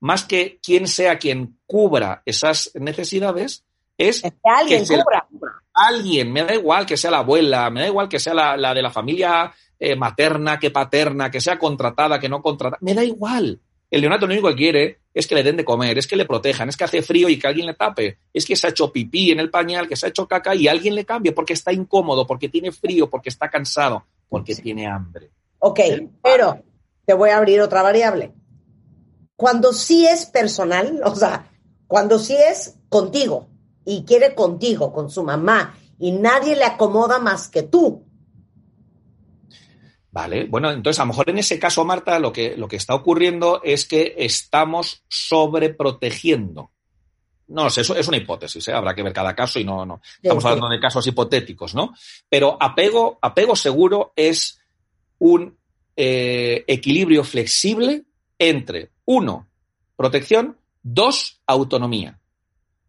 más 0.00 0.24
que 0.24 0.58
quién 0.62 0.86
sea 0.88 1.18
quien 1.18 1.58
cubra 1.66 2.22
esas 2.24 2.70
necesidades, 2.74 3.64
es 3.98 4.22
que 4.22 4.32
alguien 4.44 4.86
cubra. 4.86 5.28
alguien, 5.74 6.32
me 6.32 6.44
da 6.44 6.54
igual 6.54 6.86
que 6.86 6.96
sea 6.96 7.10
la 7.10 7.18
abuela, 7.18 7.68
me 7.68 7.80
da 7.80 7.86
igual 7.88 8.08
que 8.08 8.20
sea 8.20 8.32
la, 8.32 8.72
de 8.72 8.82
la 8.82 8.90
familia 8.90 9.52
eh, 9.78 9.96
materna, 9.96 10.58
que 10.58 10.70
paterna, 10.70 11.30
que 11.30 11.40
sea 11.40 11.58
contratada, 11.58 12.20
que 12.20 12.28
no 12.28 12.40
contratada, 12.40 12.78
me 12.80 12.94
da 12.94 13.04
igual. 13.04 13.60
El 13.90 14.02
neonato 14.02 14.26
lo 14.26 14.32
único 14.34 14.48
que 14.48 14.54
quiere 14.54 15.00
es 15.14 15.26
que 15.26 15.34
le 15.34 15.42
den 15.42 15.56
de 15.56 15.64
comer, 15.64 15.98
es 15.98 16.06
que 16.06 16.14
le 16.14 16.26
protejan, 16.26 16.68
es 16.68 16.76
que 16.76 16.84
hace 16.84 17.02
frío 17.02 17.28
y 17.28 17.38
que 17.38 17.46
alguien 17.46 17.66
le 17.66 17.74
tape, 17.74 18.18
es 18.32 18.44
que 18.44 18.54
se 18.54 18.66
ha 18.66 18.70
hecho 18.70 18.92
pipí 18.92 19.30
en 19.30 19.40
el 19.40 19.50
pañal, 19.50 19.88
que 19.88 19.96
se 19.96 20.06
ha 20.06 20.08
hecho 20.10 20.28
caca 20.28 20.54
y 20.54 20.68
alguien 20.68 20.94
le 20.94 21.04
cambie 21.04 21.32
porque 21.32 21.54
está 21.54 21.72
incómodo, 21.72 22.26
porque 22.26 22.48
tiene 22.48 22.70
frío, 22.70 23.08
porque 23.08 23.30
está 23.30 23.48
cansado, 23.50 24.04
porque 24.28 24.54
tiene 24.54 24.86
hambre. 24.86 25.30
Ok, 25.58 25.80
pero 26.22 26.62
te 27.04 27.14
voy 27.14 27.30
a 27.30 27.38
abrir 27.38 27.60
otra 27.62 27.82
variable. 27.82 28.32
Cuando 29.34 29.72
sí 29.72 30.06
es 30.06 30.26
personal, 30.26 31.00
o 31.04 31.14
sea, 31.16 31.50
cuando 31.86 32.18
sí 32.18 32.36
es 32.36 32.78
contigo, 32.88 33.48
y 33.88 34.04
quiere 34.04 34.34
contigo, 34.34 34.92
con 34.92 35.08
su 35.08 35.24
mamá, 35.24 35.74
y 35.98 36.12
nadie 36.12 36.54
le 36.54 36.64
acomoda 36.64 37.18
más 37.18 37.48
que 37.48 37.62
tú. 37.62 38.04
Vale, 40.10 40.44
bueno, 40.44 40.70
entonces 40.70 41.00
a 41.00 41.04
lo 41.04 41.08
mejor 41.08 41.30
en 41.30 41.38
ese 41.38 41.58
caso, 41.58 41.86
Marta, 41.86 42.18
lo 42.18 42.30
que, 42.30 42.54
lo 42.54 42.68
que 42.68 42.76
está 42.76 42.94
ocurriendo 42.94 43.62
es 43.64 43.86
que 43.86 44.14
estamos 44.18 45.04
sobreprotegiendo. 45.08 46.70
No 47.46 47.70
sé, 47.70 47.80
eso 47.80 47.96
es 47.96 48.06
una 48.08 48.18
hipótesis, 48.18 48.68
¿eh? 48.68 48.74
habrá 48.74 48.94
que 48.94 49.02
ver 49.02 49.14
cada 49.14 49.34
caso 49.34 49.58
y 49.58 49.64
no, 49.64 49.86
no. 49.86 50.02
Estamos 50.22 50.44
hablando 50.44 50.68
de 50.68 50.80
casos 50.80 51.06
hipotéticos, 51.06 51.74
¿no? 51.74 51.94
Pero 52.28 52.58
apego, 52.60 53.18
apego 53.22 53.56
seguro 53.56 54.12
es 54.16 54.60
un 55.18 55.56
eh, 55.96 56.62
equilibrio 56.66 57.24
flexible 57.24 58.04
entre, 58.38 58.90
uno, 59.06 59.48
protección, 59.96 60.58
dos, 60.82 61.40
autonomía. 61.46 62.18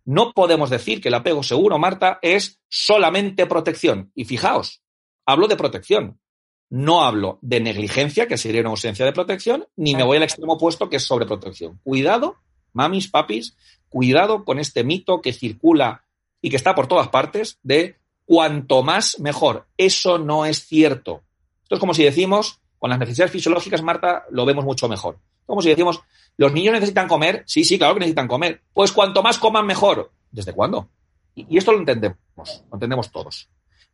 No 0.10 0.34
podemos 0.34 0.72
decir 0.72 1.02
que 1.02 1.10
el 1.10 1.14
apego 1.14 1.44
seguro, 1.44 1.78
Marta, 1.78 2.18
es 2.24 2.60
solamente 2.68 3.46
protección. 3.46 4.12
Y 4.16 4.26
fijaos, 4.26 4.82
hablo 5.24 5.48
de 5.48 5.56
protección. 5.56 6.20
No 6.68 7.04
hablo 7.04 7.38
de 7.44 7.60
negligencia, 7.60 8.28
que 8.28 8.40
sería 8.40 8.62
una 8.62 8.72
ausencia 8.72 9.06
de 9.06 9.14
protección, 9.14 9.68
ni 9.76 9.94
me 9.94 10.02
voy 10.02 10.18
al 10.18 10.24
extremo 10.24 10.54
opuesto, 10.54 10.90
que 10.90 10.96
es 10.96 11.04
sobreprotección. 11.04 11.80
Cuidado, 11.84 12.38
mamis, 12.74 13.08
papis, 13.08 13.56
cuidado 13.88 14.46
con 14.46 14.58
este 14.58 14.84
mito 14.84 15.22
que 15.22 15.32
circula 15.32 16.06
y 16.42 16.50
que 16.50 16.56
está 16.56 16.74
por 16.74 16.88
todas 16.88 17.10
partes 17.10 17.60
de 17.62 17.98
cuanto 18.26 18.82
más 18.82 19.20
mejor. 19.20 19.68
Eso 19.78 20.18
no 20.18 20.44
es 20.48 20.66
cierto. 20.66 21.22
Esto 21.62 21.76
es 21.76 21.80
como 21.80 21.94
si 21.94 22.04
decimos, 22.04 22.62
con 22.80 22.90
las 22.90 22.98
necesidades 22.98 23.32
fisiológicas, 23.32 23.84
Marta, 23.84 24.24
lo 24.32 24.44
vemos 24.44 24.66
mucho 24.66 24.90
mejor. 24.90 25.20
Como 25.46 25.62
si 25.62 25.70
decimos, 25.70 26.02
¿Los 26.40 26.54
niños 26.54 26.72
necesitan 26.72 27.10
comer? 27.10 27.44
Sí, 27.46 27.66
sí, 27.66 27.78
claro 27.78 27.96
que 27.96 28.00
necesitan 28.00 28.30
comer. 28.30 28.62
Pues 28.74 28.94
cuanto 28.94 29.22
más 29.22 29.38
coman, 29.38 29.66
mejor. 29.66 30.14
¿Desde 30.32 30.54
cuándo? 30.54 30.90
Y, 31.36 31.58
esto 31.58 31.74
lo 31.74 31.80
entendemos, 31.80 32.18
lo 32.38 32.76
entendemos 32.76 33.12
todos. 33.12 33.50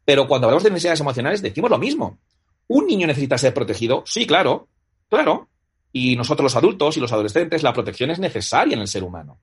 Pero 0.05 0.27
cuando 0.27 0.45
hablamos 0.45 0.63
de 0.63 0.69
necesidades 0.69 0.99
emocionales, 0.99 1.41
decimos 1.41 1.71
lo 1.71 1.79
mismo. 1.79 2.19
¿Un 2.67 2.85
niño 2.85 3.07
necesita 3.07 3.39
ser 3.39 3.51
protegido? 3.51 4.03
Sí, 4.05 4.27
claro, 4.27 4.67
claro. 5.09 5.49
y 5.91 6.15
nosotros 6.15 6.43
los 6.43 6.55
adultos 6.55 6.95
y 6.97 6.99
los 6.99 7.11
adolescentes, 7.11 7.63
la 7.63 7.73
protección 7.73 8.11
es 8.11 8.19
necesaria 8.19 8.75
en 8.75 8.81
el 8.81 8.87
ser 8.87 9.03
humano. 9.03 9.39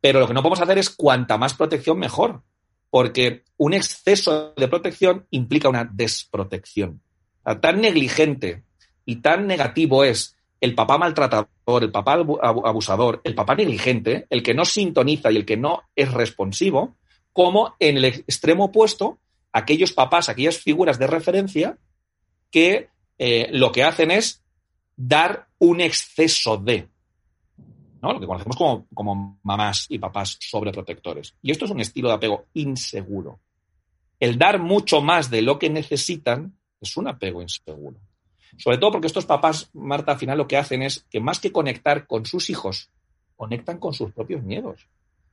Pero 0.00 0.20
lo 0.20 0.28
que 0.28 0.34
no 0.34 0.42
podemos 0.42 0.60
hacer 0.60 0.78
es 0.78 0.90
cuanta 0.90 1.36
más 1.38 1.54
protección 1.54 1.98
mejor, 1.98 2.44
porque 2.88 3.42
un 3.56 3.74
exceso 3.74 4.54
de 4.56 4.68
protección 4.68 5.26
implica 5.30 5.68
una 5.68 5.84
desprotección. 5.84 7.02
tan 7.60 7.80
negligente 7.80 8.62
y 9.04 9.16
tan 9.16 9.48
negativo 9.48 10.04
es 10.04 10.35
el 10.60 10.74
papá 10.74 10.98
maltratador, 10.98 11.82
el 11.82 11.90
papá 11.90 12.14
abusador, 12.14 13.20
el 13.24 13.34
papá 13.34 13.54
negligente, 13.54 14.26
el 14.30 14.42
que 14.42 14.54
no 14.54 14.64
sintoniza 14.64 15.30
y 15.30 15.36
el 15.36 15.44
que 15.44 15.56
no 15.56 15.82
es 15.94 16.12
responsivo, 16.12 16.96
como 17.32 17.74
en 17.78 17.98
el 17.98 18.04
extremo 18.06 18.66
opuesto, 18.66 19.18
aquellos 19.52 19.92
papás, 19.92 20.28
aquellas 20.28 20.58
figuras 20.58 20.98
de 20.98 21.06
referencia 21.06 21.78
que 22.50 22.88
eh, 23.18 23.48
lo 23.52 23.72
que 23.72 23.84
hacen 23.84 24.10
es 24.10 24.42
dar 24.96 25.48
un 25.58 25.80
exceso 25.80 26.56
de, 26.56 26.88
¿no? 28.02 28.12
lo 28.12 28.20
que 28.20 28.26
conocemos 28.26 28.56
como, 28.56 28.86
como 28.94 29.38
mamás 29.42 29.86
y 29.90 29.98
papás 29.98 30.38
sobreprotectores. 30.40 31.34
Y 31.42 31.50
esto 31.50 31.66
es 31.66 31.70
un 31.70 31.80
estilo 31.80 32.08
de 32.08 32.14
apego 32.14 32.46
inseguro. 32.54 33.40
El 34.18 34.38
dar 34.38 34.58
mucho 34.58 35.02
más 35.02 35.30
de 35.30 35.42
lo 35.42 35.58
que 35.58 35.68
necesitan 35.68 36.58
es 36.80 36.96
un 36.96 37.08
apego 37.08 37.42
inseguro. 37.42 37.98
Sobre 38.56 38.78
todo 38.78 38.92
porque 38.92 39.06
estos 39.06 39.26
papás, 39.26 39.70
Marta, 39.72 40.12
al 40.12 40.18
final 40.18 40.38
lo 40.38 40.48
que 40.48 40.56
hacen 40.56 40.82
es 40.82 41.04
que 41.10 41.20
más 41.20 41.40
que 41.40 41.52
conectar 41.52 42.06
con 42.06 42.26
sus 42.26 42.50
hijos, 42.50 42.90
conectan 43.36 43.78
con 43.78 43.92
sus 43.92 44.12
propios 44.12 44.42
miedos. 44.42 44.88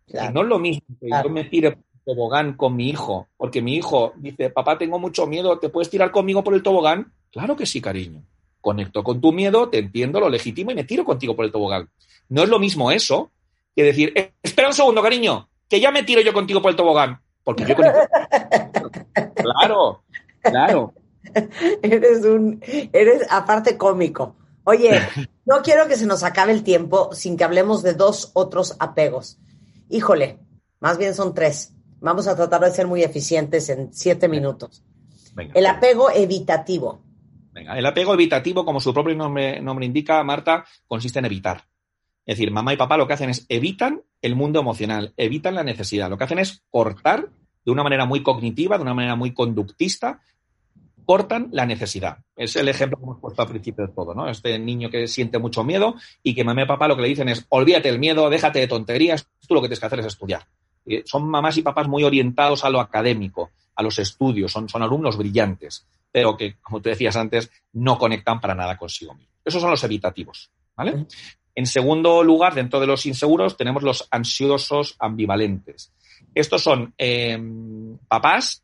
Y 0.08 0.34
no 0.34 0.42
es 0.42 0.48
lo 0.48 0.60
mismo 0.60 0.84
que 1.00 1.10
yo 1.10 1.30
me 1.30 1.46
tire 1.46 1.78
tobogán 2.06 2.54
con 2.54 2.76
mi 2.76 2.90
hijo, 2.90 3.28
porque 3.38 3.62
mi 3.62 3.76
hijo 3.76 4.14
dice, 4.18 4.50
papá, 4.50 4.78
tengo 4.78 5.00
mucho 5.00 5.26
miedo, 5.26 5.58
¿te 5.60 5.70
puedes 5.70 5.90
tirar 5.90 6.12
conmigo 6.12 6.44
por 6.44 6.54
el 6.54 6.64
tobogán? 6.64 7.14
Claro 7.32 7.56
que 7.56 7.66
sí, 7.66 7.82
cariño. 7.82 8.24
Conecto 8.62 9.04
con 9.04 9.22
tu 9.22 9.32
miedo, 9.32 9.70
te 9.70 9.80
entiendo, 9.80 10.20
lo 10.20 10.30
legítimo 10.30 10.72
y 10.72 10.76
me 10.76 10.84
tiro 10.84 11.04
contigo 11.04 11.36
por 11.36 11.46
el 11.46 11.52
tobogán. 11.52 11.90
No 12.30 12.44
es 12.44 12.50
lo 12.50 12.60
mismo 12.60 12.92
eso 12.92 13.32
que 13.76 13.84
decir, 13.84 14.14
eh, 14.16 14.34
espera 14.42 14.68
un 14.68 14.74
segundo, 14.74 15.02
cariño, 15.02 15.50
que 15.70 15.80
ya 15.80 15.92
me 15.92 16.04
tiro 16.04 16.22
yo 16.22 16.34
contigo 16.34 16.62
por 16.62 16.72
el 16.72 16.78
tobogán. 16.78 17.20
Porque 17.44 17.66
yo 17.66 17.76
conecto. 17.76 18.00
claro, 19.36 20.04
claro. 20.42 20.94
eres 21.82 22.26
un, 22.26 22.62
eres 22.92 23.26
aparte 23.30 23.78
cómico. 23.78 24.36
Oye, 24.64 25.02
no 25.46 25.62
quiero 25.62 25.88
que 25.88 25.96
se 25.96 26.06
nos 26.06 26.24
acabe 26.24 26.54
el 26.54 26.64
tiempo 26.64 27.14
sin 27.14 27.38
que 27.38 27.44
hablemos 27.44 27.84
de 27.84 27.94
dos 27.94 28.32
otros 28.34 28.76
apegos. 28.80 29.38
Híjole, 29.90 30.40
más 30.80 30.98
bien 30.98 31.14
son 31.14 31.34
tres. 31.34 31.74
Vamos 32.00 32.28
a 32.28 32.36
tratar 32.36 32.62
de 32.62 32.72
ser 32.72 32.88
muy 32.88 33.04
eficientes 33.04 33.70
en 33.70 33.94
siete 33.94 34.28
minutos. 34.28 34.84
El 35.54 35.66
apego 35.66 36.12
evitativo. 36.12 37.02
Venga, 37.54 37.78
el 37.78 37.86
apego 37.86 38.14
evitativo, 38.14 38.66
como 38.66 38.80
su 38.80 38.94
propio 38.94 39.16
nombre, 39.16 39.62
nombre 39.62 39.86
indica, 39.86 40.24
Marta, 40.24 40.66
consiste 40.88 41.20
en 41.20 41.26
evitar. 41.26 41.66
Es 42.26 42.38
decir, 42.38 42.52
mamá 42.52 42.74
y 42.74 42.78
papá 42.78 42.98
lo 42.98 43.08
que 43.08 43.14
hacen 43.14 43.30
es 43.30 43.46
evitan 43.50 44.02
el 44.22 44.36
mundo 44.36 44.60
emocional, 44.60 45.14
evitan 45.18 45.56
la 45.56 45.64
necesidad. 45.64 46.10
Lo 46.10 46.18
que 46.18 46.24
hacen 46.24 46.40
es 46.40 46.64
cortar 46.70 47.30
de 47.66 47.72
una 47.72 47.84
manera 47.84 48.06
muy 48.06 48.24
cognitiva, 48.24 48.78
de 48.78 48.84
una 48.84 48.94
manera 48.94 49.16
muy 49.16 49.34
conductista, 49.34 50.22
cortan 51.06 51.50
la 51.52 51.66
necesidad. 51.66 52.18
Es 52.36 52.56
el 52.56 52.68
ejemplo 52.68 52.98
que 52.98 53.04
hemos 53.04 53.20
puesto 53.20 53.42
al 53.42 53.48
principio 53.48 53.88
de 53.88 53.94
todo, 53.94 54.14
¿no? 54.14 54.30
Este 54.30 54.58
niño 54.60 54.90
que 54.90 55.08
siente 55.08 55.40
mucho 55.40 55.64
miedo 55.64 55.96
y 56.22 56.34
que 56.34 56.44
mamá 56.44 56.64
y 56.64 56.66
papá 56.66 56.88
lo 56.88 56.96
que 56.96 57.04
le 57.04 57.10
dicen 57.10 57.30
es, 57.30 57.46
olvídate 57.50 57.90
del 57.90 58.00
miedo, 58.00 58.30
déjate 58.30 58.60
de 58.60 58.68
tonterías, 58.68 59.28
tú 59.48 59.54
lo 59.54 59.62
que 59.62 59.68
tienes 59.68 59.80
que 59.80 59.86
hacer 59.86 60.00
es 60.00 60.06
estudiar. 60.08 60.46
son 61.06 61.28
mamás 61.28 61.58
y 61.58 61.62
papás 61.62 61.88
muy 61.88 62.04
orientados 62.04 62.66
a 62.66 62.70
lo 62.70 62.80
académico, 62.80 63.52
a 63.76 63.84
los 63.84 64.00
estudios, 64.00 64.52
son, 64.52 64.70
son 64.70 64.84
alumnos 64.84 65.18
brillantes, 65.18 65.86
pero 66.12 66.38
que, 66.38 66.56
como 66.62 66.82
tú 66.82 66.90
decías 66.90 67.16
antes, 67.16 67.50
no 67.74 67.98
conectan 67.98 68.40
para 68.40 68.56
nada 68.56 68.78
consigo 68.78 69.14
mismo. 69.14 69.34
Esos 69.44 69.62
son 69.62 69.72
los 69.72 69.84
evitativos, 69.84 70.52
¿vale? 70.76 71.06
En 71.56 71.66
segundo 71.66 72.24
lugar, 72.24 72.56
dentro 72.56 72.80
de 72.80 72.88
los 72.88 73.06
inseguros, 73.06 73.58
tenemos 73.58 73.84
los 73.84 74.08
ansiosos 74.10 74.96
ambivalentes. 75.00 75.94
Estos 76.34 76.64
son 76.64 76.94
eh, 76.98 77.40
papás 78.08 78.64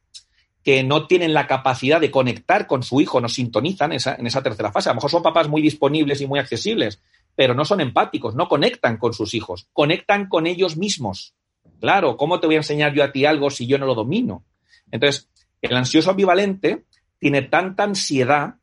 que 0.64 0.84
no 0.84 1.07
tienen 1.07 1.34
la 1.34 1.47
capacidad 1.47 2.01
de 2.01 2.12
conectar 2.12 2.68
con 2.68 2.84
su 2.84 2.99
hijo, 3.01 3.22
no 3.22 3.30
sintonizan 3.30 3.93
en 3.93 4.28
esa 4.28 4.43
tercera 4.43 4.72
fase. 4.72 4.89
A 4.89 4.91
lo 4.91 4.95
mejor 4.95 5.12
son 5.12 5.24
papás 5.24 5.47
muy 5.47 5.62
disponibles 5.62 6.22
y 6.22 6.28
muy 6.28 6.39
accesibles, 6.39 7.01
pero 7.36 7.53
no 7.53 7.64
son 7.64 7.82
empáticos, 7.82 8.36
no 8.36 8.47
conectan 8.47 8.97
con 8.97 9.14
sus 9.14 9.34
hijos, 9.34 9.68
conectan 9.72 10.28
con 10.28 10.47
ellos 10.47 10.76
mismos. 10.78 11.34
Claro, 11.80 12.18
¿cómo 12.18 12.39
te 12.39 12.47
voy 12.47 12.55
a 12.55 12.60
enseñar 12.60 12.93
yo 12.93 13.03
a 13.03 13.12
ti 13.12 13.26
algo 13.26 13.49
si 13.49 13.68
yo 13.68 13.78
no 13.78 13.86
lo 13.86 13.95
domino? 13.95 14.43
Entonces, 14.91 15.30
el 15.62 15.76
ansioso 15.76 16.12
ambivalente 16.12 16.84
tiene 17.20 17.43
tanta 17.43 17.84
ansiedad 17.84 18.55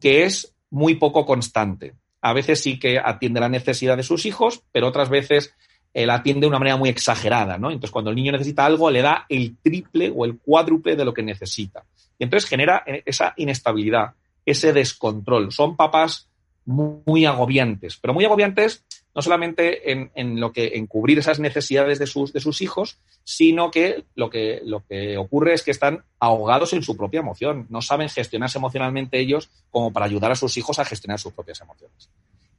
que 0.00 0.24
es 0.24 0.54
muy 0.70 0.94
poco 0.94 1.26
constante. 1.26 1.94
A 2.20 2.32
veces 2.32 2.60
sí 2.60 2.78
que 2.78 2.98
atiende 2.98 3.40
la 3.40 3.48
necesidad 3.48 3.96
de 3.96 4.02
sus 4.04 4.26
hijos, 4.26 4.62
pero 4.70 4.88
otras 4.88 5.08
veces 5.08 5.54
él 5.94 6.10
atiende 6.10 6.42
de 6.42 6.48
una 6.48 6.58
manera 6.58 6.76
muy 6.76 6.88
exagerada, 6.88 7.58
¿no? 7.58 7.70
Entonces, 7.70 7.90
cuando 7.90 8.10
el 8.10 8.16
niño 8.16 8.32
necesita 8.32 8.64
algo, 8.64 8.90
le 8.90 9.02
da 9.02 9.26
el 9.28 9.56
triple 9.62 10.12
o 10.14 10.24
el 10.24 10.38
cuádruple 10.38 10.96
de 10.96 11.04
lo 11.04 11.12
que 11.12 11.22
necesita. 11.22 11.84
Y 12.18 12.24
entonces 12.24 12.48
genera 12.48 12.82
eh, 12.86 13.02
esa 13.04 13.34
inestabilidad, 13.36 14.12
ese 14.46 14.72
descontrol. 14.72 15.52
Son 15.52 15.76
papás 15.76 16.28
muy, 16.64 17.24
agobiantes, 17.26 17.96
pero 17.96 18.14
muy 18.14 18.24
agobiantes 18.24 18.84
no 19.14 19.20
solamente 19.20 19.92
en, 19.92 20.40
lo 20.40 20.52
que 20.52 20.72
en 20.74 20.86
cubrir 20.86 21.18
esas 21.18 21.38
necesidades 21.38 21.98
de 21.98 22.06
sus, 22.06 22.32
de 22.32 22.40
sus 22.40 22.62
hijos, 22.62 22.96
sino 23.24 23.70
que 23.70 24.04
lo, 24.14 24.30
que 24.30 24.62
lo 24.64 24.86
que 24.86 25.18
ocurre 25.18 25.52
es 25.52 25.62
que 25.62 25.70
están 25.70 26.02
ahogados 26.18 26.72
en 26.72 26.82
su 26.82 26.96
propia 26.96 27.20
emoción, 27.20 27.66
no 27.68 27.82
saben 27.82 28.08
gestionarse 28.08 28.56
emocionalmente 28.56 29.20
ellos 29.20 29.50
como 29.70 29.92
para 29.92 30.06
ayudar 30.06 30.32
a 30.32 30.36
sus 30.36 30.56
hijos 30.56 30.78
a 30.78 30.86
gestionar 30.86 31.18
sus 31.18 31.34
propias 31.34 31.60
emociones. 31.60 32.08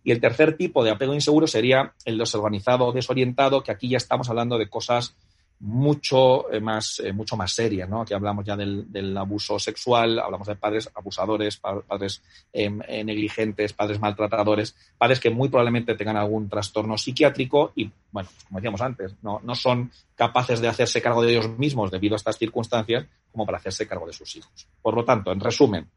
Y 0.04 0.12
el 0.12 0.20
tercer 0.20 0.58
tipo 0.58 0.84
de 0.84 0.92
apego 0.92 1.14
inseguro 1.14 1.48
sería 1.48 1.94
el 2.06 2.18
desorganizado 2.18 2.88
o 2.88 2.92
desorientado, 2.92 3.64
que 3.64 3.72
aquí 3.72 3.90
ya 3.90 3.98
estamos 3.98 4.30
hablando 4.30 4.58
de 4.58 4.70
cosas 4.70 5.16
mucho 5.64 6.52
eh, 6.52 6.60
más, 6.60 7.00
eh, 7.00 7.14
mucho 7.14 7.38
más 7.38 7.54
serias, 7.54 7.88
¿no? 7.88 8.02
Aquí 8.02 8.14
hablamos 8.14 8.44
ya 8.44 8.58
del, 8.58 9.18
abuso 9.18 9.58
sexual, 9.58 10.20
hablamos 10.20 10.46
de 10.46 10.58
padres 10.58 10.90
abusadores, 10.94 11.58
padres 11.58 12.22
eh, 12.52 12.70
negligentes, 12.70 13.72
padres 13.72 13.98
maltratadores, 13.98 14.76
padres 14.98 15.22
que 15.22 15.30
muy 15.30 15.48
probablemente 15.48 15.96
tengan 15.96 16.18
algún 16.18 16.50
trastorno 16.50 16.98
psiquiátrico 16.98 17.72
y, 17.78 17.90
bueno, 18.12 18.28
como 18.48 18.60
decíamos 18.60 18.82
antes, 18.82 19.16
no, 19.22 19.40
no 19.42 19.56
son 19.56 19.90
capaces 20.16 20.60
de 20.60 20.68
hacerse 20.68 21.02
cargo 21.02 21.24
de 21.24 21.32
ellos 21.32 21.58
mismos 21.58 21.92
debido 21.92 22.16
a 22.16 22.18
estas 22.18 22.38
circunstancias 22.38 23.06
como 23.32 23.46
para 23.46 23.60
hacerse 23.60 23.88
cargo 23.88 24.06
de 24.06 24.14
sus 24.14 24.36
hijos. 24.36 24.68
Por 24.82 24.96
lo 24.96 25.06
tanto, 25.06 25.32
en 25.32 25.40
resumen, 25.40 25.88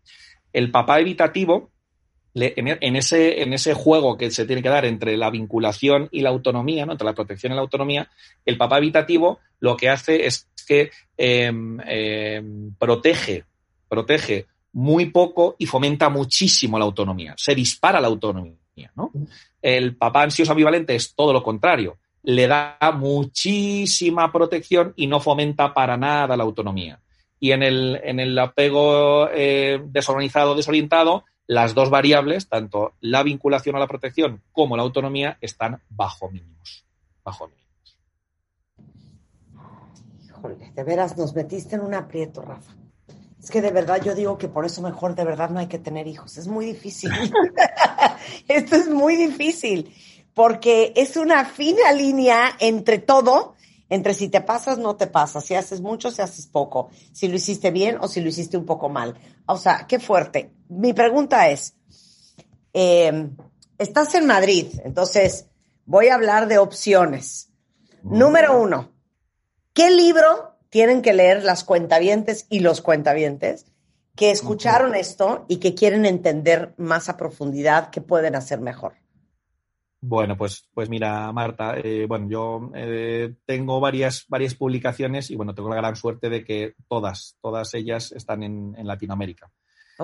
el 0.52 0.70
papá 0.70 1.00
evitativo 1.00 1.70
en, 2.38 2.96
ese, 2.96 3.42
en 3.42 3.52
ese 3.52 3.72
juego 3.74 4.16
que 4.16 4.30
se 4.30 4.44
tiene 4.44 4.62
que 4.62 4.68
dar 4.68 4.84
entre 4.84 5.16
la 5.16 5.30
vinculación 5.30 6.08
y 6.12 6.20
la 6.20 6.30
autonomía, 6.30 6.84
¿no? 6.84 6.92
entre 6.92 7.06
la 7.06 7.14
protección 7.14 7.52
y 7.52 7.54
la 7.56 7.62
autonomía, 7.62 8.10
el 8.44 8.58
papá 8.58 8.76
habitativo 8.76 9.40
lo 9.60 9.76
que 9.76 9.88
hace 9.88 10.26
es 10.26 10.48
que 10.66 10.90
em, 11.16 11.78
em, 11.86 12.74
protege, 12.74 13.44
protege 13.88 14.46
muy 14.72 15.06
poco 15.06 15.56
y 15.58 15.66
fomenta 15.66 16.10
muchísimo 16.10 16.78
la 16.78 16.84
autonomía. 16.84 17.34
Se 17.38 17.54
dispara 17.54 18.00
la 18.00 18.08
autonomía. 18.08 18.56
El 19.62 19.96
papá 19.96 20.22
ansioso 20.22 20.52
ambivalente 20.52 20.94
es 20.94 21.14
todo 21.14 21.32
lo 21.32 21.42
contrario. 21.42 21.96
Le 22.22 22.46
da 22.46 22.76
muchísima 22.94 24.30
protección 24.30 24.92
y 24.96 25.06
no 25.06 25.20
fomenta 25.20 25.72
para 25.72 25.96
nada 25.96 26.36
la 26.36 26.42
autonomía. 26.42 27.00
Y 27.40 27.52
en 27.52 27.62
el, 27.62 28.00
en 28.04 28.20
el 28.20 28.38
apego 28.38 29.28
eh, 29.32 29.80
desorganizado, 29.86 30.54
desorientado, 30.54 31.24
las 31.46 31.74
dos 31.74 31.90
variables, 31.90 32.48
tanto 32.48 32.94
la 33.00 33.22
vinculación 33.22 33.76
a 33.76 33.78
la 33.78 33.86
protección 33.86 34.42
como 34.52 34.76
la 34.76 34.82
autonomía, 34.82 35.38
están 35.40 35.82
bajo 35.88 36.30
mínimos. 36.30 36.86
Bajo 37.24 37.48
mínimos. 37.48 37.66
Híjole, 40.24 40.72
de 40.72 40.84
veras 40.84 41.16
nos 41.16 41.34
metiste 41.34 41.76
en 41.76 41.82
un 41.82 41.94
aprieto, 41.94 42.42
Rafa. 42.42 42.74
Es 43.40 43.50
que 43.50 43.62
de 43.62 43.70
verdad 43.70 44.02
yo 44.02 44.14
digo 44.14 44.38
que 44.38 44.48
por 44.48 44.64
eso 44.64 44.82
mejor 44.82 45.14
de 45.14 45.24
verdad 45.24 45.50
no 45.50 45.60
hay 45.60 45.68
que 45.68 45.78
tener 45.78 46.08
hijos. 46.08 46.36
Es 46.36 46.48
muy 46.48 46.66
difícil. 46.66 47.10
Esto 48.48 48.76
es 48.76 48.88
muy 48.88 49.16
difícil 49.16 49.94
porque 50.34 50.92
es 50.96 51.16
una 51.16 51.44
fina 51.44 51.92
línea 51.92 52.56
entre 52.58 52.98
todo 52.98 53.54
entre 53.88 54.14
si 54.14 54.28
te 54.28 54.40
pasas, 54.40 54.78
no 54.78 54.96
te 54.96 55.06
pasas, 55.06 55.44
si 55.44 55.54
haces 55.54 55.80
mucho, 55.80 56.10
si 56.10 56.20
haces 56.20 56.46
poco, 56.46 56.90
si 57.12 57.28
lo 57.28 57.36
hiciste 57.36 57.70
bien 57.70 57.98
o 58.00 58.08
si 58.08 58.20
lo 58.20 58.28
hiciste 58.28 58.56
un 58.56 58.66
poco 58.66 58.88
mal. 58.88 59.16
O 59.46 59.56
sea, 59.56 59.86
qué 59.86 60.00
fuerte. 60.00 60.55
Mi 60.68 60.92
pregunta 60.92 61.48
es, 61.48 61.76
eh, 62.72 63.30
estás 63.78 64.14
en 64.14 64.26
Madrid, 64.26 64.66
entonces 64.84 65.48
voy 65.84 66.08
a 66.08 66.14
hablar 66.14 66.48
de 66.48 66.58
opciones. 66.58 67.50
Número 68.02 68.60
uno, 68.60 68.92
¿qué 69.72 69.90
libro 69.90 70.56
tienen 70.68 71.02
que 71.02 71.12
leer 71.12 71.44
las 71.44 71.64
cuentavientes 71.64 72.46
y 72.48 72.60
los 72.60 72.80
cuentavientes 72.80 73.66
que 74.14 74.30
escucharon 74.30 74.94
esto 74.94 75.44
y 75.48 75.56
que 75.58 75.74
quieren 75.74 76.06
entender 76.06 76.74
más 76.78 77.08
a 77.08 77.16
profundidad 77.16 77.90
qué 77.90 78.00
pueden 78.00 78.34
hacer 78.34 78.60
mejor? 78.60 78.94
Bueno, 80.00 80.36
pues, 80.36 80.68
pues 80.72 80.88
mira, 80.88 81.32
Marta, 81.32 81.76
eh, 81.78 82.06
bueno, 82.06 82.28
yo 82.28 82.70
eh, 82.74 83.34
tengo 83.44 83.80
varias, 83.80 84.24
varias 84.28 84.54
publicaciones 84.54 85.30
y 85.30 85.36
bueno, 85.36 85.54
tengo 85.54 85.68
la 85.68 85.76
gran 85.76 85.96
suerte 85.96 86.28
de 86.28 86.44
que 86.44 86.74
todas, 86.88 87.36
todas 87.40 87.74
ellas 87.74 88.12
están 88.12 88.42
en, 88.42 88.86
Latinoamérica. 88.86 89.50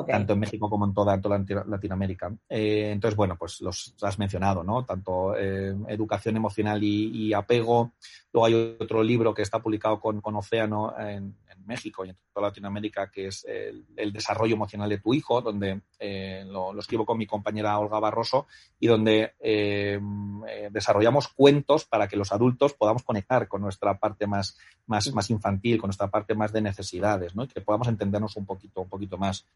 Tanto 0.07 0.33
en 0.33 0.39
México 0.39 0.71
como 0.71 0.87
en 0.87 0.95
toda, 0.95 1.21
toda 1.21 1.45
Latinoamérica. 1.67 2.35
Eh, 2.49 2.91
entonces, 2.93 3.17
bueno, 3.17 3.37
pues 3.39 3.61
los 3.61 3.95
has 4.03 4.19
mencionado, 4.19 4.65
¿no? 4.65 4.85
Tanto 4.85 5.37
eh, 5.37 5.75
educación 5.89 6.37
emocional 6.37 6.83
y, 6.83 7.33
apego. 7.35 7.93
Luego 8.33 8.47
hay 8.47 8.77
otro 8.81 9.03
libro 9.03 9.35
que 9.35 9.43
está 9.43 9.61
publicado 9.61 10.01
con, 10.01 10.21
con 10.21 10.37
Océano 10.37 10.95
en, 10.99 11.35
México 11.67 12.05
y 12.05 12.11
en 12.11 12.17
toda 12.33 12.49
Latinoamérica, 12.49 13.11
que 13.11 13.27
es 13.27 13.45
el, 13.45 14.13
desarrollo 14.13 14.55
emocional 14.55 14.89
de 14.89 14.99
tu 14.99 15.15
hijo, 15.15 15.41
donde 15.41 15.83
eh, 15.99 16.45
lo, 16.47 16.79
escribo 16.79 17.07
con 17.07 17.19
mi 17.19 17.27
compañera 17.27 17.79
Olga 17.79 17.99
Barroso 18.01 18.47
y 18.79 18.87
donde 18.87 19.35
eh, 19.41 20.01
eh, 20.49 20.69
desarrollamos 20.71 21.29
cuentos 21.29 21.85
para 21.85 22.09
que 22.09 22.17
los 22.17 22.33
adultos 22.33 22.75
podamos 22.75 23.03
conectar 23.03 23.49
con 23.49 23.63
nuestra 23.63 23.99
parte 23.99 24.27
más, 24.27 24.59
más, 24.87 25.13
más 25.13 25.31
infantil, 25.31 25.79
con 25.79 25.89
nuestra 25.89 26.11
parte 26.11 26.35
más 26.35 26.53
de 26.53 26.63
necesidades, 26.63 27.35
¿no? 27.35 27.45
y 27.45 27.49
que 27.49 27.61
podamos 27.61 27.89
entendernos 27.89 28.37
un 28.37 28.47
poquito, 28.47 28.83
un 28.83 28.89
poquito 28.89 29.19
más. 29.19 29.47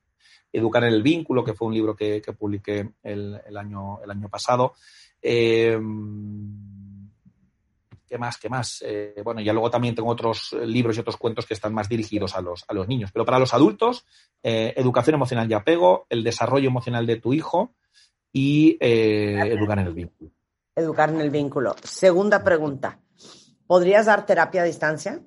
Educar 0.52 0.84
en 0.84 0.92
el 0.92 1.02
vínculo, 1.02 1.44
que 1.44 1.54
fue 1.54 1.68
un 1.68 1.74
libro 1.74 1.96
que, 1.96 2.22
publiqué 2.38 2.90
el, 3.02 3.56
año, 3.56 4.02
el 4.02 4.10
año 4.10 4.28
pasado. 4.28 4.74
¿Qué 8.08 8.18
más? 8.18 8.38
¿Qué 8.38 8.48
más? 8.48 8.82
Eh, 8.86 9.20
bueno, 9.24 9.40
ya 9.40 9.52
luego 9.52 9.70
también 9.70 9.94
tengo 9.94 10.10
otros 10.10 10.54
libros 10.64 10.96
y 10.96 11.00
otros 11.00 11.16
cuentos 11.16 11.44
que 11.44 11.54
están 11.54 11.74
más 11.74 11.88
dirigidos 11.88 12.36
a 12.36 12.40
los, 12.40 12.64
a 12.68 12.74
los 12.74 12.86
niños. 12.86 13.10
Pero 13.12 13.24
para 13.24 13.38
los 13.38 13.52
adultos, 13.52 14.04
eh, 14.42 14.74
educación 14.76 15.14
emocional 15.14 15.50
y 15.50 15.54
apego, 15.54 16.06
el 16.08 16.22
desarrollo 16.22 16.68
emocional 16.68 17.06
de 17.06 17.16
tu 17.16 17.32
hijo 17.32 17.74
y 18.32 18.76
eh, 18.80 19.40
educar 19.52 19.78
en 19.80 19.86
el 19.86 19.94
vínculo. 19.94 20.30
Educar 20.74 21.10
en 21.10 21.20
el 21.20 21.30
vínculo. 21.30 21.74
Segunda 21.82 22.44
pregunta. 22.44 23.00
¿Podrías 23.66 24.06
dar 24.06 24.24
terapia 24.24 24.62
a 24.62 24.64
distancia? 24.64 25.20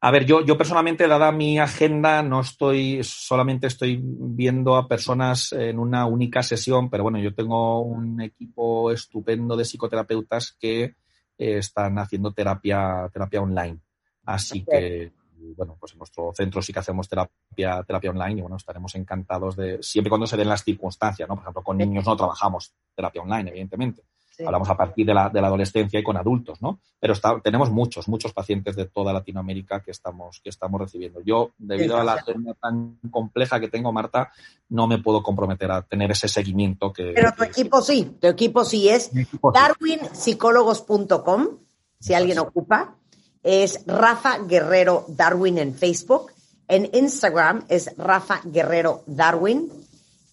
A 0.00 0.10
ver, 0.12 0.24
yo, 0.24 0.44
yo 0.44 0.56
personalmente, 0.56 1.08
dada 1.08 1.32
mi 1.32 1.58
agenda, 1.58 2.22
no 2.22 2.40
estoy, 2.40 3.00
solamente 3.02 3.66
estoy 3.66 4.00
viendo 4.00 4.76
a 4.76 4.86
personas 4.86 5.52
en 5.52 5.80
una 5.80 6.06
única 6.06 6.44
sesión, 6.44 6.88
pero 6.88 7.02
bueno, 7.02 7.18
yo 7.18 7.34
tengo 7.34 7.80
un 7.80 8.20
equipo 8.20 8.92
estupendo 8.92 9.56
de 9.56 9.64
psicoterapeutas 9.64 10.56
que 10.60 10.94
eh, 11.38 11.58
están 11.58 11.98
haciendo 11.98 12.32
terapia, 12.32 13.08
terapia 13.12 13.40
online. 13.40 13.78
Así 14.24 14.64
que, 14.64 15.12
bueno, 15.56 15.76
pues 15.80 15.92
en 15.92 15.98
nuestro 15.98 16.32
centro 16.34 16.60
sí 16.60 16.72
que 16.72 16.80
hacemos 16.80 17.08
terapia, 17.08 17.82
terapia 17.84 18.10
online 18.10 18.38
y 18.38 18.42
bueno, 18.42 18.56
estaremos 18.56 18.94
encantados 18.96 19.56
de, 19.56 19.82
siempre 19.82 20.10
cuando 20.10 20.26
se 20.26 20.36
den 20.36 20.48
las 20.48 20.64
circunstancias, 20.64 21.28
¿no? 21.28 21.36
Por 21.36 21.44
ejemplo, 21.44 21.62
con 21.62 21.78
niños 21.78 22.04
no 22.04 22.16
trabajamos 22.16 22.74
terapia 22.94 23.22
online, 23.22 23.50
evidentemente. 23.50 24.02
Hablamos 24.44 24.68
a 24.70 24.76
partir 24.76 25.06
de 25.06 25.14
la, 25.14 25.28
de 25.28 25.40
la, 25.40 25.48
adolescencia 25.48 25.98
y 25.98 26.02
con 26.02 26.16
adultos, 26.16 26.62
¿no? 26.62 26.78
Pero 27.00 27.14
tenemos 27.42 27.70
muchos, 27.70 28.08
muchos 28.08 28.32
pacientes 28.32 28.76
de 28.76 28.86
toda 28.86 29.12
Latinoamérica 29.12 29.80
que 29.80 29.90
estamos, 29.90 30.40
que 30.42 30.50
estamos 30.50 30.80
recibiendo. 30.80 31.20
Yo, 31.20 31.50
debido 31.58 31.96
a 31.96 32.04
la 32.04 32.14
agenda 32.14 32.54
tan 32.54 32.98
compleja 33.10 33.58
que 33.60 33.68
tengo, 33.68 33.92
Marta, 33.92 34.32
no 34.68 34.86
me 34.86 34.98
puedo 34.98 35.22
comprometer 35.22 35.70
a 35.70 35.82
tener 35.82 36.10
ese 36.10 36.28
seguimiento 36.28 36.92
que... 36.92 37.12
Pero 37.14 37.32
tu 37.32 37.42
equipo 37.44 37.82
sí, 37.82 38.16
tu 38.20 38.28
equipo 38.28 38.64
sí 38.64 38.88
es 38.88 39.10
darwinpsicólogos.com, 39.54 41.48
si 42.00 42.14
alguien 42.14 42.38
ocupa. 42.38 42.94
Es 43.42 43.84
Rafa 43.86 44.38
Guerrero 44.38 45.04
Darwin 45.08 45.58
en 45.58 45.74
Facebook. 45.74 46.32
En 46.66 46.90
Instagram 46.92 47.64
es 47.68 47.96
Rafa 47.96 48.40
Guerrero 48.44 49.02
Darwin. 49.06 49.70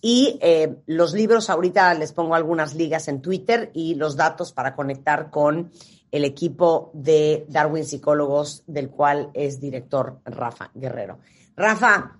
Y 0.08 0.38
eh, 0.40 0.84
los 0.86 1.14
libros, 1.14 1.50
ahorita 1.50 1.92
les 1.96 2.14
pongo 2.14 2.36
algunas 2.36 2.76
ligas 2.76 3.08
en 3.08 3.24
Twitter 3.24 3.72
y 3.74 3.96
los 3.96 4.16
datos 4.16 4.54
para 4.54 4.76
conectar 4.76 5.32
con 5.32 5.72
el 6.12 6.26
equipo 6.26 6.92
de 6.94 7.48
Darwin 7.50 7.86
Psicólogos, 7.86 8.64
del 8.68 8.92
cual 8.92 9.32
es 9.34 9.60
director 9.60 10.20
Rafa 10.24 10.70
Guerrero. 10.76 11.18
Rafa, 11.56 12.18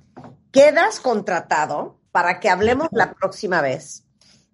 quedas 0.50 1.00
contratado 1.00 2.00
para 2.12 2.40
que 2.40 2.50
hablemos 2.50 2.88
la 2.90 3.14
próxima 3.14 3.62
vez 3.62 4.04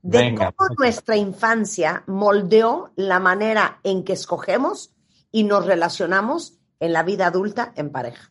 de 0.01 0.35
cómo 0.35 0.75
nuestra 0.77 1.15
infancia 1.15 2.03
moldeó 2.07 2.91
la 2.97 3.21
manera 3.21 3.79
en 3.83 4.03
que 4.03 4.11
escogemos 4.11 4.93
y 5.31 5.45
nos 5.45 5.65
relacionamos 5.65 6.59
en 6.81 6.91
la 6.91 7.03
vida 7.03 7.27
adulta 7.27 7.71
en 7.77 7.91
pareja. 7.91 8.30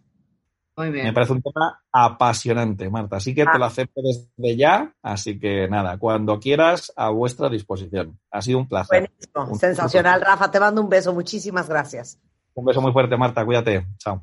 Me 0.76 1.12
parece 1.12 1.32
un 1.32 1.42
tema 1.42 1.82
apasionante, 1.92 2.88
Marta. 2.88 3.16
Así 3.16 3.34
que 3.34 3.44
te 3.44 3.58
lo 3.58 3.64
ah. 3.64 3.68
acepto 3.68 4.00
desde 4.02 4.56
ya. 4.56 4.94
Así 5.02 5.38
que 5.38 5.68
nada, 5.68 5.98
cuando 5.98 6.40
quieras, 6.40 6.92
a 6.96 7.10
vuestra 7.10 7.48
disposición. 7.48 8.18
Ha 8.30 8.40
sido 8.40 8.58
un 8.58 8.68
placer. 8.68 9.10
Buenísimo. 9.34 9.58
Sensacional, 9.58 10.22
Rafa. 10.22 10.50
Te 10.50 10.60
mando 10.60 10.80
un 10.80 10.88
beso. 10.88 11.12
Muchísimas 11.12 11.68
gracias. 11.68 12.18
Un 12.54 12.64
beso 12.64 12.80
muy 12.80 12.92
fuerte, 12.92 13.16
Marta. 13.16 13.44
Cuídate. 13.44 13.86
Chao. 13.98 14.22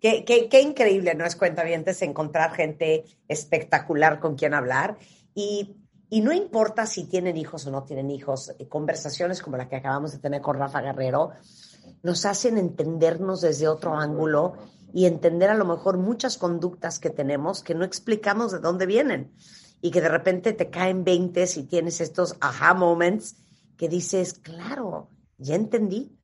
Qué, 0.00 0.24
qué, 0.24 0.48
qué, 0.48 0.62
increíble, 0.62 1.14
¿no 1.14 1.26
es 1.26 1.36
cuentavientes? 1.36 2.00
Encontrar 2.00 2.52
gente 2.52 3.04
espectacular 3.28 4.18
con 4.18 4.34
quien 4.34 4.54
hablar. 4.54 4.96
Y, 5.34 5.76
y 6.08 6.22
no 6.22 6.32
importa 6.32 6.86
si 6.86 7.04
tienen 7.04 7.36
hijos 7.36 7.66
o 7.66 7.70
no 7.70 7.84
tienen 7.84 8.10
hijos, 8.10 8.54
eh, 8.58 8.66
conversaciones 8.66 9.42
como 9.42 9.58
la 9.58 9.68
que 9.68 9.76
acabamos 9.76 10.12
de 10.12 10.18
tener 10.18 10.40
con 10.40 10.58
Rafa 10.58 10.80
Guerrero 10.80 11.32
nos 12.02 12.24
hacen 12.24 12.58
entendernos 12.58 13.40
desde 13.42 13.68
otro 13.68 13.94
ángulo 13.94 14.54
y 14.92 15.06
entender 15.06 15.50
a 15.50 15.54
lo 15.54 15.64
mejor 15.64 15.98
muchas 15.98 16.38
conductas 16.38 16.98
que 16.98 17.10
tenemos 17.10 17.62
que 17.62 17.74
no 17.74 17.84
explicamos 17.84 18.52
de 18.52 18.58
dónde 18.58 18.86
vienen 18.86 19.32
y 19.80 19.90
que 19.90 20.00
de 20.00 20.08
repente 20.08 20.52
te 20.52 20.70
caen 20.70 21.04
20 21.04 21.44
y 21.56 21.62
tienes 21.64 22.00
estos 22.00 22.36
aha 22.40 22.74
moments 22.74 23.36
que 23.76 23.88
dices, 23.88 24.34
claro, 24.34 25.08
ya 25.38 25.54
entendí. 25.54 26.14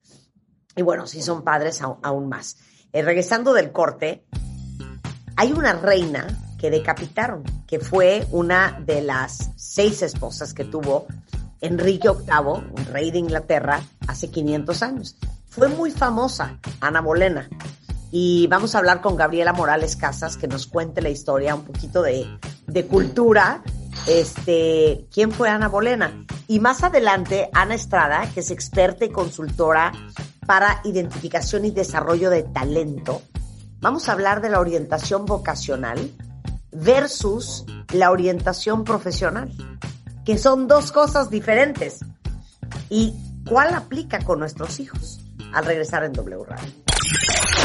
Y 0.75 0.83
bueno, 0.83 1.07
si 1.07 1.23
son 1.23 1.43
padres 1.43 1.81
aún 1.81 2.29
más. 2.29 2.59
Eh, 2.93 3.03
regresando 3.03 3.55
del 3.55 3.73
corte, 3.73 4.27
hay 5.37 5.53
una 5.53 5.73
reina 5.73 6.27
que 6.59 6.71
decapitaron, 6.71 7.45
que 7.67 7.81
fue 7.81 8.27
una 8.31 8.79
de 8.85 9.01
las 9.01 9.53
seis 9.57 10.03
esposas 10.03 10.53
que 10.53 10.65
tuvo 10.65 11.07
Enrique 11.61 12.09
VIII, 12.09 12.71
un 12.73 12.85
rey 12.93 13.11
de 13.11 13.19
Inglaterra, 13.19 13.83
hace 14.07 14.31
500 14.31 14.83
años. 14.83 15.17
Fue 15.49 15.69
muy 15.69 15.91
famosa, 15.91 16.59
Ana 16.81 17.01
Bolena 17.01 17.49
y 18.11 18.47
vamos 18.47 18.75
a 18.75 18.79
hablar 18.79 19.01
con 19.01 19.17
Gabriela 19.17 19.53
Morales 19.53 19.97
Casas 19.97 20.37
que 20.37 20.49
nos 20.49 20.67
cuente 20.67 21.03
la 21.03 21.09
historia, 21.09 21.55
un 21.55 21.65
poquito 21.65 22.03
de, 22.03 22.39
cultura. 22.89 23.63
Este, 24.07 25.07
¿quién 25.13 25.33
fue 25.33 25.49
Ana 25.49 25.69
Bolena? 25.69 26.25
Y 26.47 26.61
más 26.61 26.85
adelante, 26.85 27.51
Ana 27.53 27.75
Estrada, 27.75 28.29
que 28.33 28.41
es 28.41 28.51
experta 28.51 29.05
y 29.05 29.11
consultora 29.11 29.93
para 30.47 30.81
identificación 30.85 31.65
y 31.65 31.71
desarrollo 31.71 32.31
de 32.31 32.45
talento. 32.45 33.23
Vamos 33.81 34.09
a 34.09 34.13
hablar 34.13 34.41
de 34.41 34.51
la 34.51 34.61
orientación 34.61 35.27
vocacional 35.27 35.99
versus 36.71 37.65
la 37.93 38.11
orientación 38.11 38.85
profesional, 38.85 39.51
que 40.25 40.39
son 40.39 40.69
dos 40.69 40.93
cosas 40.93 41.31
diferentes. 41.31 42.05
¿Y 42.89 43.15
cuál 43.49 43.75
aplica 43.75 44.21
con 44.21 44.39
nuestros 44.39 44.79
hijos? 44.79 45.21
Al 45.53 45.65
regresar 45.65 46.05
en 46.05 46.13
W 46.13 46.45
Radio. 46.45 46.73